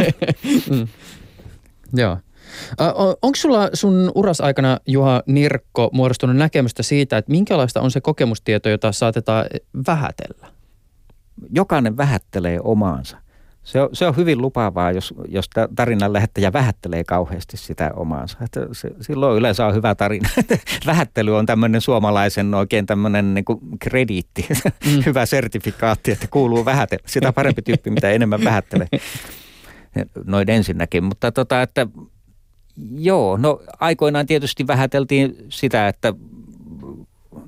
mm. 0.70 0.88
Joo. 1.94 2.18
Onko 3.22 3.36
sulla 3.36 3.68
sun 3.72 4.12
uras 4.14 4.40
aikana, 4.40 4.78
Juha 4.86 5.22
Nirkko, 5.26 5.90
muodostunut 5.92 6.36
näkemystä 6.36 6.82
siitä, 6.82 7.16
että 7.16 7.30
minkälaista 7.30 7.80
on 7.80 7.90
se 7.90 8.00
kokemustieto, 8.00 8.68
jota 8.68 8.92
saatetaan 8.92 9.46
vähätellä? 9.86 10.46
Jokainen 11.50 11.96
vähättelee 11.96 12.58
omaansa. 12.62 13.18
Se 13.66 13.80
on, 13.80 13.88
se 13.92 14.06
on 14.06 14.16
hyvin 14.16 14.42
lupaavaa, 14.42 14.92
jos, 14.92 15.14
jos 15.28 15.50
tarinan 15.76 16.12
lähettäjä 16.12 16.52
vähättelee 16.52 17.04
kauheasti 17.04 17.56
sitä 17.56 17.90
omaansa. 17.96 18.38
Että 18.44 18.60
se, 18.72 18.90
silloin 19.00 19.38
yleensä 19.38 19.66
on 19.66 19.74
hyvä 19.74 19.94
tarina. 19.94 20.28
Vähättely 20.86 21.36
on 21.36 21.46
tämmöinen 21.46 21.80
suomalaisen 21.80 22.54
oikein 22.54 22.86
tämmöinen 22.86 23.34
niin 23.34 23.44
kuin 23.44 23.60
krediitti, 23.78 24.46
mm. 24.64 25.02
hyvä 25.06 25.26
sertifikaatti, 25.26 26.12
että 26.12 26.26
kuuluu 26.30 26.64
vähätellä. 26.64 27.04
Sitä 27.06 27.32
parempi 27.32 27.62
tyyppi, 27.62 27.90
mitä 27.90 28.10
enemmän 28.10 28.44
vähättelee. 28.44 28.88
Noin 30.24 30.50
ensinnäkin, 30.50 31.04
mutta 31.04 31.32
tota, 31.32 31.62
että 31.62 31.86
joo, 32.98 33.36
no 33.36 33.60
aikoinaan 33.80 34.26
tietysti 34.26 34.66
vähäteltiin 34.66 35.36
sitä, 35.48 35.88
että 35.88 36.14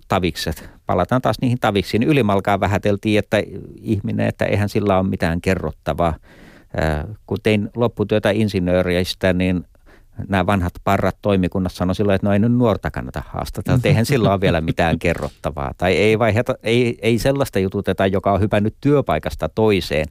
tavikset. 0.09 0.71
Palataan 0.87 1.23
taas 1.23 1.37
niihin 1.41 1.59
taviksiin. 1.61 2.03
Ylimalkaan 2.03 2.61
vähäteltiin, 2.61 3.19
että 3.19 3.43
ihminen, 3.83 4.29
että 4.29 4.45
eihän 4.45 4.69
sillä 4.69 4.99
ole 4.99 5.09
mitään 5.09 5.41
kerrottavaa. 5.41 6.15
Kun 7.27 7.39
tein 7.43 7.71
lopputyötä 7.77 8.31
insinööriistä, 8.31 9.33
niin 9.33 9.65
nämä 10.29 10.47
vanhat 10.47 10.73
parrat 10.85 11.17
toimikunnassa 11.23 11.77
sanoi 11.77 11.95
silloin, 11.95 12.15
että 12.15 12.27
no 12.27 12.33
ei 12.33 12.39
nyt 12.39 12.53
nuorta 12.53 12.91
kannata 12.91 13.23
haastatella, 13.29 13.77
että 13.77 13.89
eihän 13.89 14.07
sillä 14.07 14.33
ole 14.33 14.41
vielä 14.41 14.61
mitään 14.61 14.99
kerrottavaa. 14.99 15.73
Tai 15.79 15.93
ei, 15.93 16.19
vaiheta, 16.19 16.55
ei, 16.63 16.99
ei 17.03 17.19
sellaista 17.19 17.59
jututeta, 17.59 18.07
joka 18.07 18.33
on 18.33 18.41
hypännyt 18.41 18.75
työpaikasta 18.81 19.49
toiseen, 19.49 20.07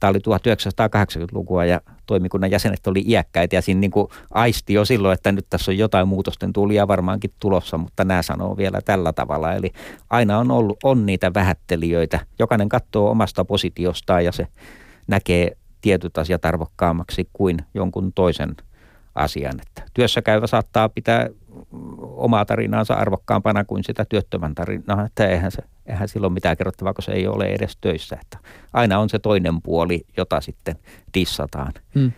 Tämä 0.00 0.10
oli 0.10 0.18
1980-lukua 0.18 1.64
ja 1.64 1.80
toimikunnan 2.06 2.50
jäsenet 2.50 2.86
oli 2.86 3.04
iäkkäitä 3.06 3.56
ja 3.56 3.62
siinä 3.62 3.80
niin 3.80 3.90
kuin 3.90 4.08
aisti 4.30 4.72
jo 4.72 4.84
silloin, 4.84 5.14
että 5.14 5.32
nyt 5.32 5.46
tässä 5.50 5.70
on 5.70 5.78
jotain 5.78 6.08
muutosten 6.08 6.52
tulia 6.52 6.88
varmaankin 6.88 7.30
tulossa, 7.40 7.78
mutta 7.78 8.04
nämä 8.04 8.22
sanoo 8.22 8.56
vielä 8.56 8.80
tällä 8.84 9.12
tavalla. 9.12 9.52
Eli 9.52 9.72
aina 10.10 10.38
on 10.38 10.50
ollut 10.50 10.78
on 10.84 11.06
niitä 11.06 11.34
vähättelijöitä. 11.34 12.20
Jokainen 12.38 12.68
katsoo 12.68 13.10
omasta 13.10 13.44
positiostaan 13.44 14.24
ja 14.24 14.32
se 14.32 14.46
näkee 15.06 15.56
tietyt 15.80 16.18
asiat 16.18 16.44
arvokkaammaksi 16.44 17.28
kuin 17.32 17.58
jonkun 17.74 18.12
toisen 18.12 18.56
asian. 19.14 19.60
Että 19.60 19.82
työssä 19.94 20.22
käyvä 20.22 20.46
saattaa 20.46 20.88
pitää 20.88 21.28
omaa 22.00 22.44
tarinaansa 22.44 22.94
arvokkaampana 22.94 23.64
kuin 23.64 23.84
sitä 23.84 24.04
työttömän 24.04 24.54
tarinaa, 24.54 25.06
että 25.06 25.28
eihän, 25.28 25.52
se, 25.52 25.62
eihän 25.86 26.08
silloin 26.08 26.32
mitään 26.32 26.56
kerrottavaa, 26.56 26.94
kun 26.94 27.04
se 27.04 27.12
ei 27.12 27.26
ole 27.26 27.44
edes 27.44 27.76
töissä. 27.80 28.18
Että 28.20 28.38
aina 28.72 28.98
on 28.98 29.08
se 29.08 29.18
toinen 29.18 29.62
puoli, 29.62 30.04
jota 30.16 30.40
sitten 30.40 30.76
dissataan. 31.14 31.72
Hmm. 31.94 32.12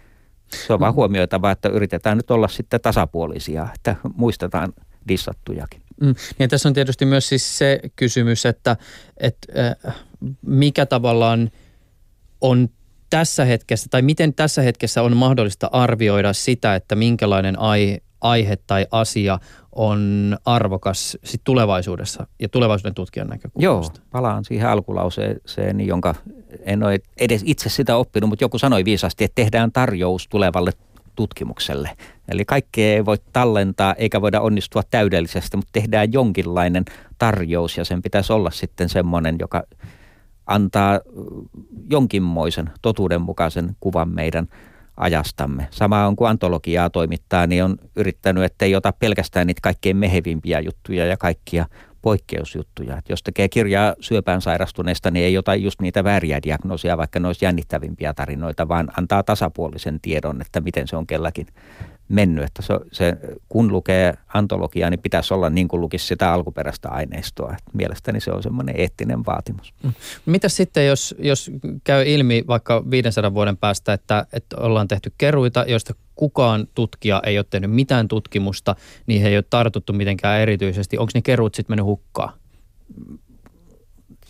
Se 0.66 0.72
on 0.72 0.80
vaan 0.80 0.94
huomioitava, 0.94 1.50
että 1.50 1.68
yritetään 1.68 2.16
nyt 2.16 2.30
olla 2.30 2.48
sitten 2.48 2.80
tasapuolisia, 2.80 3.68
että 3.74 3.96
muistetaan 4.14 4.72
dissattujakin. 5.08 5.82
Mm. 6.00 6.14
Ja 6.38 6.48
tässä 6.48 6.68
on 6.68 6.74
tietysti 6.74 7.04
myös 7.04 7.28
siis 7.28 7.58
se 7.58 7.80
kysymys, 7.96 8.46
että, 8.46 8.76
että 9.16 9.46
äh, 9.88 9.94
mikä 10.42 10.86
tavallaan 10.86 11.50
on 12.40 12.68
tässä 13.10 13.44
hetkessä, 13.44 13.86
tai 13.90 14.02
miten 14.02 14.34
tässä 14.34 14.62
hetkessä 14.62 15.02
on 15.02 15.16
mahdollista 15.16 15.68
arvioida 15.72 16.32
sitä, 16.32 16.74
että 16.74 16.94
minkälainen 16.94 17.58
aihe, 17.58 18.02
aihe 18.20 18.56
tai 18.66 18.86
asia 18.90 19.38
on 19.72 20.36
arvokas 20.44 21.18
sit 21.24 21.40
tulevaisuudessa 21.44 22.26
ja 22.38 22.48
tulevaisuuden 22.48 22.94
tutkijan 22.94 23.28
näkökulmasta. 23.28 24.00
Joo, 24.00 24.06
palaan 24.10 24.44
siihen 24.44 24.68
alkulauseeseen, 24.68 25.80
jonka 25.80 26.14
en 26.62 26.82
ole 26.82 27.00
edes 27.20 27.42
itse 27.44 27.68
sitä 27.68 27.96
oppinut, 27.96 28.28
mutta 28.28 28.44
joku 28.44 28.58
sanoi 28.58 28.84
viisasti, 28.84 29.24
että 29.24 29.34
tehdään 29.34 29.72
tarjous 29.72 30.28
tulevalle 30.28 30.72
tutkimukselle. 31.16 31.90
Eli 32.28 32.44
kaikkea 32.44 32.94
ei 32.94 33.04
voi 33.04 33.16
tallentaa 33.32 33.94
eikä 33.94 34.20
voida 34.20 34.40
onnistua 34.40 34.82
täydellisesti, 34.90 35.56
mutta 35.56 35.72
tehdään 35.72 36.12
jonkinlainen 36.12 36.84
tarjous 37.18 37.78
ja 37.78 37.84
sen 37.84 38.02
pitäisi 38.02 38.32
olla 38.32 38.50
sitten 38.50 38.88
semmoinen, 38.88 39.36
joka 39.38 39.62
antaa 40.46 41.00
jonkinmoisen 41.90 42.70
totuudenmukaisen 42.82 43.76
kuvan 43.80 44.08
meidän 44.08 44.48
ajastamme. 45.00 45.68
Sama 45.70 46.06
on 46.06 46.16
kuin 46.16 46.30
antologiaa 46.30 46.90
toimittaa, 46.90 47.46
niin 47.46 47.64
on 47.64 47.76
yrittänyt, 47.96 48.44
että 48.44 48.64
ei 48.64 48.74
ota 48.74 48.92
pelkästään 48.92 49.46
niitä 49.46 49.60
kaikkein 49.62 49.96
mehevimpiä 49.96 50.60
juttuja 50.60 51.06
ja 51.06 51.16
kaikkia 51.16 51.66
poikkeusjuttuja. 52.02 52.98
Et 52.98 53.08
jos 53.08 53.22
tekee 53.22 53.48
kirjaa 53.48 53.94
syöpään 54.00 54.40
sairastuneesta, 54.40 55.10
niin 55.10 55.26
ei 55.26 55.38
ota 55.38 55.54
just 55.54 55.80
niitä 55.80 56.04
vääriä 56.04 56.42
diagnoosia, 56.42 56.96
vaikka 56.96 57.20
ne 57.20 57.26
olisi 57.26 57.44
jännittävimpiä 57.44 58.14
tarinoita, 58.14 58.68
vaan 58.68 58.88
antaa 58.98 59.22
tasapuolisen 59.22 60.00
tiedon, 60.00 60.40
että 60.40 60.60
miten 60.60 60.88
se 60.88 60.96
on 60.96 61.06
kelläkin 61.06 61.46
mennyt. 62.10 62.44
Että 62.44 62.62
se, 62.62 62.74
se, 62.92 63.16
kun 63.48 63.72
lukee 63.72 64.14
antologiaa, 64.34 64.90
niin 64.90 65.00
pitäisi 65.00 65.34
olla 65.34 65.50
niin 65.50 65.68
kuin 65.68 65.80
lukisi 65.80 66.06
sitä 66.06 66.32
alkuperäistä 66.32 66.88
aineistoa. 66.88 67.52
Että 67.52 67.70
mielestäni 67.72 68.20
se 68.20 68.30
on 68.30 68.42
semmoinen 68.42 68.80
eettinen 68.80 69.26
vaatimus. 69.26 69.74
Mm. 69.82 69.92
Mitä 70.26 70.48
sitten, 70.48 70.86
jos, 70.86 71.14
jos 71.18 71.50
käy 71.84 72.04
ilmi 72.06 72.44
vaikka 72.46 72.84
500 72.90 73.34
vuoden 73.34 73.56
päästä, 73.56 73.92
että, 73.92 74.26
että 74.32 74.56
ollaan 74.60 74.88
tehty 74.88 75.12
keruita, 75.18 75.64
joista 75.68 75.94
kukaan 76.14 76.68
tutkija 76.74 77.22
ei 77.26 77.38
ole 77.38 77.46
tehnyt 77.50 77.70
mitään 77.70 78.08
tutkimusta, 78.08 78.76
niin 79.06 79.22
he 79.22 79.28
ei 79.28 79.36
ole 79.36 79.44
tartuttu 79.50 79.92
mitenkään 79.92 80.40
erityisesti. 80.40 80.98
Onko 80.98 81.10
ne 81.14 81.22
keruut 81.22 81.54
sitten 81.54 81.72
mennyt 81.72 81.86
hukkaan? 81.86 82.32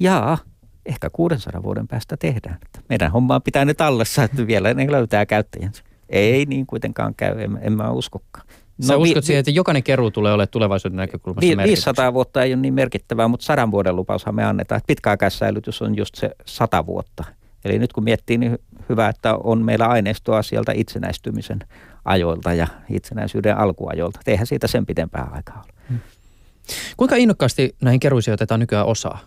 Jaa, 0.01 0.39
ehkä 0.87 1.11
600 1.11 1.63
vuoden 1.63 1.89
päästä 1.89 2.17
tehdään. 2.17 2.59
Meidän 2.89 3.13
hommaa 3.13 3.41
pitää 3.41 3.65
nyt 3.65 3.81
allessa, 3.81 4.25
että 4.25 4.47
vielä 4.47 4.75
ne 4.75 4.93
löytää 4.93 5.27
käyttäjänsä. 5.27 5.83
Ei 6.11 6.45
niin 6.45 6.67
kuitenkaan 6.67 7.15
käy, 7.15 7.41
en, 7.41 7.59
en 7.63 7.73
mä 7.73 7.91
uskokaan. 7.91 8.47
Sä 8.81 8.93
no, 8.93 8.99
uskot 8.99 9.17
vi- 9.17 9.27
siihen, 9.27 9.41
että 9.41 9.51
jokainen 9.51 9.83
keruu 9.83 10.11
tulee 10.11 10.33
olemaan 10.33 10.49
tulevaisuuden 10.49 10.97
näkökulmasta 10.97 11.57
vi- 11.57 11.69
500 11.69 12.15
vuotta 12.15 12.43
ei 12.43 12.55
ole 12.55 12.61
niin 12.61 12.75
merkittävää, 12.75 13.29
mutta 13.29 13.47
sadan 13.47 13.71
vuoden 13.71 13.97
lupaushan 13.97 14.35
me 14.35 14.45
annetaan. 14.45 14.77
Että 14.77 14.87
pitkäaikaissäilytys 14.87 15.83
on 15.83 15.97
just 15.97 16.15
se 16.15 16.31
sata 16.47 16.87
vuotta. 16.87 17.25
Eli 17.65 17.79
nyt 17.79 17.93
kun 17.93 18.05
miettii, 18.05 18.39
niin 18.39 18.59
hyvä, 18.89 19.09
että 19.09 19.35
on 19.35 19.65
meillä 19.65 19.87
aineistoa 19.87 20.43
sieltä 20.43 20.73
itsenäistymisen 20.75 21.59
ajoilta 22.05 22.55
ja 22.55 22.67
itsenäisyyden 22.91 23.57
alkuajoilta. 23.57 24.21
Eihän 24.27 24.47
siitä 24.47 24.67
sen 24.67 24.87
pitempää 24.87 25.29
aikaa 25.33 25.63
ole. 25.65 25.73
Hmm. 25.89 25.99
Kuinka 26.97 27.17
innokkaasti 27.17 27.77
näihin 27.83 28.01
keruisiin 28.01 28.35
otetaan 28.35 28.61
nykyään 28.61 28.87
osaa? 28.87 29.19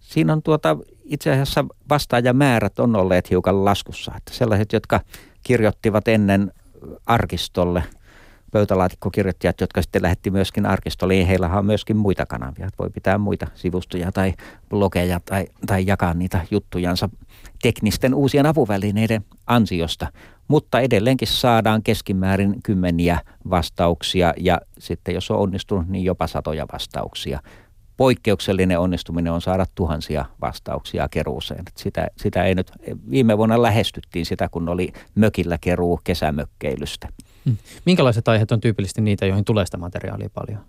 Siinä 0.00 0.32
on 0.32 0.42
tuota, 0.42 0.76
itse 1.04 1.30
asiassa 1.32 1.64
vastaajamäärät 1.90 2.78
on 2.78 2.96
olleet 2.96 3.30
hiukan 3.30 3.64
laskussa. 3.64 4.12
Että 4.16 4.34
sellaiset, 4.34 4.72
jotka 4.72 5.00
kirjoittivat 5.42 6.08
ennen 6.08 6.52
arkistolle 7.06 7.82
pöytälaatikkokirjoittajat, 8.52 9.60
jotka 9.60 9.82
sitten 9.82 10.02
lähetti 10.02 10.30
myöskin 10.30 10.66
arkistolle, 10.66 11.14
niin 11.14 11.26
heillä 11.26 11.48
on 11.48 11.66
myöskin 11.66 11.96
muita 11.96 12.26
kanavia. 12.26 12.68
Voi 12.78 12.90
pitää 12.90 13.18
muita 13.18 13.46
sivustoja 13.54 14.12
tai 14.12 14.34
blogeja 14.68 15.20
tai, 15.24 15.46
tai 15.66 15.86
jakaa 15.86 16.14
niitä 16.14 16.46
juttujansa 16.50 17.08
teknisten 17.62 18.14
uusien 18.14 18.46
apuvälineiden 18.46 19.24
ansiosta. 19.46 20.06
Mutta 20.48 20.80
edelleenkin 20.80 21.28
saadaan 21.28 21.82
keskimäärin 21.82 22.62
kymmeniä 22.62 23.20
vastauksia 23.50 24.34
ja 24.36 24.60
sitten 24.78 25.14
jos 25.14 25.30
on 25.30 25.38
onnistunut, 25.38 25.88
niin 25.88 26.04
jopa 26.04 26.26
satoja 26.26 26.66
vastauksia 26.72 27.40
poikkeuksellinen 27.98 28.78
onnistuminen 28.78 29.32
on 29.32 29.40
saada 29.40 29.66
tuhansia 29.74 30.24
vastauksia 30.40 31.08
keruuseen. 31.10 31.64
Sitä, 31.76 32.08
sitä 32.16 32.44
ei 32.44 32.54
nyt, 32.54 32.72
viime 33.10 33.38
vuonna 33.38 33.62
lähestyttiin 33.62 34.26
sitä, 34.26 34.48
kun 34.48 34.68
oli 34.68 34.92
mökillä 35.14 35.58
keruu 35.60 36.00
kesämökkeilystä. 36.04 37.08
Minkälaiset 37.86 38.28
aiheet 38.28 38.52
on 38.52 38.60
tyypillisesti 38.60 39.00
niitä, 39.00 39.26
joihin 39.26 39.44
tulee 39.44 39.66
sitä 39.66 39.76
materiaalia 39.76 40.30
paljon? 40.34 40.60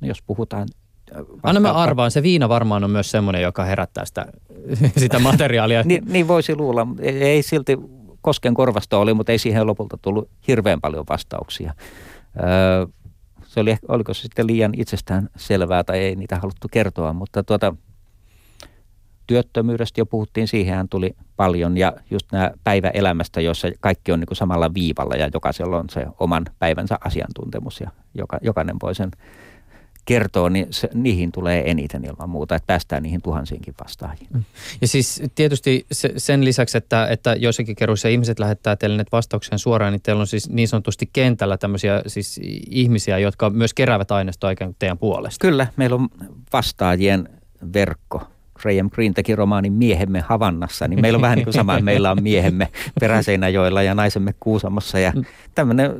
No 0.00 0.08
jos 0.08 0.22
puhutaan... 0.22 0.68
äh, 1.16 1.22
Anna 1.42 1.60
mä 1.60 1.68
vasta- 1.68 1.82
arvaan, 1.82 2.10
se 2.10 2.22
viina 2.22 2.48
varmaan 2.48 2.84
on 2.84 2.90
myös 2.90 3.10
semmoinen, 3.10 3.42
joka 3.42 3.64
herättää 3.64 4.04
sitä, 4.04 4.26
sitä 4.96 5.18
materiaalia. 5.18 5.82
Niin, 5.82 6.04
niin 6.06 6.28
voisi 6.28 6.56
luulla, 6.56 6.86
ei 7.02 7.42
silti 7.42 7.78
Kosken 8.20 8.54
korvasta 8.54 8.98
oli, 8.98 9.14
mutta 9.14 9.32
ei 9.32 9.38
siihen 9.38 9.66
lopulta 9.66 9.98
tullut 10.02 10.28
hirveän 10.48 10.80
paljon 10.80 11.04
vastauksia. 11.08 11.74
Öö, 12.36 12.86
se 13.50 13.60
oli, 13.60 13.76
oliko 13.88 14.14
se 14.14 14.20
sitten 14.20 14.46
liian 14.46 14.72
itsestään 14.76 15.28
selvää 15.36 15.84
tai 15.84 15.98
ei 15.98 16.16
niitä 16.16 16.38
haluttu 16.38 16.68
kertoa, 16.70 17.12
mutta 17.12 17.42
tuota, 17.42 17.74
työttömyydestä 19.26 20.00
jo 20.00 20.06
puhuttiin, 20.06 20.48
siihenhän 20.48 20.88
tuli 20.88 21.16
paljon 21.36 21.76
ja 21.76 21.92
just 22.10 22.32
nämä 22.32 22.50
päiväelämästä, 22.64 23.40
jossa 23.40 23.68
kaikki 23.80 24.12
on 24.12 24.20
niin 24.20 24.26
kuin 24.26 24.36
samalla 24.36 24.74
viivalla 24.74 25.14
ja 25.14 25.28
jokaisella 25.34 25.78
on 25.78 25.90
se 25.90 26.06
oman 26.20 26.44
päivänsä 26.58 26.98
asiantuntemus 27.04 27.80
ja 27.80 27.90
joka, 28.14 28.38
jokainen 28.42 28.76
voi 28.82 28.94
sen 28.94 29.10
kertoa, 30.04 30.50
niin 30.50 30.66
se, 30.70 30.88
niihin 30.94 31.32
tulee 31.32 31.70
eniten 31.70 32.04
ilman 32.04 32.30
muuta, 32.30 32.54
että 32.54 32.66
päästään 32.66 33.02
niihin 33.02 33.22
tuhansiinkin 33.22 33.74
vastaajiin. 33.84 34.46
Ja 34.80 34.88
siis 34.88 35.22
tietysti 35.34 35.86
se, 35.92 36.12
sen 36.16 36.44
lisäksi, 36.44 36.78
että, 36.78 37.06
että 37.06 37.34
joissakin 37.38 37.76
keruissa 37.76 38.08
ihmiset 38.08 38.38
lähettää 38.38 38.76
teille 38.76 38.96
näitä 38.96 39.12
vastauksia 39.12 39.58
suoraan, 39.58 39.92
niin 39.92 40.02
teillä 40.02 40.20
on 40.20 40.26
siis 40.26 40.50
niin 40.50 40.68
sanotusti 40.68 41.10
kentällä 41.12 41.58
tämmöisiä 41.58 42.02
siis 42.06 42.40
ihmisiä, 42.70 43.18
jotka 43.18 43.50
myös 43.50 43.74
keräävät 43.74 44.10
aineistoa 44.10 44.50
ikään 44.50 44.68
kuin 44.70 44.76
teidän 44.78 44.98
puolesta. 44.98 45.42
Kyllä, 45.46 45.66
meillä 45.76 45.96
on 45.96 46.08
vastaajien 46.52 47.28
verkko. 47.72 48.22
Graham 48.62 48.90
Greene 48.90 49.12
teki 49.12 49.36
romaanin 49.36 49.72
Miehemme 49.72 50.20
Havannassa, 50.20 50.88
niin 50.88 51.00
meillä 51.00 51.16
on 51.16 51.22
vähän 51.22 51.36
niin 51.36 51.44
kuin 51.44 51.54
sama, 51.54 51.80
meillä 51.80 52.10
on 52.10 52.22
miehemme 52.22 52.68
Peräseinäjoella 53.00 53.82
ja 53.82 53.94
naisemme 53.94 54.34
Kuusamossa 54.40 54.98
ja 54.98 55.12
tämmöinen 55.54 55.90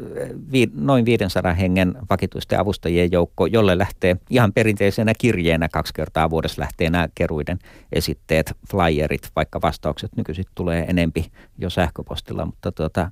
vi, 0.52 0.66
noin 0.74 1.04
500 1.04 1.52
hengen 1.52 1.94
vakituisten 2.10 2.60
avustajien 2.60 3.12
joukko, 3.12 3.46
jolle 3.46 3.78
lähtee 3.78 4.16
ihan 4.30 4.52
perinteisenä 4.52 5.12
kirjeenä 5.18 5.68
kaksi 5.68 5.94
kertaa 5.94 6.30
vuodessa 6.30 6.60
lähtee 6.60 6.90
nämä 6.90 7.08
keruiden 7.14 7.58
esitteet, 7.92 8.52
flyerit, 8.70 9.30
vaikka 9.36 9.60
vastaukset 9.62 10.16
nykyisin 10.16 10.44
tulee 10.54 10.84
enempi 10.88 11.32
jo 11.58 11.70
sähköpostilla, 11.70 12.46
mutta 12.46 12.72
tuota, 12.72 13.10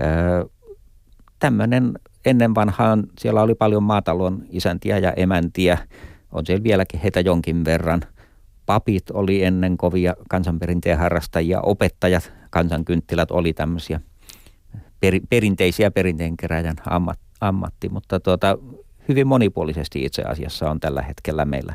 ö, 0.00 0.48
tämmöinen 1.38 1.98
ennen 2.24 2.54
vanhaan, 2.54 3.04
siellä 3.18 3.42
oli 3.42 3.54
paljon 3.54 3.82
maatalon 3.82 4.44
isäntiä 4.50 4.98
ja 4.98 5.12
emäntiä, 5.12 5.78
on 6.32 6.46
siellä 6.46 6.62
vieläkin 6.64 7.00
heitä 7.00 7.20
jonkin 7.20 7.64
verran. 7.64 8.00
Papit 8.66 9.10
oli 9.10 9.44
ennen 9.44 9.76
kovia 9.76 10.14
kansanperinteen 10.28 10.98
harrastajia, 10.98 11.60
opettajat, 11.60 12.32
kansankynttilät 12.50 13.30
oli 13.30 13.52
tämmöisiä 13.52 14.00
per, 15.00 15.20
perinteisiä 15.28 15.90
perinteenkeräjän 15.90 16.76
ammat, 16.86 17.18
ammatti, 17.40 17.88
mutta 17.88 18.20
tuota, 18.20 18.58
hyvin 19.08 19.26
monipuolisesti 19.26 20.04
itse 20.04 20.22
asiassa 20.22 20.70
on 20.70 20.80
tällä 20.80 21.02
hetkellä 21.02 21.44
meillä 21.44 21.74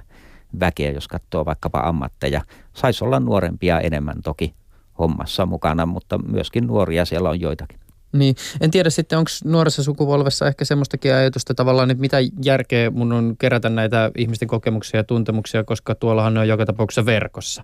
väkeä, 0.60 0.92
jos 0.92 1.08
katsoo 1.08 1.46
vaikkapa 1.46 1.80
ammatteja. 1.80 2.42
Saisi 2.74 3.04
olla 3.04 3.20
nuorempia 3.20 3.80
enemmän 3.80 4.22
toki 4.24 4.54
hommassa 5.00 5.46
mukana, 5.46 5.86
mutta 5.86 6.18
myöskin 6.18 6.68
nuoria 6.68 7.06
siellä 7.06 7.30
on 7.30 7.42
joitakin. 7.42 7.79
Niin, 8.12 8.36
en 8.62 8.72
tiedä 8.72 8.90
sitten, 8.90 9.18
onko 9.18 9.32
nuoressa 9.44 9.84
sukupolvessa 9.84 10.48
ehkä 10.48 10.66
semmoistakin 10.66 11.14
ajatusta 11.14 11.54
tavallaan, 11.54 11.92
että 11.92 12.02
mitä 12.02 12.18
järkeä 12.44 12.90
mun 12.90 13.12
on 13.12 13.36
kerätä 13.40 13.70
näitä 13.70 14.12
ihmisten 14.18 14.48
kokemuksia 14.48 15.00
ja 15.00 15.04
tuntemuksia, 15.04 15.64
koska 15.64 15.96
tuollahan 15.96 16.34
ne 16.34 16.40
on 16.40 16.48
joka 16.48 16.66
tapauksessa 16.66 17.06
verkossa. 17.06 17.64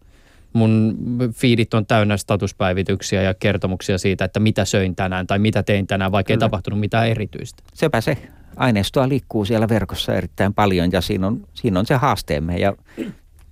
Mun 0.53 0.97
fiidit 1.33 1.73
on 1.73 1.85
täynnä 1.85 2.17
statuspäivityksiä 2.17 3.21
ja 3.21 3.33
kertomuksia 3.33 3.97
siitä, 3.97 4.25
että 4.25 4.39
mitä 4.39 4.65
söin 4.65 4.95
tänään 4.95 5.27
tai 5.27 5.39
mitä 5.39 5.63
tein 5.63 5.87
tänään, 5.87 6.11
vaikka 6.11 6.33
ei 6.33 6.37
Kyllä. 6.37 6.45
tapahtunut 6.45 6.79
mitään 6.79 7.07
erityistä. 7.07 7.63
Sepä 7.73 8.01
se. 8.01 8.17
Aineistoa 8.55 9.09
liikkuu 9.09 9.45
siellä 9.45 9.69
verkossa 9.69 10.15
erittäin 10.15 10.53
paljon 10.53 10.91
ja 10.91 11.01
siinä 11.01 11.27
on, 11.27 11.47
siinä 11.53 11.79
on 11.79 11.85
se 11.85 11.95
haasteemme 11.95 12.57
ja 12.57 12.73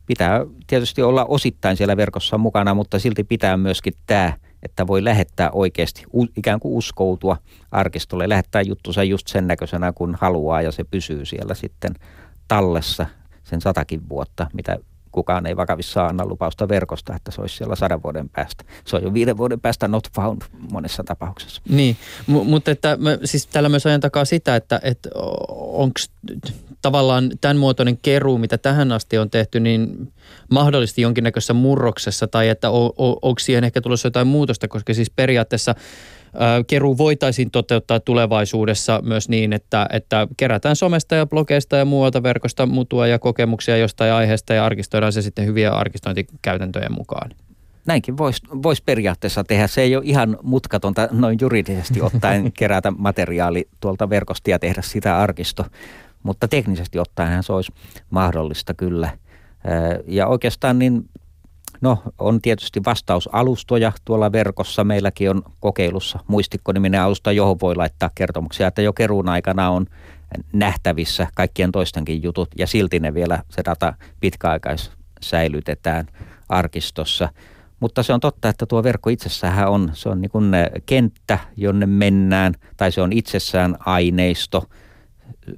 pitää 0.05 0.45
tietysti 0.67 1.01
olla 1.01 1.25
osittain 1.25 1.77
siellä 1.77 1.97
verkossa 1.97 2.37
mukana, 2.37 2.73
mutta 2.73 2.99
silti 2.99 3.23
pitää 3.23 3.57
myöskin 3.57 3.93
tämä, 4.07 4.33
että 4.63 4.87
voi 4.87 5.03
lähettää 5.03 5.49
oikeasti 5.51 6.03
ikään 6.37 6.59
kuin 6.59 6.73
uskoutua 6.73 7.37
arkistolle, 7.71 8.29
lähettää 8.29 8.61
juttunsa 8.61 9.03
just 9.03 9.27
sen 9.27 9.47
näköisenä 9.47 9.93
kun 9.93 10.17
haluaa 10.21 10.61
ja 10.61 10.71
se 10.71 10.83
pysyy 10.83 11.25
siellä 11.25 11.53
sitten 11.53 11.93
tallessa 12.47 13.05
sen 13.43 13.61
satakin 13.61 14.09
vuotta, 14.09 14.47
mitä 14.53 14.77
kukaan 15.13 15.45
ei 15.45 15.57
vakavissaan 15.57 16.09
anna 16.09 16.25
lupausta 16.25 16.67
verkosta, 16.67 17.15
että 17.15 17.31
se 17.31 17.41
olisi 17.41 17.57
siellä 17.57 17.75
sadan 17.75 18.03
vuoden 18.03 18.29
päästä. 18.29 18.63
Se 18.85 18.95
on 18.95 19.03
jo 19.03 19.13
viiden 19.13 19.37
vuoden 19.37 19.61
päästä 19.61 19.87
not 19.87 20.11
found 20.15 20.41
monessa 20.71 21.03
tapauksessa. 21.03 21.61
Niin, 21.69 21.97
M- 22.27 22.31
mutta 22.31 22.71
että 22.71 22.97
mä, 22.97 23.17
siis 23.23 23.47
tällä 23.47 23.69
myös 23.69 23.85
ajan 23.85 24.01
takaa 24.01 24.25
sitä, 24.25 24.55
että, 24.55 24.79
että 24.83 25.09
onko 25.49 25.99
tavallaan 26.81 27.31
tämän 27.41 27.57
muotoinen 27.57 27.97
keruu, 27.97 28.37
mitä 28.37 28.57
tähän 28.57 28.91
asti 28.91 29.17
on 29.17 29.29
tehty, 29.29 29.59
niin 29.59 30.13
mahdollisesti 30.51 31.01
jonkinnäköisessä 31.01 31.53
murroksessa 31.53 32.27
tai 32.27 32.49
että 32.49 32.69
o, 32.69 32.85
o, 32.85 33.19
onko 33.21 33.39
siihen 33.39 33.63
ehkä 33.63 33.81
tulossa 33.81 34.07
jotain 34.07 34.27
muutosta, 34.27 34.67
koska 34.67 34.93
siis 34.93 35.09
periaatteessa 35.09 35.75
keruu 36.67 36.97
voitaisiin 36.97 37.51
toteuttaa 37.51 37.99
tulevaisuudessa 37.99 39.01
myös 39.03 39.29
niin, 39.29 39.53
että, 39.53 39.87
että 39.93 40.27
kerätään 40.37 40.75
somesta 40.75 41.15
ja 41.15 41.25
blogeista 41.25 41.75
ja 41.75 41.85
muualta 41.85 42.23
verkosta 42.23 42.65
mutua 42.65 43.07
ja 43.07 43.19
kokemuksia 43.19 43.77
jostain 43.77 44.13
aiheesta 44.13 44.53
ja 44.53 44.65
arkistoidaan 44.65 45.13
se 45.13 45.21
sitten 45.21 45.45
hyviä 45.45 45.71
arkistointikäytäntöjen 45.71 46.93
mukaan. 46.93 47.31
näinkin 47.85 48.17
voisi 48.17 48.41
vois 48.63 48.81
periaatteessa 48.81 49.43
tehdä. 49.43 49.67
Se 49.67 49.81
ei 49.81 49.95
ole 49.95 50.03
ihan 50.05 50.37
mutkatonta 50.43 51.07
noin 51.11 51.37
juridisesti 51.41 52.01
ottaen 52.01 52.51
kerätä 52.59 52.91
materiaali 52.91 53.67
tuolta 53.79 54.09
verkosta 54.09 54.49
ja 54.49 54.59
tehdä 54.59 54.81
sitä 54.81 55.17
arkisto. 55.17 55.65
Mutta 56.23 56.47
teknisesti 56.47 56.99
ottaen 56.99 57.43
se 57.43 57.53
olisi 57.53 57.71
mahdollista 58.09 58.73
kyllä. 58.73 59.09
Ja 60.07 60.27
oikeastaan 60.27 60.79
niin, 60.79 61.09
no 61.83 62.03
on 62.19 62.41
tietysti 62.41 62.81
vastausalustoja 62.85 63.91
tuolla 64.05 64.31
verkossa. 64.31 64.83
Meilläkin 64.83 65.29
on 65.29 65.43
kokeilussa 65.59 66.19
muistikkoniminen 66.27 67.01
alusta, 67.01 67.31
johon 67.31 67.57
voi 67.61 67.75
laittaa 67.75 68.09
kertomuksia, 68.15 68.67
että 68.67 68.81
jo 68.81 68.93
keruun 68.93 69.29
aikana 69.29 69.69
on 69.69 69.85
nähtävissä 70.53 71.27
kaikkien 71.35 71.71
toistenkin 71.71 72.23
jutut 72.23 72.49
ja 72.57 72.67
silti 72.67 72.99
ne 72.99 73.13
vielä 73.13 73.43
se 73.49 73.61
data 73.65 73.93
pitkäaikais 74.19 74.91
säilytetään 75.21 76.05
arkistossa. 76.49 77.29
Mutta 77.79 78.03
se 78.03 78.13
on 78.13 78.19
totta, 78.19 78.49
että 78.49 78.65
tuo 78.65 78.83
verkko 78.83 79.09
itsessään 79.09 79.67
on, 79.67 79.91
se 79.93 80.09
on 80.09 80.21
niin 80.21 80.31
kuin 80.31 80.51
kenttä, 80.85 81.39
jonne 81.57 81.85
mennään, 81.85 82.53
tai 82.77 82.91
se 82.91 83.01
on 83.01 83.13
itsessään 83.13 83.75
aineisto, 83.79 84.63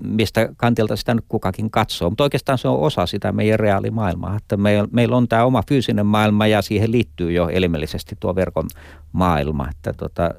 mistä 0.04 0.50
kantilta 0.58 0.96
sitä 0.96 1.14
nyt 1.14 1.26
kukakin 1.28 1.72
katsoo. 1.72 2.10
Mutta 2.10 2.24
oikeastaan 2.24 2.58
se 2.58 2.68
on 2.68 2.80
osa 2.80 3.06
sitä 3.06 3.32
meidän 3.32 3.60
reaalimaailmaa, 3.60 4.38
että 4.38 4.58
meillä, 4.58 4.88
meillä 4.92 5.18
on 5.18 5.28
tämä 5.28 5.46
oma 5.46 5.64
fyysinen 5.70 6.06
maailma 6.06 6.48
ja 6.48 6.62
siihen 6.62 6.92
liittyy 6.92 7.32
jo 7.32 7.50
elimellisesti 7.50 8.16
tuo 8.20 8.36
verkon 8.36 8.68
maailma, 9.12 9.70
että 9.70 9.94
tota, 9.94 10.30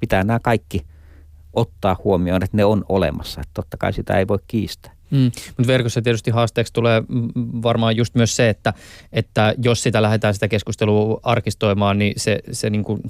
pitää 0.00 0.24
nämä 0.24 0.40
kaikki 0.40 0.86
ottaa 1.52 1.96
huomioon, 2.04 2.42
että 2.42 2.56
ne 2.56 2.64
on 2.64 2.84
olemassa. 2.88 3.40
Että 3.40 3.54
totta 3.54 3.76
kai 3.76 3.92
sitä 3.92 4.18
ei 4.18 4.28
voi 4.28 4.38
kiistää. 4.46 4.92
Mm. 5.10 5.30
Mutta 5.56 5.66
verkossa 5.66 6.02
tietysti 6.02 6.30
haasteeksi 6.30 6.72
tulee 6.72 7.02
varmaan 7.62 7.96
just 7.96 8.14
myös 8.14 8.36
se, 8.36 8.48
että, 8.48 8.72
että 9.12 9.54
jos 9.62 9.82
sitä 9.82 10.02
lähdetään 10.02 10.34
sitä 10.34 10.48
keskustelua 10.48 11.20
arkistoimaan, 11.22 11.98
niin 11.98 12.12
se, 12.16 12.38
se 12.52 12.70
niin 12.70 12.84
kuin 12.84 13.02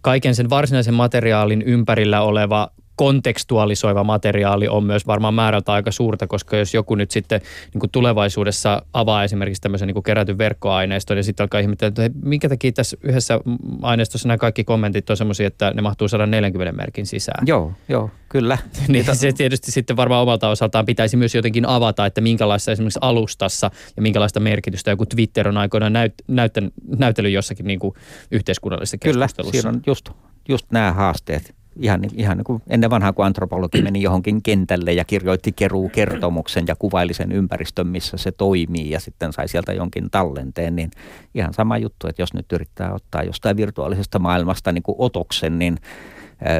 kaiken 0.00 0.34
sen 0.34 0.50
varsinaisen 0.50 0.94
materiaalin 0.94 1.62
ympärillä 1.62 2.20
oleva 2.20 2.70
kontekstualisoiva 2.98 4.04
materiaali 4.04 4.68
on 4.68 4.84
myös 4.84 5.06
varmaan 5.06 5.34
määrältä 5.34 5.72
aika 5.72 5.90
suurta, 5.90 6.26
koska 6.26 6.56
jos 6.56 6.74
joku 6.74 6.94
nyt 6.94 7.10
sitten 7.10 7.40
niin 7.74 7.80
kuin 7.80 7.90
tulevaisuudessa 7.90 8.82
avaa 8.92 9.24
esimerkiksi 9.24 9.62
tämmöisen 9.62 9.86
niin 9.86 9.94
kuin 9.94 10.02
kerätyn 10.02 10.38
verkkoaineiston 10.38 11.16
ja 11.16 11.22
sitten 11.22 11.44
alkaa 11.44 11.60
ihmetellä, 11.60 11.88
että 11.88 12.10
minkä 12.22 12.48
takia 12.48 12.72
tässä 12.72 12.96
yhdessä 13.02 13.40
aineistossa 13.82 14.28
nämä 14.28 14.38
kaikki 14.38 14.64
kommentit 14.64 15.10
on 15.10 15.16
semmoisia, 15.16 15.46
että 15.46 15.72
ne 15.74 15.82
mahtuu 15.82 16.08
140 16.08 16.72
merkin 16.72 17.06
sisään. 17.06 17.46
Joo, 17.46 17.72
joo, 17.88 18.10
kyllä. 18.28 18.58
Niin 18.88 19.04
se 19.12 19.32
tietysti 19.32 19.72
sitten 19.72 19.96
varmaan 19.96 20.22
omalta 20.22 20.48
osaltaan 20.48 20.86
pitäisi 20.86 21.16
myös 21.16 21.34
jotenkin 21.34 21.66
avata, 21.66 22.06
että 22.06 22.20
minkälaista 22.20 22.72
esimerkiksi 22.72 22.98
alustassa 23.02 23.70
ja 23.96 24.02
minkälaista 24.02 24.40
merkitystä 24.40 24.90
joku 24.90 25.06
Twitter 25.06 25.48
on 25.48 25.56
aikoinaan 25.56 25.92
näyt, 25.92 26.14
näytän, 26.28 26.70
näytellyt 26.98 27.32
jossakin 27.32 27.66
niin 27.66 27.78
kuin 27.78 27.94
yhteiskunnallisessa 28.30 28.98
Kyllä, 28.98 29.24
keskustelussa. 29.24 29.62
siinä 29.62 29.76
on 29.76 29.82
just, 29.86 30.10
just 30.48 30.66
nämä 30.70 30.92
haasteet. 30.92 31.57
Ihan, 31.78 32.00
niin- 32.00 32.20
ihan 32.20 32.36
niin 32.36 32.44
kuin 32.44 32.62
ennen 32.68 32.90
vanhaa, 32.90 33.12
kun 33.12 33.24
antropologi 33.24 33.82
meni 33.82 34.02
johonkin 34.02 34.42
kentälle 34.42 34.92
ja 34.92 35.04
kirjoitti 35.04 35.52
keruu 35.52 35.88
kertomuksen 35.88 36.64
ja 36.68 36.76
kuvaili 36.78 37.14
sen 37.14 37.32
ympäristön, 37.32 37.86
missä 37.86 38.16
se 38.16 38.32
toimii 38.32 38.90
ja 38.90 39.00
sitten 39.00 39.32
sai 39.32 39.48
sieltä 39.48 39.72
jonkin 39.72 40.10
tallenteen, 40.10 40.76
niin 40.76 40.90
ihan 41.34 41.54
sama 41.54 41.78
juttu, 41.78 42.06
että 42.06 42.22
jos 42.22 42.34
nyt 42.34 42.52
yrittää 42.52 42.94
ottaa 42.94 43.22
jostain 43.22 43.56
virtuaalisesta 43.56 44.18
maailmasta 44.18 44.72
niin 44.72 44.82
kuin 44.82 44.96
otoksen, 44.98 45.58
niin 45.58 45.76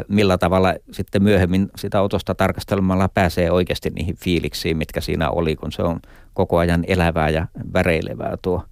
millä 0.08 0.38
tavalla 0.38 0.74
sitten 0.90 1.22
myöhemmin 1.22 1.68
sitä 1.76 2.02
otosta 2.02 2.34
tarkastelemalla 2.34 3.08
pääsee 3.08 3.50
oikeasti 3.50 3.90
niihin 3.90 4.16
fiiliksiin, 4.16 4.76
mitkä 4.76 5.00
siinä 5.00 5.30
oli, 5.30 5.56
kun 5.56 5.72
se 5.72 5.82
on 5.82 6.00
koko 6.34 6.58
ajan 6.58 6.84
elävää 6.86 7.30
ja 7.30 7.46
väreilevää 7.72 8.36
tuo 8.42 8.62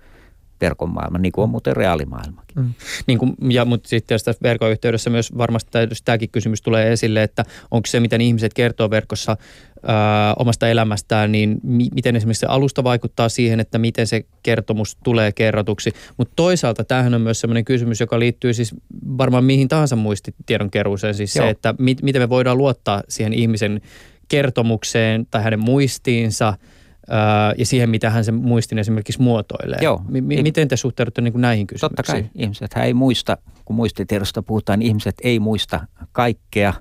verkon 0.61 0.91
maailma, 0.91 1.19
niin 1.19 1.33
kuin 1.33 1.43
on 1.43 1.51
muuten 1.51 1.77
reaalimaailmakin. 1.77 2.63
Mm. 2.63 2.73
Niin 3.07 3.19
kuin, 3.19 3.37
ja, 3.51 3.65
mutta 3.65 3.89
sitten 3.89 4.19
tässä 4.25 4.43
verkon 4.43 4.71
yhteydessä 4.71 5.11
myös 5.11 5.39
varmasti 5.39 5.71
tämäkin 6.05 6.31
kysymys 6.31 6.63
tulee 6.63 6.93
esille, 6.93 7.23
että 7.23 7.45
onko 7.71 7.87
se, 7.87 8.01
miten 8.01 8.21
ihmiset 8.21 8.55
kertoo 8.55 8.91
verkossa 8.91 9.37
ää, 9.87 10.35
omasta 10.35 10.69
elämästään, 10.69 11.33
niin 11.33 11.61
mi- 11.63 11.89
miten 11.95 12.17
esimerkiksi 12.17 12.41
se 12.41 12.47
alusta 12.47 12.85
vaikuttaa 12.85 13.29
siihen, 13.29 13.61
että 13.61 13.79
miten 13.79 14.07
se 14.07 14.25
kertomus 14.43 14.97
tulee 15.05 15.33
kerrotuksi. 15.33 15.93
Mutta 16.17 16.33
toisaalta 16.37 16.85
tämähän 16.85 17.15
on 17.15 17.21
myös 17.21 17.41
sellainen 17.41 17.65
kysymys, 17.65 18.01
joka 18.01 18.19
liittyy 18.19 18.55
siis 18.55 18.75
varmaan 19.19 19.45
mihin 19.45 19.69
tahansa 19.69 19.97
muistitiedon 19.97 20.71
keruuseen, 20.71 21.15
siis 21.15 21.37
Joo. 21.37 21.47
se, 21.47 21.51
että 21.51 21.75
mi- 21.79 21.97
miten 22.03 22.23
me 22.23 22.29
voidaan 22.29 22.59
luottaa 22.59 23.03
siihen 23.09 23.33
ihmisen 23.33 23.81
kertomukseen 24.29 25.27
tai 25.31 25.43
hänen 25.43 25.61
muistiinsa– 25.61 26.55
ja 27.59 27.67
siihen, 27.67 27.91
mitä 27.91 28.11
hän 28.11 28.25
sen 28.25 28.35
muistin 28.35 28.79
esimerkiksi 28.79 29.23
muotoilee. 29.23 29.79
Joo. 29.83 30.03
M- 30.09 30.17
m- 30.17 30.43
miten 30.43 30.69
te 30.69 30.77
suhtaudutte 30.77 31.21
niin 31.21 31.33
kuin 31.33 31.43
näihin 31.43 31.67
kysymyksiin? 31.67 31.97
Totta 31.97 32.13
kai. 32.13 32.31
Ihmiset 32.35 32.71
ei 32.77 32.95
muista, 32.95 33.37
kun 33.65 33.77
muistitiedosta 33.77 34.43
puhutaan, 34.43 34.79
niin 34.79 34.87
ihmiset 34.87 35.15
ei 35.23 35.41
muista 35.41 35.87
kaikkea. 36.13 36.75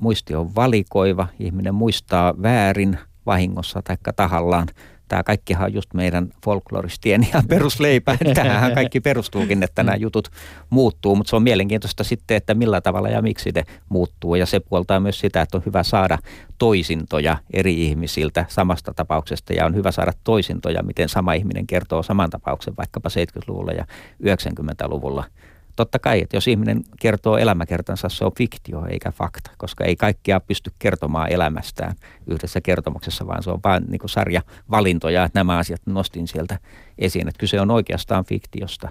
Muisti 0.00 0.34
on 0.34 0.54
valikoiva. 0.54 1.28
Ihminen 1.38 1.74
muistaa 1.74 2.34
väärin 2.42 2.98
vahingossa 3.26 3.82
tai 3.82 3.96
tahallaan 4.16 4.68
tämä 5.08 5.22
kaikkihan 5.22 5.64
on 5.64 5.74
just 5.74 5.94
meidän 5.94 6.28
folkloristien 6.44 7.28
ja 7.34 7.42
perusleipä. 7.48 8.16
Tähän 8.34 8.74
kaikki 8.74 9.00
perustuukin, 9.00 9.62
että 9.62 9.82
nämä 9.82 9.96
jutut 9.96 10.28
muuttuu, 10.70 11.16
mutta 11.16 11.30
se 11.30 11.36
on 11.36 11.42
mielenkiintoista 11.42 12.04
sitten, 12.04 12.36
että 12.36 12.54
millä 12.54 12.80
tavalla 12.80 13.08
ja 13.08 13.22
miksi 13.22 13.50
ne 13.54 13.64
muuttuu. 13.88 14.34
Ja 14.34 14.46
se 14.46 14.60
puoltaa 14.60 15.00
myös 15.00 15.20
sitä, 15.20 15.42
että 15.42 15.56
on 15.58 15.62
hyvä 15.66 15.82
saada 15.82 16.18
toisintoja 16.58 17.38
eri 17.52 17.86
ihmisiltä 17.86 18.44
samasta 18.48 18.94
tapauksesta 18.94 19.52
ja 19.52 19.66
on 19.66 19.74
hyvä 19.74 19.92
saada 19.92 20.12
toisintoja, 20.24 20.82
miten 20.82 21.08
sama 21.08 21.32
ihminen 21.32 21.66
kertoo 21.66 22.02
saman 22.02 22.30
tapauksen 22.30 22.74
vaikkapa 22.76 23.08
70-luvulla 23.08 23.72
ja 23.72 23.86
90-luvulla– 24.22 25.24
totta 25.76 25.98
kai, 25.98 26.20
että 26.20 26.36
jos 26.36 26.48
ihminen 26.48 26.84
kertoo 27.00 27.36
elämäkertansa, 27.36 28.08
se 28.08 28.24
on 28.24 28.32
fiktio 28.38 28.86
eikä 28.86 29.10
fakta, 29.10 29.50
koska 29.56 29.84
ei 29.84 29.96
kaikkia 29.96 30.40
pysty 30.40 30.72
kertomaan 30.78 31.32
elämästään 31.32 31.94
yhdessä 32.26 32.60
kertomuksessa, 32.60 33.26
vaan 33.26 33.42
se 33.42 33.50
on 33.50 33.60
vain 33.64 33.84
niin 33.88 34.00
sarja 34.06 34.42
valintoja, 34.70 35.24
että 35.24 35.38
nämä 35.38 35.58
asiat 35.58 35.80
nostin 35.86 36.28
sieltä 36.28 36.58
esiin. 36.98 37.28
Että 37.28 37.38
kyse 37.38 37.60
on 37.60 37.70
oikeastaan 37.70 38.24
fiktiosta, 38.24 38.88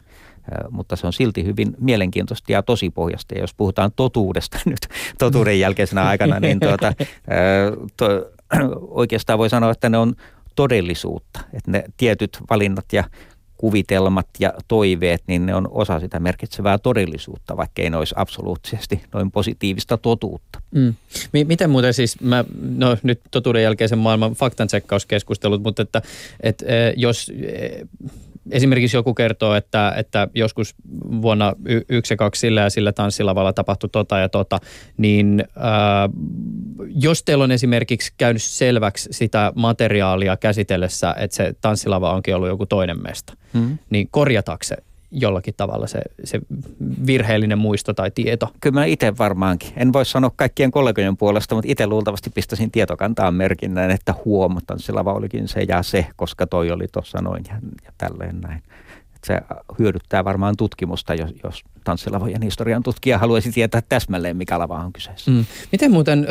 mutta 0.69 0.95
se 0.95 1.07
on 1.07 1.13
silti 1.13 1.45
hyvin 1.45 1.75
mielenkiintoista 1.79 2.51
ja 2.51 2.63
tosipohjasta. 2.63 3.35
Ja 3.35 3.41
jos 3.41 3.53
puhutaan 3.53 3.91
totuudesta 3.95 4.57
nyt 4.65 4.87
totuuden 5.17 5.59
jälkeisenä 5.59 6.03
aikana, 6.03 6.39
niin 6.39 6.59
tuota, 6.59 6.93
to, 7.97 8.05
oikeastaan 9.01 9.39
voi 9.39 9.49
sanoa, 9.49 9.71
että 9.71 9.89
ne 9.89 9.97
on 9.97 10.15
todellisuutta. 10.55 11.39
Että 11.53 11.71
ne 11.71 11.83
tietyt 11.97 12.39
valinnat 12.49 12.93
ja 12.93 13.03
kuvitelmat 13.63 14.27
ja 14.39 14.53
toiveet, 14.67 15.23
niin 15.27 15.45
ne 15.45 15.55
on 15.55 15.67
osa 15.71 15.99
sitä 15.99 16.19
merkitsevää 16.19 16.77
todellisuutta, 16.77 17.57
vaikka 17.57 17.81
ei 17.81 17.89
ne 17.89 17.97
olisi 17.97 18.15
absoluuttisesti 18.17 19.03
noin 19.13 19.31
positiivista 19.31 19.97
totuutta. 19.97 20.61
Mm. 20.71 20.93
Miten 21.31 21.69
muuten 21.69 21.93
siis, 21.93 22.21
mä, 22.21 22.45
no 22.61 22.97
nyt 23.03 23.21
totuuden 23.31 23.63
jälkeisen 23.63 23.97
maailman 23.99 24.33
faktancheckauskeskustelut, 24.33 25.63
mutta 25.63 25.81
että, 25.81 26.01
että 26.43 26.65
jos 26.95 27.31
esimerkiksi 28.51 28.97
joku 28.97 29.13
kertoo, 29.13 29.55
että, 29.55 29.93
että 29.97 30.27
joskus 30.35 30.75
vuonna 31.21 31.53
yksi 31.89 32.13
ja 32.13 32.17
kaksi 32.17 32.39
sillä 32.39 32.61
ja 32.61 32.69
sillä 32.69 32.91
tanssilavalla 32.91 33.53
tapahtui 33.53 33.89
tota 33.89 34.17
ja 34.17 34.29
tota, 34.29 34.59
niin 34.97 35.43
ää, 35.55 36.09
jos 36.95 37.23
teillä 37.23 37.43
on 37.43 37.51
esimerkiksi 37.51 38.13
käynyt 38.17 38.43
selväksi 38.43 39.09
sitä 39.11 39.53
materiaalia 39.55 40.37
käsitellessä, 40.37 41.15
että 41.17 41.35
se 41.35 41.53
tanssilava 41.61 42.13
onkin 42.13 42.35
ollut 42.35 42.49
joku 42.49 42.65
toinen 42.65 43.03
mesta, 43.03 43.33
mm. 43.53 43.77
niin 43.89 44.07
korjataanko 44.11 44.63
se 44.63 44.77
jollakin 45.13 45.53
tavalla 45.57 45.87
se, 45.87 46.01
se 46.23 46.39
virheellinen 47.07 47.57
muisto 47.57 47.93
tai 47.93 48.11
tieto? 48.11 48.51
Kyllä 48.61 48.79
mä 48.79 48.85
itse 48.85 49.17
varmaankin. 49.17 49.73
En 49.75 49.93
voi 49.93 50.05
sanoa 50.05 50.31
kaikkien 50.35 50.71
kollegojen 50.71 51.17
puolesta, 51.17 51.55
mutta 51.55 51.71
itse 51.71 51.87
luultavasti 51.87 52.29
pistäisin 52.29 52.71
tietokantaan 52.71 53.33
merkinnän, 53.33 53.91
että 53.91 54.13
huomataan, 54.25 54.79
sillä 54.79 55.01
olikin 55.05 55.47
se 55.47 55.63
ja 55.67 55.83
se, 55.83 56.07
koska 56.15 56.47
toi 56.47 56.71
oli 56.71 56.87
tuossa 56.91 57.21
noin 57.21 57.43
ja, 57.49 57.55
ja 57.85 57.91
tälleen 57.97 58.41
näin 58.41 58.63
se 59.23 59.39
hyödyttää 59.79 60.25
varmaan 60.25 60.57
tutkimusta, 60.57 61.13
jos, 61.13 61.29
jos 61.43 61.63
tanssilavojen 61.83 62.41
historian 62.41 62.83
tutkija 62.83 63.17
haluaisi 63.17 63.51
tietää 63.51 63.81
täsmälleen, 63.89 64.37
mikä 64.37 64.59
lava 64.59 64.79
on 64.79 64.93
kyseessä. 64.93 65.31
Mm. 65.31 65.45
Miten 65.71 65.91
muuten, 65.91 66.27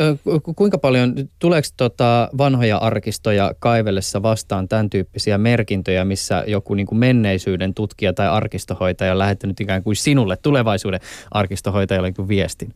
kuinka 0.55 0.77
paljon, 0.77 1.15
tuleeko 1.39 1.67
tota 1.77 2.29
vanhoja 2.37 2.77
arkistoja 2.77 3.51
kaivellessa 3.59 4.21
vastaan 4.21 4.67
tämän 4.67 4.89
tyyppisiä 4.89 5.37
merkintöjä, 5.37 6.05
missä 6.05 6.43
joku 6.47 6.73
niin 6.73 6.87
kuin 6.87 6.99
menneisyyden 6.99 7.73
tutkija 7.73 8.13
tai 8.13 8.27
arkistohoitaja 8.27 9.11
on 9.11 9.19
lähettänyt 9.19 9.59
ikään 9.59 9.83
kuin 9.83 9.95
sinulle 9.95 10.37
tulevaisuuden 10.37 10.99
arkistohoitajalle 11.31 12.13
niin 12.17 12.27
viestin? 12.27 12.73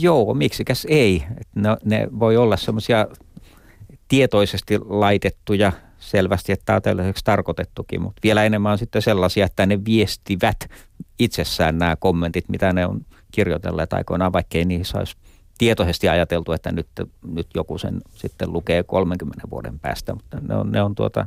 Joo, 0.00 0.34
miksikäs 0.34 0.86
ei. 0.90 1.22
Ne, 1.54 1.68
ne 1.84 2.08
voi 2.18 2.36
olla 2.36 2.56
semmoisia 2.56 3.06
tietoisesti 4.08 4.78
laitettuja 4.78 5.72
selvästi, 6.02 6.52
että 6.52 6.64
tämä 6.64 6.76
on 6.76 6.82
tällaiseksi 6.82 7.24
tarkoitettukin, 7.24 8.02
mutta 8.02 8.20
vielä 8.22 8.44
enemmän 8.44 8.72
on 8.72 8.78
sitten 8.78 9.02
sellaisia, 9.02 9.46
että 9.46 9.66
ne 9.66 9.84
viestivät 9.84 10.70
itsessään 11.18 11.78
nämä 11.78 11.96
kommentit, 11.96 12.48
mitä 12.48 12.72
ne 12.72 12.86
on 12.86 13.00
kirjoitelleet 13.32 13.92
aikoinaan, 13.92 14.32
vaikkei 14.32 14.64
niissä 14.64 14.98
olisi 14.98 15.16
tietoisesti 15.58 16.08
ajateltu, 16.08 16.52
että 16.52 16.72
nyt, 16.72 16.88
nyt 17.26 17.46
joku 17.54 17.78
sen 17.78 18.00
sitten 18.14 18.52
lukee 18.52 18.82
30 18.82 19.50
vuoden 19.50 19.78
päästä, 19.78 20.14
mutta 20.14 20.38
ne 20.40 20.54
on, 20.54 20.72
ne 20.72 20.82
on 20.82 20.94
tuota, 20.94 21.26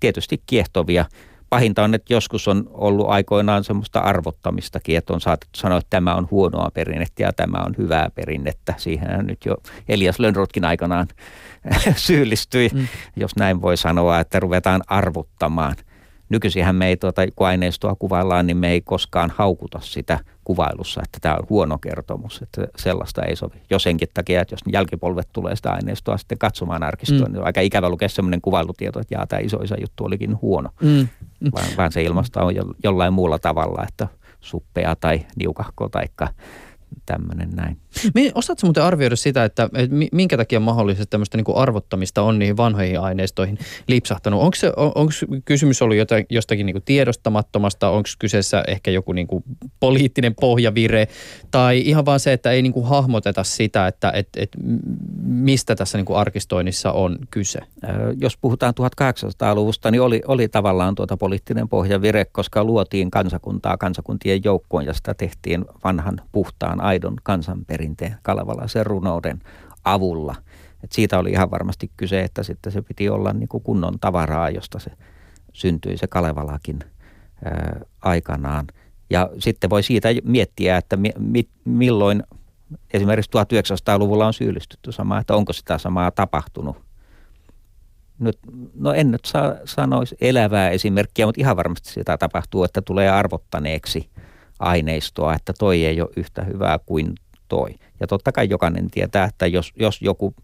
tietysti 0.00 0.42
kiehtovia. 0.46 1.04
Pahinta 1.50 1.84
on, 1.84 1.94
että 1.94 2.12
joskus 2.12 2.48
on 2.48 2.70
ollut 2.72 3.08
aikoinaan 3.08 3.64
semmoista 3.64 4.00
arvottamistakin, 4.00 4.96
että 4.96 5.12
on 5.12 5.20
saatettu 5.20 5.58
sanoa, 5.58 5.78
että 5.78 5.90
tämä 5.90 6.14
on 6.14 6.28
huonoa 6.30 6.70
perinnettä 6.74 7.22
ja 7.22 7.32
tämä 7.32 7.62
on 7.66 7.74
hyvää 7.78 8.10
perinnettä. 8.14 8.74
Siihen 8.76 9.26
nyt 9.26 9.44
jo 9.44 9.56
Elias 9.88 10.18
Lönnrotkin 10.18 10.64
aikanaan 10.64 11.08
syyllistyi, 11.96 12.70
mm. 12.74 12.86
jos 13.16 13.36
näin 13.36 13.62
voi 13.62 13.76
sanoa, 13.76 14.20
että 14.20 14.40
ruvetaan 14.40 14.82
arvottamaan. 14.86 15.76
Nykyisinhän 16.28 16.76
me 16.76 16.88
ei, 16.88 16.96
tuota, 16.96 17.22
kun 17.36 17.46
aineistoa 17.46 17.94
kuvaillaan, 17.98 18.46
niin 18.46 18.56
me 18.56 18.70
ei 18.70 18.80
koskaan 18.80 19.32
haukuta 19.36 19.80
sitä 19.82 20.18
kuvailussa, 20.44 21.00
että 21.04 21.18
tämä 21.20 21.34
on 21.34 21.46
huono 21.50 21.78
kertomus, 21.78 22.42
että 22.42 22.66
sellaista 22.76 23.22
ei 23.22 23.36
sovi. 23.36 23.62
Jo 23.70 23.78
senkin 23.78 24.08
takia, 24.14 24.40
että 24.40 24.52
jos 24.52 24.60
jälkipolvet 24.72 25.28
tulee 25.32 25.56
sitä 25.56 25.70
aineistoa 25.70 26.18
sitten 26.18 26.38
katsomaan 26.38 26.82
arkistoon, 26.82 27.20
mm. 27.22 27.32
niin 27.32 27.40
on 27.40 27.46
aika 27.46 27.60
ikävä 27.60 27.88
lukea 27.88 28.08
sellainen 28.08 28.40
kuvailutieto, 28.40 29.00
että 29.00 29.14
jaa, 29.14 29.26
tämä 29.26 29.40
isoisa 29.40 29.76
juttu 29.80 30.04
olikin 30.04 30.40
huono. 30.42 30.70
Mm. 30.82 31.08
Vaan, 31.54 31.66
vaan 31.76 31.92
se 31.92 32.02
ilmasta 32.02 32.42
on 32.42 32.54
jollain 32.84 33.12
muulla 33.12 33.38
tavalla, 33.38 33.84
että 33.88 34.08
suppea 34.40 34.96
tai 34.96 35.26
niukahko 35.36 35.88
tai 35.88 36.04
tämmöinen 37.06 37.50
näin. 37.50 37.76
Osaatko 38.34 38.66
muuten 38.66 38.82
arvioida 38.82 39.16
sitä, 39.16 39.44
että, 39.44 39.68
minkä 40.12 40.36
takia 40.36 40.60
mahdollisesti 40.60 41.10
tämmöistä 41.10 41.36
niin 41.36 41.56
arvottamista 41.56 42.22
on 42.22 42.38
niihin 42.38 42.56
vanhoihin 42.56 43.00
aineistoihin 43.00 43.58
lipsahtanut? 43.88 44.42
Onko, 44.42 44.54
se, 44.54 44.72
on, 44.76 44.92
onko 44.94 45.12
kysymys 45.44 45.82
ollut 45.82 45.96
jotain, 45.96 46.26
jostakin 46.30 46.66
niin 46.66 46.82
tiedostamattomasta, 46.84 47.88
onko 47.88 48.08
kyseessä 48.18 48.64
ehkä 48.68 48.90
joku 48.90 49.12
niin 49.12 49.26
poliittinen 49.80 50.34
pohjavire 50.40 51.08
tai 51.50 51.80
ihan 51.80 52.06
vaan 52.06 52.20
se, 52.20 52.32
että 52.32 52.50
ei 52.50 52.62
niin 52.62 52.84
hahmoteta 52.84 53.44
sitä, 53.44 53.86
että 53.86 54.10
et, 54.14 54.28
et, 54.36 54.50
mistä 55.22 55.76
tässä 55.76 55.98
niin 55.98 56.16
arkistoinnissa 56.16 56.92
on 56.92 57.18
kyse? 57.30 57.58
Jos 58.20 58.36
puhutaan 58.36 58.74
1800-luvusta, 58.80 59.90
niin 59.90 60.02
oli, 60.02 60.22
oli 60.26 60.48
tavallaan 60.48 60.94
tuota 60.94 61.16
poliittinen 61.16 61.68
pohjavire, 61.68 62.24
koska 62.24 62.64
luotiin 62.64 63.10
kansakuntaa 63.10 63.76
kansakuntien 63.76 64.40
joukkoon 64.44 64.86
ja 64.86 64.94
sitä 64.94 65.14
tehtiin 65.14 65.64
vanhan 65.84 66.20
puhtaan 66.32 66.80
aidon 66.80 67.16
kansanperinteen 67.22 67.79
perinteen 67.80 68.16
kalevalaisen 68.22 68.86
runouden 68.86 69.40
avulla. 69.84 70.34
Et 70.84 70.92
siitä 70.92 71.18
oli 71.18 71.30
ihan 71.30 71.50
varmasti 71.50 71.90
kyse, 71.96 72.20
että 72.20 72.42
sitten 72.42 72.72
se 72.72 72.82
piti 72.82 73.08
olla 73.08 73.32
niin 73.32 73.48
kuin 73.48 73.62
kunnon 73.62 73.98
tavaraa, 74.00 74.50
josta 74.50 74.78
se 74.78 74.90
syntyi 75.52 75.96
se 75.96 76.06
Kalevalakin 76.06 76.78
ää, 77.44 77.80
aikanaan. 78.02 78.66
Ja 79.10 79.30
sitten 79.38 79.70
voi 79.70 79.82
siitä 79.82 80.08
miettiä, 80.24 80.76
että 80.76 80.96
mi, 80.96 81.10
mi, 81.18 81.48
milloin 81.64 82.22
esimerkiksi 82.92 83.30
1900-luvulla 83.30 84.26
on 84.26 84.34
syyllistytty 84.34 84.92
samaan, 84.92 85.20
että 85.20 85.34
onko 85.34 85.52
sitä 85.52 85.78
samaa 85.78 86.10
tapahtunut. 86.10 86.76
Nyt, 88.18 88.38
no 88.74 88.92
en 88.92 89.10
nyt 89.10 89.24
sa, 89.24 89.56
sanoisi 89.64 90.16
elävää 90.20 90.70
esimerkkiä, 90.70 91.26
mutta 91.26 91.40
ihan 91.40 91.56
varmasti 91.56 91.90
sitä 91.90 92.18
tapahtuu, 92.18 92.64
että 92.64 92.82
tulee 92.82 93.10
arvottaneeksi 93.10 94.10
aineistoa, 94.58 95.34
että 95.34 95.52
toi 95.58 95.84
ei 95.84 96.00
ole 96.00 96.10
yhtä 96.16 96.44
hyvää 96.44 96.78
kuin 96.86 97.14
toi. 97.50 97.74
Ja 98.00 98.06
totta 98.06 98.32
kai 98.32 98.48
jokainen 98.50 98.90
tietää, 98.90 99.24
että 99.24 99.46
jos, 99.46 99.72
jos 99.76 100.02
joku 100.02 100.34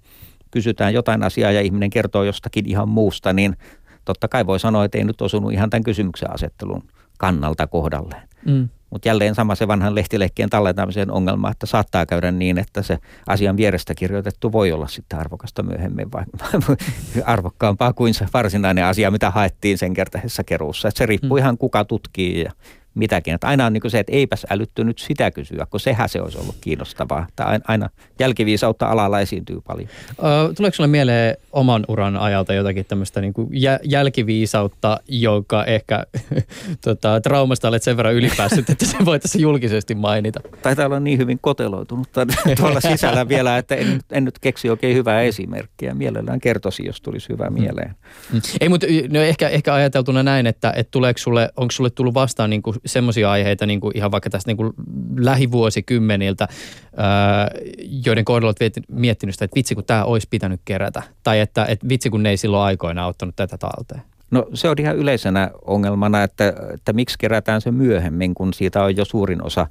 kysytään 0.51 0.95
jotain 0.95 1.23
asiaa 1.23 1.53
ja 1.53 1.61
ihminen 1.61 1.91
kertoo 1.91 2.25
jostakin 2.25 2.67
ihan 2.67 2.89
muusta, 2.89 3.33
niin 3.33 3.57
totta 4.05 4.29
kai 4.29 4.47
voi 4.47 4.61
sanoa, 4.61 4.85
että 4.85 4.99
ei 4.99 5.05
nyt 5.05 5.23
osunut 5.23 5.53
ihan 5.53 5.71
tämän 5.71 5.85
kysymyksen 5.85 6.35
asettelun 6.35 6.83
kannalta 7.19 7.67
kohdalleen. 7.67 8.29
Mm. 8.45 8.69
Mutta 8.91 9.09
jälleen 9.09 9.35
sama 9.35 9.55
se 9.55 9.69
vanhan 9.69 9.95
lehtileikkien 9.95 10.51
tallentamisen 10.51 11.11
ongelma, 11.11 11.51
että 11.51 11.67
saattaa 11.67 12.07
käydä 12.07 12.31
niin, 12.31 12.59
että 12.59 12.83
se 12.83 12.99
asian 13.27 13.57
vierestä 13.57 13.95
kirjoitettu 13.95 14.53
voi 14.53 14.73
olla 14.73 14.87
sitten 14.87 15.19
arvokasta 15.19 15.63
myöhemmin, 15.63 16.13
vai 16.13 16.25
arvokkaampaa 17.25 17.93
kuin 17.93 18.15
se 18.15 18.27
varsinainen 18.35 18.85
asia, 18.85 19.11
mitä 19.11 19.31
haettiin 19.31 19.79
sen 19.79 19.95
kertaisessa 19.95 20.45
keruussa. 20.45 20.89
Et 20.89 20.97
se 20.97 21.07
riippuu 21.07 21.37
mm. 21.37 21.39
ihan 21.39 21.59
kuka 21.59 21.85
tutkii 21.85 22.45
ja 22.45 22.53
mitäkin. 22.97 23.35
Että 23.35 23.47
aina 23.47 23.67
on 23.67 23.73
niin 23.73 23.91
se, 23.91 23.99
että 23.99 24.13
eipäs 24.13 24.47
älyttynyt 24.51 24.99
sitä 24.99 25.31
kysyä, 25.31 25.67
kun 25.71 25.81
sehän 25.81 26.09
se 26.09 26.21
olisi 26.21 26.39
ollut 26.39 26.57
kiinnostavaa. 26.61 27.27
Että 27.29 27.61
aina 27.65 27.91
jälkiviisautta 28.19 28.87
alalla 28.87 29.21
esiintyy 29.21 29.61
paljon. 29.61 29.89
Ö, 30.11 30.55
tuleeko 30.55 30.75
sinulle 30.75 30.91
mieleen 30.91 31.37
oman 31.53 31.85
uran 31.89 32.17
ajalta 32.17 32.55
jotakin 32.55 32.85
tämmöistä 32.85 33.21
niin 33.21 33.33
kuin 33.33 33.49
jälkiviisautta, 33.85 35.01
joka 35.09 35.65
ehkä 35.65 36.05
tota, 36.85 37.21
traumasta 37.21 37.69
olet 37.69 37.83
sen 37.83 37.97
verran 37.97 38.15
ylipäässyt, 38.15 38.71
että 38.71 38.87
se 38.87 38.97
voitaisiin 39.05 39.43
julkisesti 39.43 39.95
mainita? 39.95 40.41
Taitaa 40.63 40.87
olla 40.87 41.01
niin 41.01 41.19
hyvin 41.19 41.39
koteloitunut 41.41 42.09
tuolla 42.61 42.81
sisällä 42.81 43.29
vielä, 43.29 43.59
että 43.59 43.75
en, 43.75 44.01
en 44.13 44.25
nyt 44.25 44.39
keksi 44.39 44.71
oikein 44.71 44.97
hyvää 44.97 45.23
esimerkkiä. 45.23 45.95
Mielellään 45.95 46.41
kertoisi, 46.41 46.87
jos 46.87 47.01
tulisi 47.01 47.29
hyvä 47.29 47.51
mm. 47.51 47.61
mieleen. 47.61 47.95
Mm. 48.33 48.41
Ei, 48.61 48.69
mutta 48.69 48.87
no 49.11 49.21
ehkä, 49.21 49.49
ehkä 49.49 49.75
ajateltuna 49.75 50.23
näin, 50.23 50.47
että, 50.47 50.73
että 50.77 50.91
tuleeko 50.91 51.19
sulle, 51.19 51.53
onko 51.57 51.71
sulle 51.71 51.91
tullut 51.91 52.15
vastaan 52.15 52.51
niin 52.51 52.63
kuin 52.63 52.77
semmoisia 52.87 53.31
aiheita 53.31 53.67
niin 53.67 53.81
kuin 53.81 53.97
ihan 53.97 54.11
vaikka 54.11 54.31
tästä 54.31 54.51
niin 54.51 54.57
kuin 54.57 54.73
lähivuosikymmeniltä, 55.19 56.49
ää, 56.97 57.51
joiden 58.05 58.25
kohdalla 58.25 58.55
olet 58.61 58.85
miettinyt 58.89 59.35
sitä, 59.35 59.45
että 59.45 59.57
vitsi 59.57 59.75
kun 59.75 59.85
tämä 59.85 60.05
olisi 60.05 60.27
pitänyt 60.31 60.61
kerätä. 60.65 61.03
Tai 61.23 61.41
että, 61.41 61.65
että 61.65 61.89
vitsi 61.89 62.11
kun 62.11 62.23
ne 62.23 62.31
ei 62.31 62.37
silloin 62.37 62.63
aikoina 62.63 63.07
ottanut 63.07 63.37
tätä 63.37 63.59
talteen. 63.59 64.03
No 64.31 64.47
se 64.55 64.69
on 64.69 64.77
ihan 64.81 64.97
yleisenä 64.97 65.51
ongelmana, 65.65 66.23
että, 66.23 66.55
että 66.75 66.93
miksi 66.93 67.19
kerätään 67.19 67.61
se 67.61 67.71
myöhemmin, 67.71 68.35
kun 68.35 68.55
siitä 68.55 68.83
on 68.83 68.97
jo 68.97 69.05
suurin 69.05 69.45
osa 69.45 69.67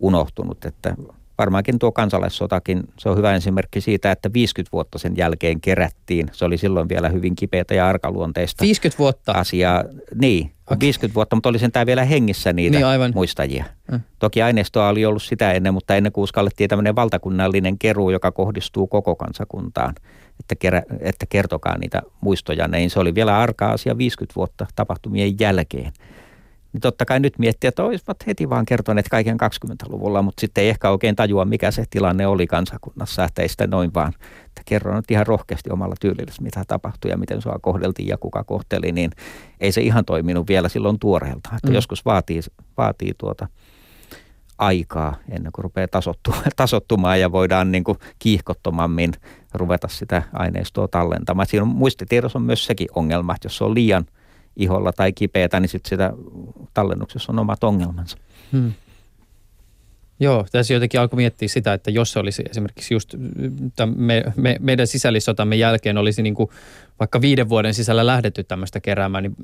unohtunut. 0.00 0.64
Että 0.64 0.94
varmaankin 1.38 1.78
tuo 1.78 1.92
kansalaissotakin, 1.92 2.82
se 2.98 3.08
on 3.08 3.16
hyvä 3.16 3.34
esimerkki 3.34 3.80
siitä, 3.80 4.12
että 4.12 4.32
50 4.32 4.72
vuotta 4.72 4.98
sen 4.98 5.16
jälkeen 5.16 5.60
kerättiin. 5.60 6.30
Se 6.32 6.44
oli 6.44 6.58
silloin 6.58 6.88
vielä 6.88 7.08
hyvin 7.08 7.36
kipeätä 7.36 7.74
ja 7.74 7.88
arkaluonteista 7.88 8.62
50 8.62 8.98
vuotta? 8.98 9.32
Asiaa. 9.32 9.84
Niin, 10.14 10.52
okay. 10.72 10.86
50 10.86 11.14
vuotta, 11.14 11.36
mutta 11.36 11.48
oli 11.48 11.58
sentään 11.58 11.86
vielä 11.86 12.04
hengissä 12.04 12.52
niitä 12.52 12.76
niin, 12.76 12.86
aivan. 12.86 13.12
muistajia. 13.14 13.64
Mm. 13.92 14.00
Toki 14.18 14.42
aineistoa 14.42 14.88
oli 14.88 15.04
ollut 15.04 15.22
sitä 15.22 15.52
ennen, 15.52 15.74
mutta 15.74 15.96
ennen 15.96 16.12
kuin 16.12 16.22
uskallettiin 16.22 16.70
tämmöinen 16.70 16.96
valtakunnallinen 16.96 17.78
keruu, 17.78 18.10
joka 18.10 18.32
kohdistuu 18.32 18.86
koko 18.86 19.16
kansakuntaan, 19.16 19.94
että, 20.40 20.54
kerä, 20.54 20.82
että 21.00 21.26
kertokaa 21.28 21.78
niitä 21.78 22.02
muistoja, 22.20 22.68
niin 22.68 22.90
se 22.90 23.00
oli 23.00 23.14
vielä 23.14 23.38
arka 23.38 23.70
asia 23.70 23.98
50 23.98 24.34
vuotta 24.36 24.66
tapahtumien 24.74 25.40
jälkeen 25.40 25.92
niin 26.72 26.80
totta 26.80 27.04
kai 27.04 27.20
nyt 27.20 27.38
miettiä, 27.38 27.68
että 27.68 27.84
olisivat 27.84 28.26
heti 28.26 28.50
vaan 28.50 28.66
kertoneet 28.66 29.08
kaiken 29.08 29.36
20-luvulla, 29.42 30.22
mutta 30.22 30.40
sitten 30.40 30.64
ei 30.64 30.70
ehkä 30.70 30.90
oikein 30.90 31.16
tajua, 31.16 31.44
mikä 31.44 31.70
se 31.70 31.84
tilanne 31.90 32.26
oli 32.26 32.46
kansakunnassa, 32.46 33.24
että 33.24 33.42
ei 33.42 33.48
sitä 33.48 33.66
noin 33.66 33.94
vaan, 33.94 34.12
että 34.46 34.62
kerron 34.64 34.96
nyt 34.96 35.10
ihan 35.10 35.26
rohkeasti 35.26 35.70
omalla 35.70 35.94
tyylillä, 36.00 36.32
mitä 36.40 36.64
tapahtui 36.68 37.10
ja 37.10 37.16
miten 37.16 37.42
sua 37.42 37.58
kohdeltiin 37.62 38.08
ja 38.08 38.16
kuka 38.16 38.44
kohteli, 38.44 38.92
niin 38.92 39.10
ei 39.60 39.72
se 39.72 39.80
ihan 39.80 40.04
toiminut 40.04 40.48
vielä 40.48 40.68
silloin 40.68 40.98
tuoreelta, 40.98 41.50
että 41.56 41.68
mm. 41.68 41.74
joskus 41.74 42.04
vaatii, 42.04 42.40
vaatii 42.76 43.12
tuota 43.18 43.48
aikaa 44.58 45.16
ennen 45.30 45.52
kuin 45.52 45.62
rupeaa 45.62 45.88
tasottumaan, 45.88 46.44
tasottumaan 46.56 47.20
ja 47.20 47.32
voidaan 47.32 47.72
niin 47.72 47.84
kuin 47.84 47.98
kiihkottomammin 48.18 49.12
ruveta 49.54 49.88
sitä 49.88 50.22
aineistoa 50.32 50.88
tallentamaan. 50.88 51.46
Siinä 51.46 51.62
on, 51.62 51.68
muistitiedossa 51.68 52.38
on 52.38 52.42
myös 52.42 52.66
sekin 52.66 52.88
ongelma, 52.94 53.34
että 53.34 53.46
jos 53.46 53.56
se 53.56 53.64
on 53.64 53.74
liian– 53.74 54.06
iholla 54.56 54.92
tai 54.92 55.12
kipeätä, 55.12 55.60
niin 55.60 55.68
sitten 55.68 55.88
sitä 55.88 56.12
tallennuksessa 56.74 57.32
on 57.32 57.38
omat 57.38 57.64
ongelmansa. 57.64 58.16
Hmm. 58.52 58.72
Joo, 60.20 60.46
tässä 60.52 60.74
jotenkin 60.74 61.00
alkoi 61.00 61.16
miettiä 61.16 61.48
sitä, 61.48 61.72
että 61.72 61.90
jos 61.90 62.12
se 62.12 62.18
olisi 62.18 62.42
esimerkiksi 62.50 62.94
just 62.94 63.14
me, 63.96 64.24
me, 64.36 64.56
meidän 64.60 64.86
sisällissotamme 64.86 65.56
jälkeen 65.56 65.98
olisi 65.98 66.22
niin 66.22 66.34
kuin 66.34 66.50
vaikka 67.00 67.20
viiden 67.20 67.48
vuoden 67.48 67.74
sisällä 67.74 68.06
lähdetty 68.06 68.44
tämmöistä 68.44 68.80
keräämään, 68.80 69.22
niin 69.24 69.36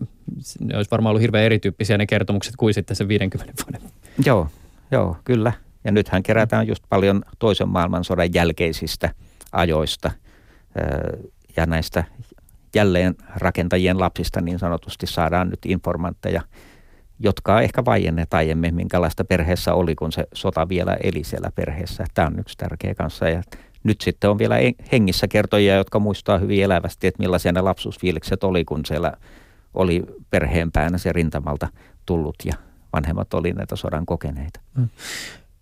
ne 0.60 0.76
olisi 0.76 0.90
varmaan 0.90 1.10
ollut 1.10 1.22
hirveän 1.22 1.44
erityyppisiä 1.44 1.98
ne 1.98 2.06
kertomukset 2.06 2.56
kuin 2.56 2.74
sitten 2.74 2.96
se 2.96 3.08
50 3.08 3.62
vuoden. 3.64 3.90
Joo, 4.26 4.48
joo, 4.90 5.16
kyllä. 5.24 5.52
Ja 5.84 5.92
nythän 5.92 6.22
kerätään 6.22 6.66
just 6.66 6.84
paljon 6.88 7.22
toisen 7.38 7.68
maailmansodan 7.68 8.34
jälkeisistä 8.34 9.10
ajoista 9.52 10.10
ja 11.56 11.66
näistä 11.66 12.04
jälleen 12.74 13.14
rakentajien 13.36 14.00
lapsista 14.00 14.40
niin 14.40 14.58
sanotusti 14.58 15.06
saadaan 15.06 15.50
nyt 15.50 15.58
informantteja, 15.66 16.42
jotka 17.20 17.60
ehkä 17.60 17.84
vaienneet 17.84 18.34
aiemmin, 18.34 18.74
minkälaista 18.74 19.24
perheessä 19.24 19.74
oli, 19.74 19.94
kun 19.94 20.12
se 20.12 20.26
sota 20.34 20.68
vielä 20.68 20.96
eli 21.02 21.24
siellä 21.24 21.50
perheessä. 21.54 22.04
Tämä 22.14 22.28
on 22.28 22.38
yksi 22.38 22.56
tärkeä 22.56 22.94
kanssa. 22.94 23.28
Ja 23.28 23.42
nyt 23.84 24.00
sitten 24.00 24.30
on 24.30 24.38
vielä 24.38 24.56
hengissä 24.92 25.28
kertojia, 25.28 25.76
jotka 25.76 25.98
muistaa 25.98 26.38
hyvin 26.38 26.62
elävästi, 26.62 27.06
että 27.06 27.22
millaisia 27.22 27.52
ne 27.52 27.60
lapsuusfiilikset 27.60 28.44
oli, 28.44 28.64
kun 28.64 28.86
siellä 28.86 29.12
oli 29.74 30.04
perheen 30.30 30.72
päänä 30.72 30.98
se 30.98 31.12
rintamalta 31.12 31.68
tullut 32.06 32.36
ja 32.44 32.52
vanhemmat 32.92 33.34
oli 33.34 33.52
näitä 33.52 33.76
sodan 33.76 34.06
kokeneita. 34.06 34.60
Mm. 34.76 34.88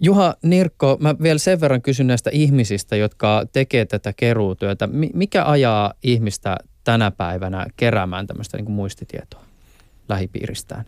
Juha 0.00 0.34
Nirkko, 0.42 0.96
mä 1.00 1.14
vielä 1.22 1.38
sen 1.38 1.60
verran 1.60 1.82
kysyn 1.82 2.06
näistä 2.06 2.30
ihmisistä, 2.32 2.96
jotka 2.96 3.42
tekee 3.52 3.84
tätä 3.84 4.12
keruutyötä. 4.12 4.88
Mikä 5.14 5.44
ajaa 5.44 5.94
ihmistä 6.02 6.56
tänä 6.86 7.10
päivänä 7.10 7.66
keräämään 7.76 8.26
tämmöistä 8.26 8.56
niin 8.56 8.70
muistitietoa 8.70 9.42
lähipiiristään? 10.08 10.84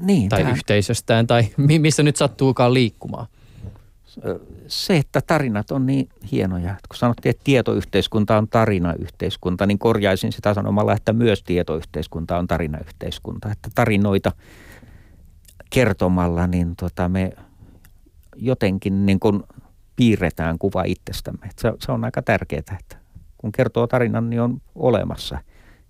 Niin, 0.00 0.28
tai 0.28 0.38
tämän... 0.38 0.52
yhteisöstään 0.56 1.26
tai 1.26 1.48
missä 1.78 2.02
nyt 2.02 2.16
sattuukaan 2.16 2.74
liikkumaan? 2.74 3.26
Se, 4.66 4.96
että 4.96 5.20
tarinat 5.20 5.70
on 5.70 5.86
niin 5.86 6.08
hienoja. 6.32 6.70
Kun 6.88 6.96
sanottiin, 6.96 7.30
että 7.30 7.44
tietoyhteiskunta 7.44 8.38
on 8.38 8.48
tarinayhteiskunta, 8.48 9.66
niin 9.66 9.78
korjaisin 9.78 10.32
sitä 10.32 10.54
sanomalla, 10.54 10.92
että 10.92 11.12
myös 11.12 11.42
tietoyhteiskunta 11.42 12.38
on 12.38 12.46
tarinayhteiskunta. 12.46 13.52
Että 13.52 13.70
tarinoita 13.74 14.32
kertomalla 15.70 16.46
niin 16.46 16.76
tota 16.76 17.08
me 17.08 17.32
jotenkin 18.36 19.06
niin 19.06 19.20
kuin 19.20 19.42
piirretään 19.96 20.58
kuva 20.58 20.82
itsestämme. 20.86 21.50
Se, 21.58 21.72
se 21.80 21.92
on 21.92 22.04
aika 22.04 22.22
tärkeää, 22.22 22.78
että 22.80 23.05
kun 23.46 23.52
kertoo 23.52 23.86
tarinan, 23.86 24.30
niin 24.30 24.40
on 24.40 24.60
olemassa. 24.74 25.38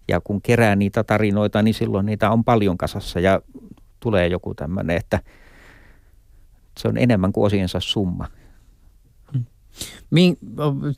Ja 0.08 0.20
kun 0.20 0.42
kerää 0.42 0.76
niitä 0.76 1.04
tarinoita, 1.04 1.62
niin 1.62 1.74
silloin 1.74 2.06
niitä 2.06 2.30
on 2.30 2.44
paljon 2.44 2.78
kasassa 2.78 3.20
ja 3.20 3.40
tulee 4.00 4.26
joku 4.26 4.54
tämmöinen, 4.54 4.96
että 4.96 5.20
se 6.78 6.88
on 6.88 6.98
enemmän 6.98 7.32
kuin 7.32 7.46
osiensa 7.46 7.80
summa. 7.80 8.28
Min, 10.10 10.36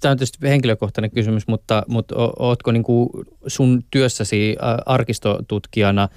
tämä 0.01 0.11
on 0.11 0.17
tietysti 0.17 0.49
henkilökohtainen 0.49 1.11
kysymys, 1.11 1.49
mutta, 1.49 1.83
mutta 1.89 2.15
ootko 2.39 2.73
niin 2.73 2.83
kuin 2.83 3.09
sun 3.47 3.85
työssäsi 3.91 4.57
arkistotutkijana 4.87 6.09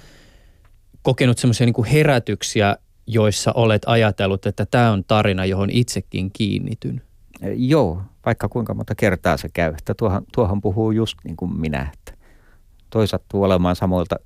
kokenut 1.02 1.38
semmoisia 1.38 1.66
niin 1.66 1.84
herätyksiä, 1.84 2.76
joissa 3.06 3.52
olet 3.52 3.82
ajatellut, 3.86 4.46
että 4.46 4.66
tämä 4.66 4.92
on 4.92 5.04
tarina, 5.04 5.44
johon 5.44 5.70
itsekin 5.70 6.30
kiinnityn? 6.32 7.02
Joo, 7.56 8.02
vaikka 8.26 8.48
kuinka 8.48 8.74
monta 8.74 8.94
kertaa 8.94 9.36
se 9.36 9.48
käy. 9.52 9.74
Että 9.78 9.94
tuohan, 9.94 10.22
tuohan 10.34 10.60
puhuu 10.60 10.90
just 10.90 11.18
niin 11.24 11.36
kuin 11.36 11.60
minä, 11.60 11.90
että 11.92 12.22
toi 12.90 13.08
sattuu 13.08 13.42
olemaan 13.42 13.76
samoilta 13.76 14.16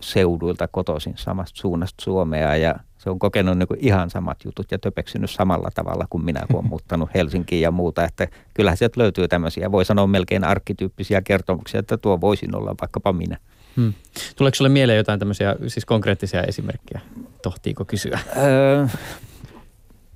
seuduilta 0.00 0.68
kotoisin 0.68 1.14
samasta 1.16 1.60
suunnasta 1.60 2.04
Suomea 2.04 2.56
ja 2.56 2.74
se 2.98 3.10
on 3.10 3.18
kokenut 3.18 3.58
niin 3.58 3.68
kuin 3.68 3.80
ihan 3.82 4.10
samat 4.10 4.44
jutut 4.44 4.72
ja 4.72 4.78
töpeksynyt 4.78 5.30
samalla 5.30 5.70
tavalla 5.74 6.06
kuin 6.10 6.24
minä, 6.24 6.40
kun 6.50 6.58
on 6.58 6.68
muuttanut 6.72 7.10
Helsinkiin 7.14 7.62
ja 7.62 7.70
muuta. 7.70 8.04
Että 8.04 8.28
kyllähän 8.54 8.76
sieltä 8.76 9.00
löytyy 9.00 9.28
tämmöisiä, 9.28 9.72
voi 9.72 9.84
sanoa 9.84 10.06
melkein 10.06 10.44
arkkityyppisiä 10.44 11.22
kertomuksia, 11.22 11.80
että 11.80 11.96
tuo 11.96 12.20
voisin 12.20 12.56
olla 12.56 12.74
vaikkapa 12.80 13.12
minä. 13.12 13.36
Hmm. 13.76 13.92
Tuleeko 14.36 14.54
sinulle 14.54 14.72
mieleen 14.72 14.96
jotain 14.96 15.18
tämmöisiä 15.18 15.56
siis 15.66 15.84
konkreettisia 15.84 16.42
esimerkkejä? 16.42 17.00
Tohtiiko 17.42 17.84
kysyä? 17.84 18.18
Öö, 18.36 18.86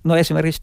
no 0.04 0.16
esimerkiksi 0.16 0.62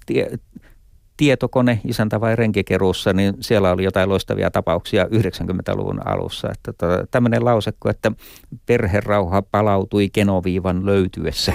tietokone 1.22 1.82
isäntä 1.86 2.22
vai 2.22 2.36
renkikeruussa, 2.36 3.14
niin 3.14 3.34
siellä 3.40 3.72
oli 3.72 3.84
jotain 3.84 4.10
loistavia 4.10 4.52
tapauksia 4.52 5.04
90-luvun 5.06 6.08
alussa. 6.08 6.50
Että 6.52 6.74
tota, 6.74 7.08
tämmöinen 7.12 7.46
lausekko, 7.46 7.90
että 7.90 8.12
perherauha 8.66 9.42
palautui 9.42 10.10
kenoviivan 10.10 10.86
löytyessä. 10.86 11.54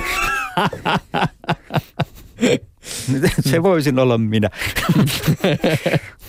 Se 3.50 3.62
voisin 3.62 3.98
olla 3.98 4.18
minä. 4.18 4.50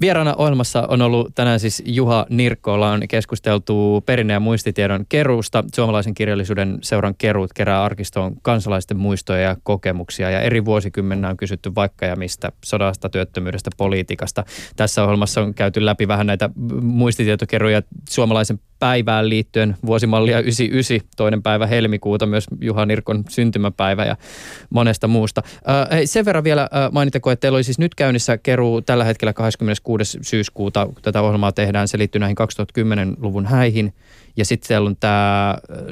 Vieraana 0.00 0.34
ohjelmassa 0.38 0.86
on 0.88 1.02
ollut 1.02 1.34
tänään 1.34 1.60
siis 1.60 1.82
Juha 1.86 2.26
Nirkko. 2.30 2.72
Ollaan 2.72 3.08
keskusteltu 3.08 4.02
perinne- 4.06 4.32
ja 4.32 4.40
muistitiedon 4.40 5.06
keruusta. 5.08 5.64
Suomalaisen 5.74 6.14
kirjallisuuden 6.14 6.78
seuran 6.82 7.14
keruut 7.18 7.52
kerää 7.52 7.84
arkistoon 7.84 8.36
kansalaisten 8.42 8.96
muistoja 8.96 9.40
ja 9.40 9.56
kokemuksia. 9.62 10.30
Ja 10.30 10.40
eri 10.40 10.64
vuosikymmenä 10.64 11.28
on 11.28 11.36
kysytty 11.36 11.74
vaikka 11.74 12.06
ja 12.06 12.16
mistä, 12.16 12.52
sodasta, 12.64 13.08
työttömyydestä, 13.08 13.70
politiikasta. 13.76 14.44
Tässä 14.76 15.02
ohjelmassa 15.04 15.40
on 15.40 15.54
käyty 15.54 15.84
läpi 15.84 16.08
vähän 16.08 16.26
näitä 16.26 16.50
muistitietokeruja 16.82 17.82
suomalaisen 18.08 18.58
päivään 18.78 19.28
liittyen 19.28 19.76
vuosimallia 19.86 20.40
99, 20.40 21.08
toinen 21.16 21.42
päivä 21.42 21.66
helmikuuta, 21.66 22.26
myös 22.26 22.44
Juha 22.60 22.86
Nirkon 22.86 23.24
syntymäpäivä 23.28 24.04
ja 24.04 24.16
monesta 24.70 25.08
muusta. 25.08 25.42
Äh, 25.68 25.88
hei, 25.90 26.06
sen 26.06 26.24
verran 26.24 26.44
vielä 26.44 26.62
äh, 26.62 26.92
mainittako, 26.92 27.30
että 27.30 27.40
teillä 27.40 27.56
oli 27.56 27.64
siis 27.64 27.78
nyt 27.78 27.94
käynnissä 27.94 28.38
keruu 28.38 28.82
tällä 28.82 29.04
hetkellä 29.04 29.32
26. 29.84 30.18
syyskuuta, 30.22 30.86
kun 30.86 31.02
tätä 31.02 31.22
ohjelmaa 31.22 31.52
tehdään. 31.52 31.88
Se 31.88 31.98
liittyy 31.98 32.18
näihin 32.18 32.36
2010-luvun 32.40 33.46
häihin. 33.46 33.94
Ja 34.36 34.44
sitten 34.44 34.68
siellä 34.68 34.88
on 34.88 34.96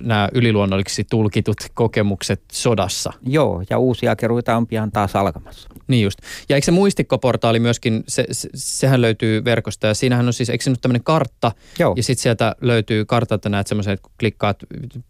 nämä 0.01 0.29
yliluonnollisiksi 0.35 1.05
tulkitut 1.11 1.57
kokemukset 1.75 2.43
sodassa. 2.53 3.13
Joo, 3.27 3.63
ja 3.71 3.79
uusia 3.79 4.17
keruita 4.17 4.57
on 4.57 4.67
pian 4.67 4.93
taas 4.93 5.17
alkamassa. 5.17 5.69
Niin 5.89 6.05
just. 6.05 6.19
Ja 6.49 6.57
eikö 6.57 6.65
se 6.65 6.71
muistikkoportaali 6.71 7.61
myöskin, 7.61 8.05
se, 8.09 8.25
se, 8.31 8.49
sehän 8.55 9.01
löytyy 9.01 9.45
verkosta 9.45 9.87
ja 9.87 9.95
siinähän 9.95 10.27
on 10.27 10.33
siis, 10.33 10.51
eikö 10.51 10.65
se 10.65 10.71
nyt 10.71 10.81
tämmöinen 10.81 11.05
kartta? 11.05 11.53
Joo. 11.79 11.95
Ja 11.97 12.03
sitten 12.03 12.23
sieltä 12.23 12.57
löytyy 12.61 13.05
kartalta 13.05 13.49
näet 13.49 13.67
semmoisen, 13.67 13.93
että 13.93 14.03
kun 14.03 14.13
klikkaat 14.21 14.57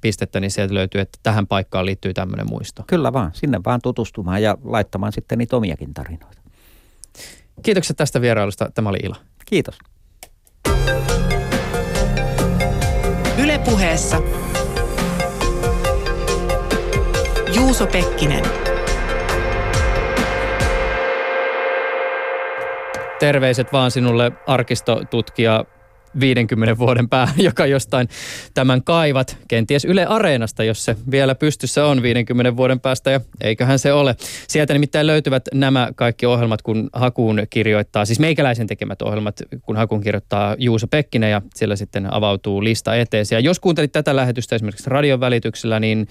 pistettä, 0.00 0.40
niin 0.40 0.50
sieltä 0.50 0.74
löytyy, 0.74 1.00
että 1.00 1.18
tähän 1.22 1.46
paikkaan 1.46 1.86
liittyy 1.86 2.14
tämmöinen 2.14 2.46
muisto. 2.50 2.84
Kyllä 2.86 3.12
vaan, 3.12 3.30
sinne 3.34 3.60
vaan 3.66 3.80
tutustumaan 3.82 4.42
ja 4.42 4.58
laittamaan 4.64 5.12
sitten 5.12 5.38
niitä 5.38 5.56
omiakin 5.56 5.94
tarinoita. 5.94 6.41
Kiitokset 7.62 7.96
tästä 7.96 8.20
vierailusta, 8.20 8.70
tämä 8.74 8.88
oli 8.88 8.98
ilo. 9.02 9.14
Kiitos. 9.46 9.78
Ylepuheessa 13.42 14.22
Juuso 17.54 17.86
Pekkinen. 17.86 18.44
Terveiset 23.18 23.72
vaan 23.72 23.90
sinulle 23.90 24.32
arkistotutkija 24.46 25.64
50 26.20 26.78
vuoden 26.78 27.08
päähän, 27.08 27.34
joka 27.48 27.66
jostain 27.66 28.08
tämän 28.54 28.84
kaivat, 28.84 29.36
kenties 29.48 29.84
Yle 29.84 30.06
Areenasta, 30.06 30.64
jos 30.64 30.84
se 30.84 30.96
vielä 31.10 31.34
pystyssä 31.34 31.86
on 31.86 32.02
50 32.02 32.56
vuoden 32.56 32.80
päästä 32.80 33.10
ja 33.10 33.20
eiköhän 33.40 33.78
se 33.78 33.92
ole. 33.92 34.16
Sieltä 34.48 34.72
nimittäin 34.72 35.06
löytyvät 35.06 35.44
nämä 35.54 35.88
kaikki 35.96 36.26
ohjelmat, 36.26 36.62
kun 36.62 36.90
hakuun 36.92 37.42
kirjoittaa, 37.50 38.04
siis 38.04 38.18
meikäläisen 38.18 38.66
tekemät 38.66 39.02
ohjelmat, 39.02 39.42
kun 39.62 39.76
hakuun 39.76 40.00
kirjoittaa 40.00 40.56
Juuso 40.58 40.86
Pekkinen 40.86 41.30
ja 41.30 41.42
siellä 41.54 41.76
sitten 41.76 42.14
avautuu 42.14 42.64
lista 42.64 42.96
eteesi. 42.96 43.34
Ja 43.34 43.40
jos 43.40 43.60
kuuntelit 43.60 43.92
tätä 43.92 44.16
lähetystä 44.16 44.56
esimerkiksi 44.56 44.90
radion 44.90 45.20
välityksellä, 45.20 45.80
niin 45.80 46.08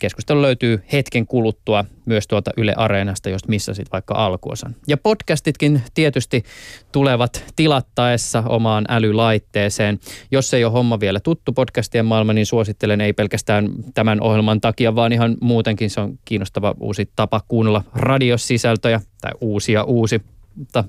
Keskustelu 0.00 0.42
löytyy 0.42 0.82
hetken 0.92 1.26
kuluttua 1.26 1.84
myös 2.06 2.26
tuolta 2.26 2.50
Yle 2.56 2.74
Areenasta, 2.76 3.30
jos 3.30 3.48
missasit 3.48 3.92
vaikka 3.92 4.14
alkuosan. 4.14 4.76
Ja 4.86 4.96
podcastitkin 4.96 5.82
tietysti 5.94 6.42
tulevat 6.92 7.44
tilattaessa 7.56 8.42
omaan 8.46 8.84
älylaitteeseen. 8.88 10.00
Jos 10.30 10.54
ei 10.54 10.64
ole 10.64 10.72
homma 10.72 11.00
vielä 11.00 11.20
tuttu 11.20 11.52
podcastien 11.52 12.06
maailma, 12.06 12.32
niin 12.32 12.46
suosittelen 12.46 13.00
ei 13.00 13.12
pelkästään 13.12 13.68
tämän 13.94 14.20
ohjelman 14.20 14.60
takia, 14.60 14.94
vaan 14.94 15.12
ihan 15.12 15.36
muutenkin 15.40 15.90
se 15.90 16.00
on 16.00 16.18
kiinnostava 16.24 16.74
uusi 16.80 17.10
tapa 17.16 17.40
kuunnella 17.48 17.84
radiosisältöjä 17.94 19.00
tai 19.20 19.32
uusia 19.40 19.84
uusi, 19.84 20.22
mutta 20.54 20.84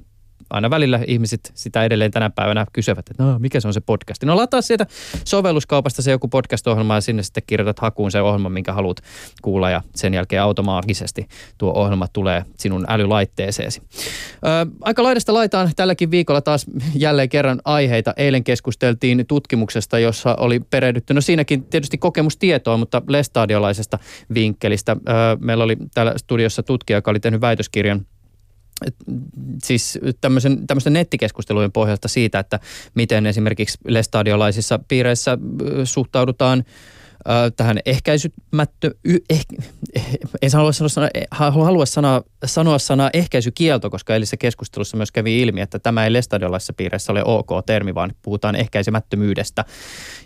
aina 0.49 0.69
välillä 0.69 0.99
ihmiset 1.07 1.51
sitä 1.55 1.83
edelleen 1.83 2.11
tänä 2.11 2.29
päivänä 2.29 2.65
kysyvät, 2.73 3.09
että 3.09 3.23
no, 3.23 3.39
mikä 3.39 3.59
se 3.59 3.67
on 3.67 3.73
se 3.73 3.81
podcast. 3.81 4.23
No 4.23 4.35
lataa 4.35 4.61
sieltä 4.61 4.85
sovelluskaupasta 5.25 6.01
se 6.01 6.11
joku 6.11 6.27
podcast-ohjelma 6.27 6.95
ja 6.95 7.01
sinne 7.01 7.23
sitten 7.23 7.43
kirjoitat 7.47 7.79
hakuun 7.79 8.11
se 8.11 8.21
ohjelma, 8.21 8.49
minkä 8.49 8.73
haluat 8.73 8.97
kuulla 9.41 9.69
ja 9.69 9.81
sen 9.95 10.13
jälkeen 10.13 10.41
automaattisesti 10.41 11.27
tuo 11.57 11.73
ohjelma 11.73 12.07
tulee 12.07 12.45
sinun 12.57 12.85
älylaitteeseesi. 12.87 13.81
Ö, 13.81 14.71
aika 14.81 15.03
laidasta 15.03 15.33
laitaan 15.33 15.71
tälläkin 15.75 16.11
viikolla 16.11 16.41
taas 16.41 16.65
jälleen 16.95 17.29
kerran 17.29 17.61
aiheita. 17.65 18.13
Eilen 18.17 18.43
keskusteltiin 18.43 19.25
tutkimuksesta, 19.27 19.99
jossa 19.99 20.35
oli 20.39 20.59
perehdytty, 20.59 21.13
no 21.13 21.21
siinäkin 21.21 21.63
tietysti 21.63 21.97
kokemustietoa, 21.97 22.77
mutta 22.77 23.01
lestadiolaisesta 23.07 23.99
vinkkelistä. 24.33 24.91
Ö, 24.91 25.13
meillä 25.39 25.63
oli 25.63 25.77
täällä 25.93 26.13
studiossa 26.17 26.63
tutkija, 26.63 26.97
joka 26.97 27.11
oli 27.11 27.19
tehnyt 27.19 27.41
väitöskirjan 27.41 28.05
siis 29.63 29.99
tämmöisen, 30.21 30.67
tämmöisten 30.67 30.93
nettikeskustelujen 30.93 31.71
pohjalta 31.71 32.07
siitä, 32.07 32.39
että 32.39 32.59
miten 32.95 33.25
esimerkiksi 33.25 33.77
lestadiolaisissa 33.87 34.79
piireissä 34.87 35.37
suhtaudutaan 35.83 36.63
tähän 37.57 37.79
ehkäisymättö, 37.85 38.91
eh, 39.29 39.45
en 40.41 40.51
halua 40.53 40.71
sanoa, 40.71 41.09
halua 41.31 41.85
sanoa, 41.85 42.23
sanoa 42.45 42.79
sanaa 42.79 43.09
ehkäisykielto, 43.13 43.89
koska 43.89 44.13
edellisessä 44.13 44.37
keskustelussa 44.37 44.97
myös 44.97 45.11
kävi 45.11 45.41
ilmi, 45.41 45.61
että 45.61 45.79
tämä 45.79 46.03
ei 46.03 46.13
lestadiolaisissa 46.13 46.73
piireissä 46.73 47.11
ole 47.11 47.23
ok 47.25 47.49
termi, 47.65 47.95
vaan 47.95 48.11
puhutaan 48.21 48.55
ehkäisemättömyydestä. 48.55 49.65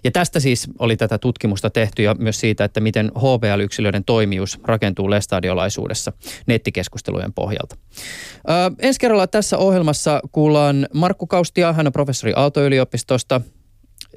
Ja 0.03 0.11
tästä 0.11 0.39
siis 0.39 0.67
oli 0.79 0.97
tätä 0.97 1.17
tutkimusta 1.17 1.69
tehty 1.69 2.03
ja 2.03 2.15
myös 2.19 2.39
siitä, 2.39 2.63
että 2.63 2.79
miten 2.79 3.11
HBL-yksilöiden 3.17 4.03
toimijuus 4.05 4.59
rakentuu 4.63 5.09
lestadiolaisuudessa 5.09 6.13
nettikeskustelujen 6.45 7.33
pohjalta. 7.33 7.75
Ö, 8.49 8.51
ensi 8.79 8.99
kerralla 8.99 9.27
tässä 9.27 9.57
ohjelmassa 9.57 10.21
kuullaan 10.31 10.87
Markku 10.93 11.27
Kaustia, 11.27 11.73
hän 11.73 11.87
on 11.87 11.93
professori 11.93 12.33
Aalto-yliopistosta, 12.35 13.41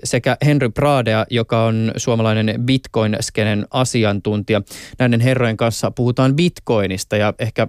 sekä 0.05 0.37
Henry 0.45 0.69
Pradea, 0.69 1.27
joka 1.31 1.65
on 1.65 1.93
suomalainen 1.97 2.55
Bitcoin-skenen 2.61 3.67
asiantuntija. 3.71 4.63
Näiden 4.99 5.21
herrojen 5.21 5.57
kanssa 5.57 5.91
puhutaan 5.91 6.37
Bitcoinista 6.37 7.17
ja 7.17 7.35
ehkä 7.39 7.69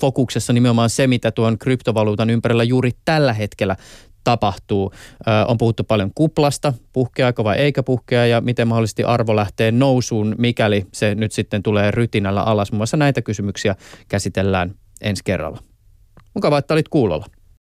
fokuksessa 0.00 0.52
nimenomaan 0.52 0.90
se, 0.90 1.06
mitä 1.06 1.30
tuon 1.30 1.58
kryptovaluutan 1.58 2.30
ympärillä 2.30 2.64
juuri 2.64 2.90
tällä 3.04 3.32
hetkellä 3.32 3.76
tapahtuu. 4.24 4.92
Ö, 5.28 5.30
on 5.48 5.58
puhuttu 5.58 5.84
paljon 5.84 6.10
kuplasta, 6.14 6.72
puhkeako 6.92 7.44
vai 7.44 7.56
eikä 7.56 7.82
puhkea 7.82 8.26
ja 8.26 8.40
miten 8.40 8.68
mahdollisesti 8.68 9.04
arvo 9.04 9.36
lähtee 9.36 9.72
nousuun, 9.72 10.34
mikäli 10.38 10.86
se 10.92 11.14
nyt 11.14 11.32
sitten 11.32 11.62
tulee 11.62 11.90
rytinällä 11.90 12.42
alas. 12.42 12.72
Muun 12.72 12.78
muassa 12.78 12.96
näitä 12.96 13.22
kysymyksiä 13.22 13.76
käsitellään 14.08 14.74
ensi 15.00 15.22
kerralla. 15.24 15.58
Mukavaa, 16.34 16.58
että 16.58 16.74
olit 16.74 16.88
kuulolla. 16.88 17.26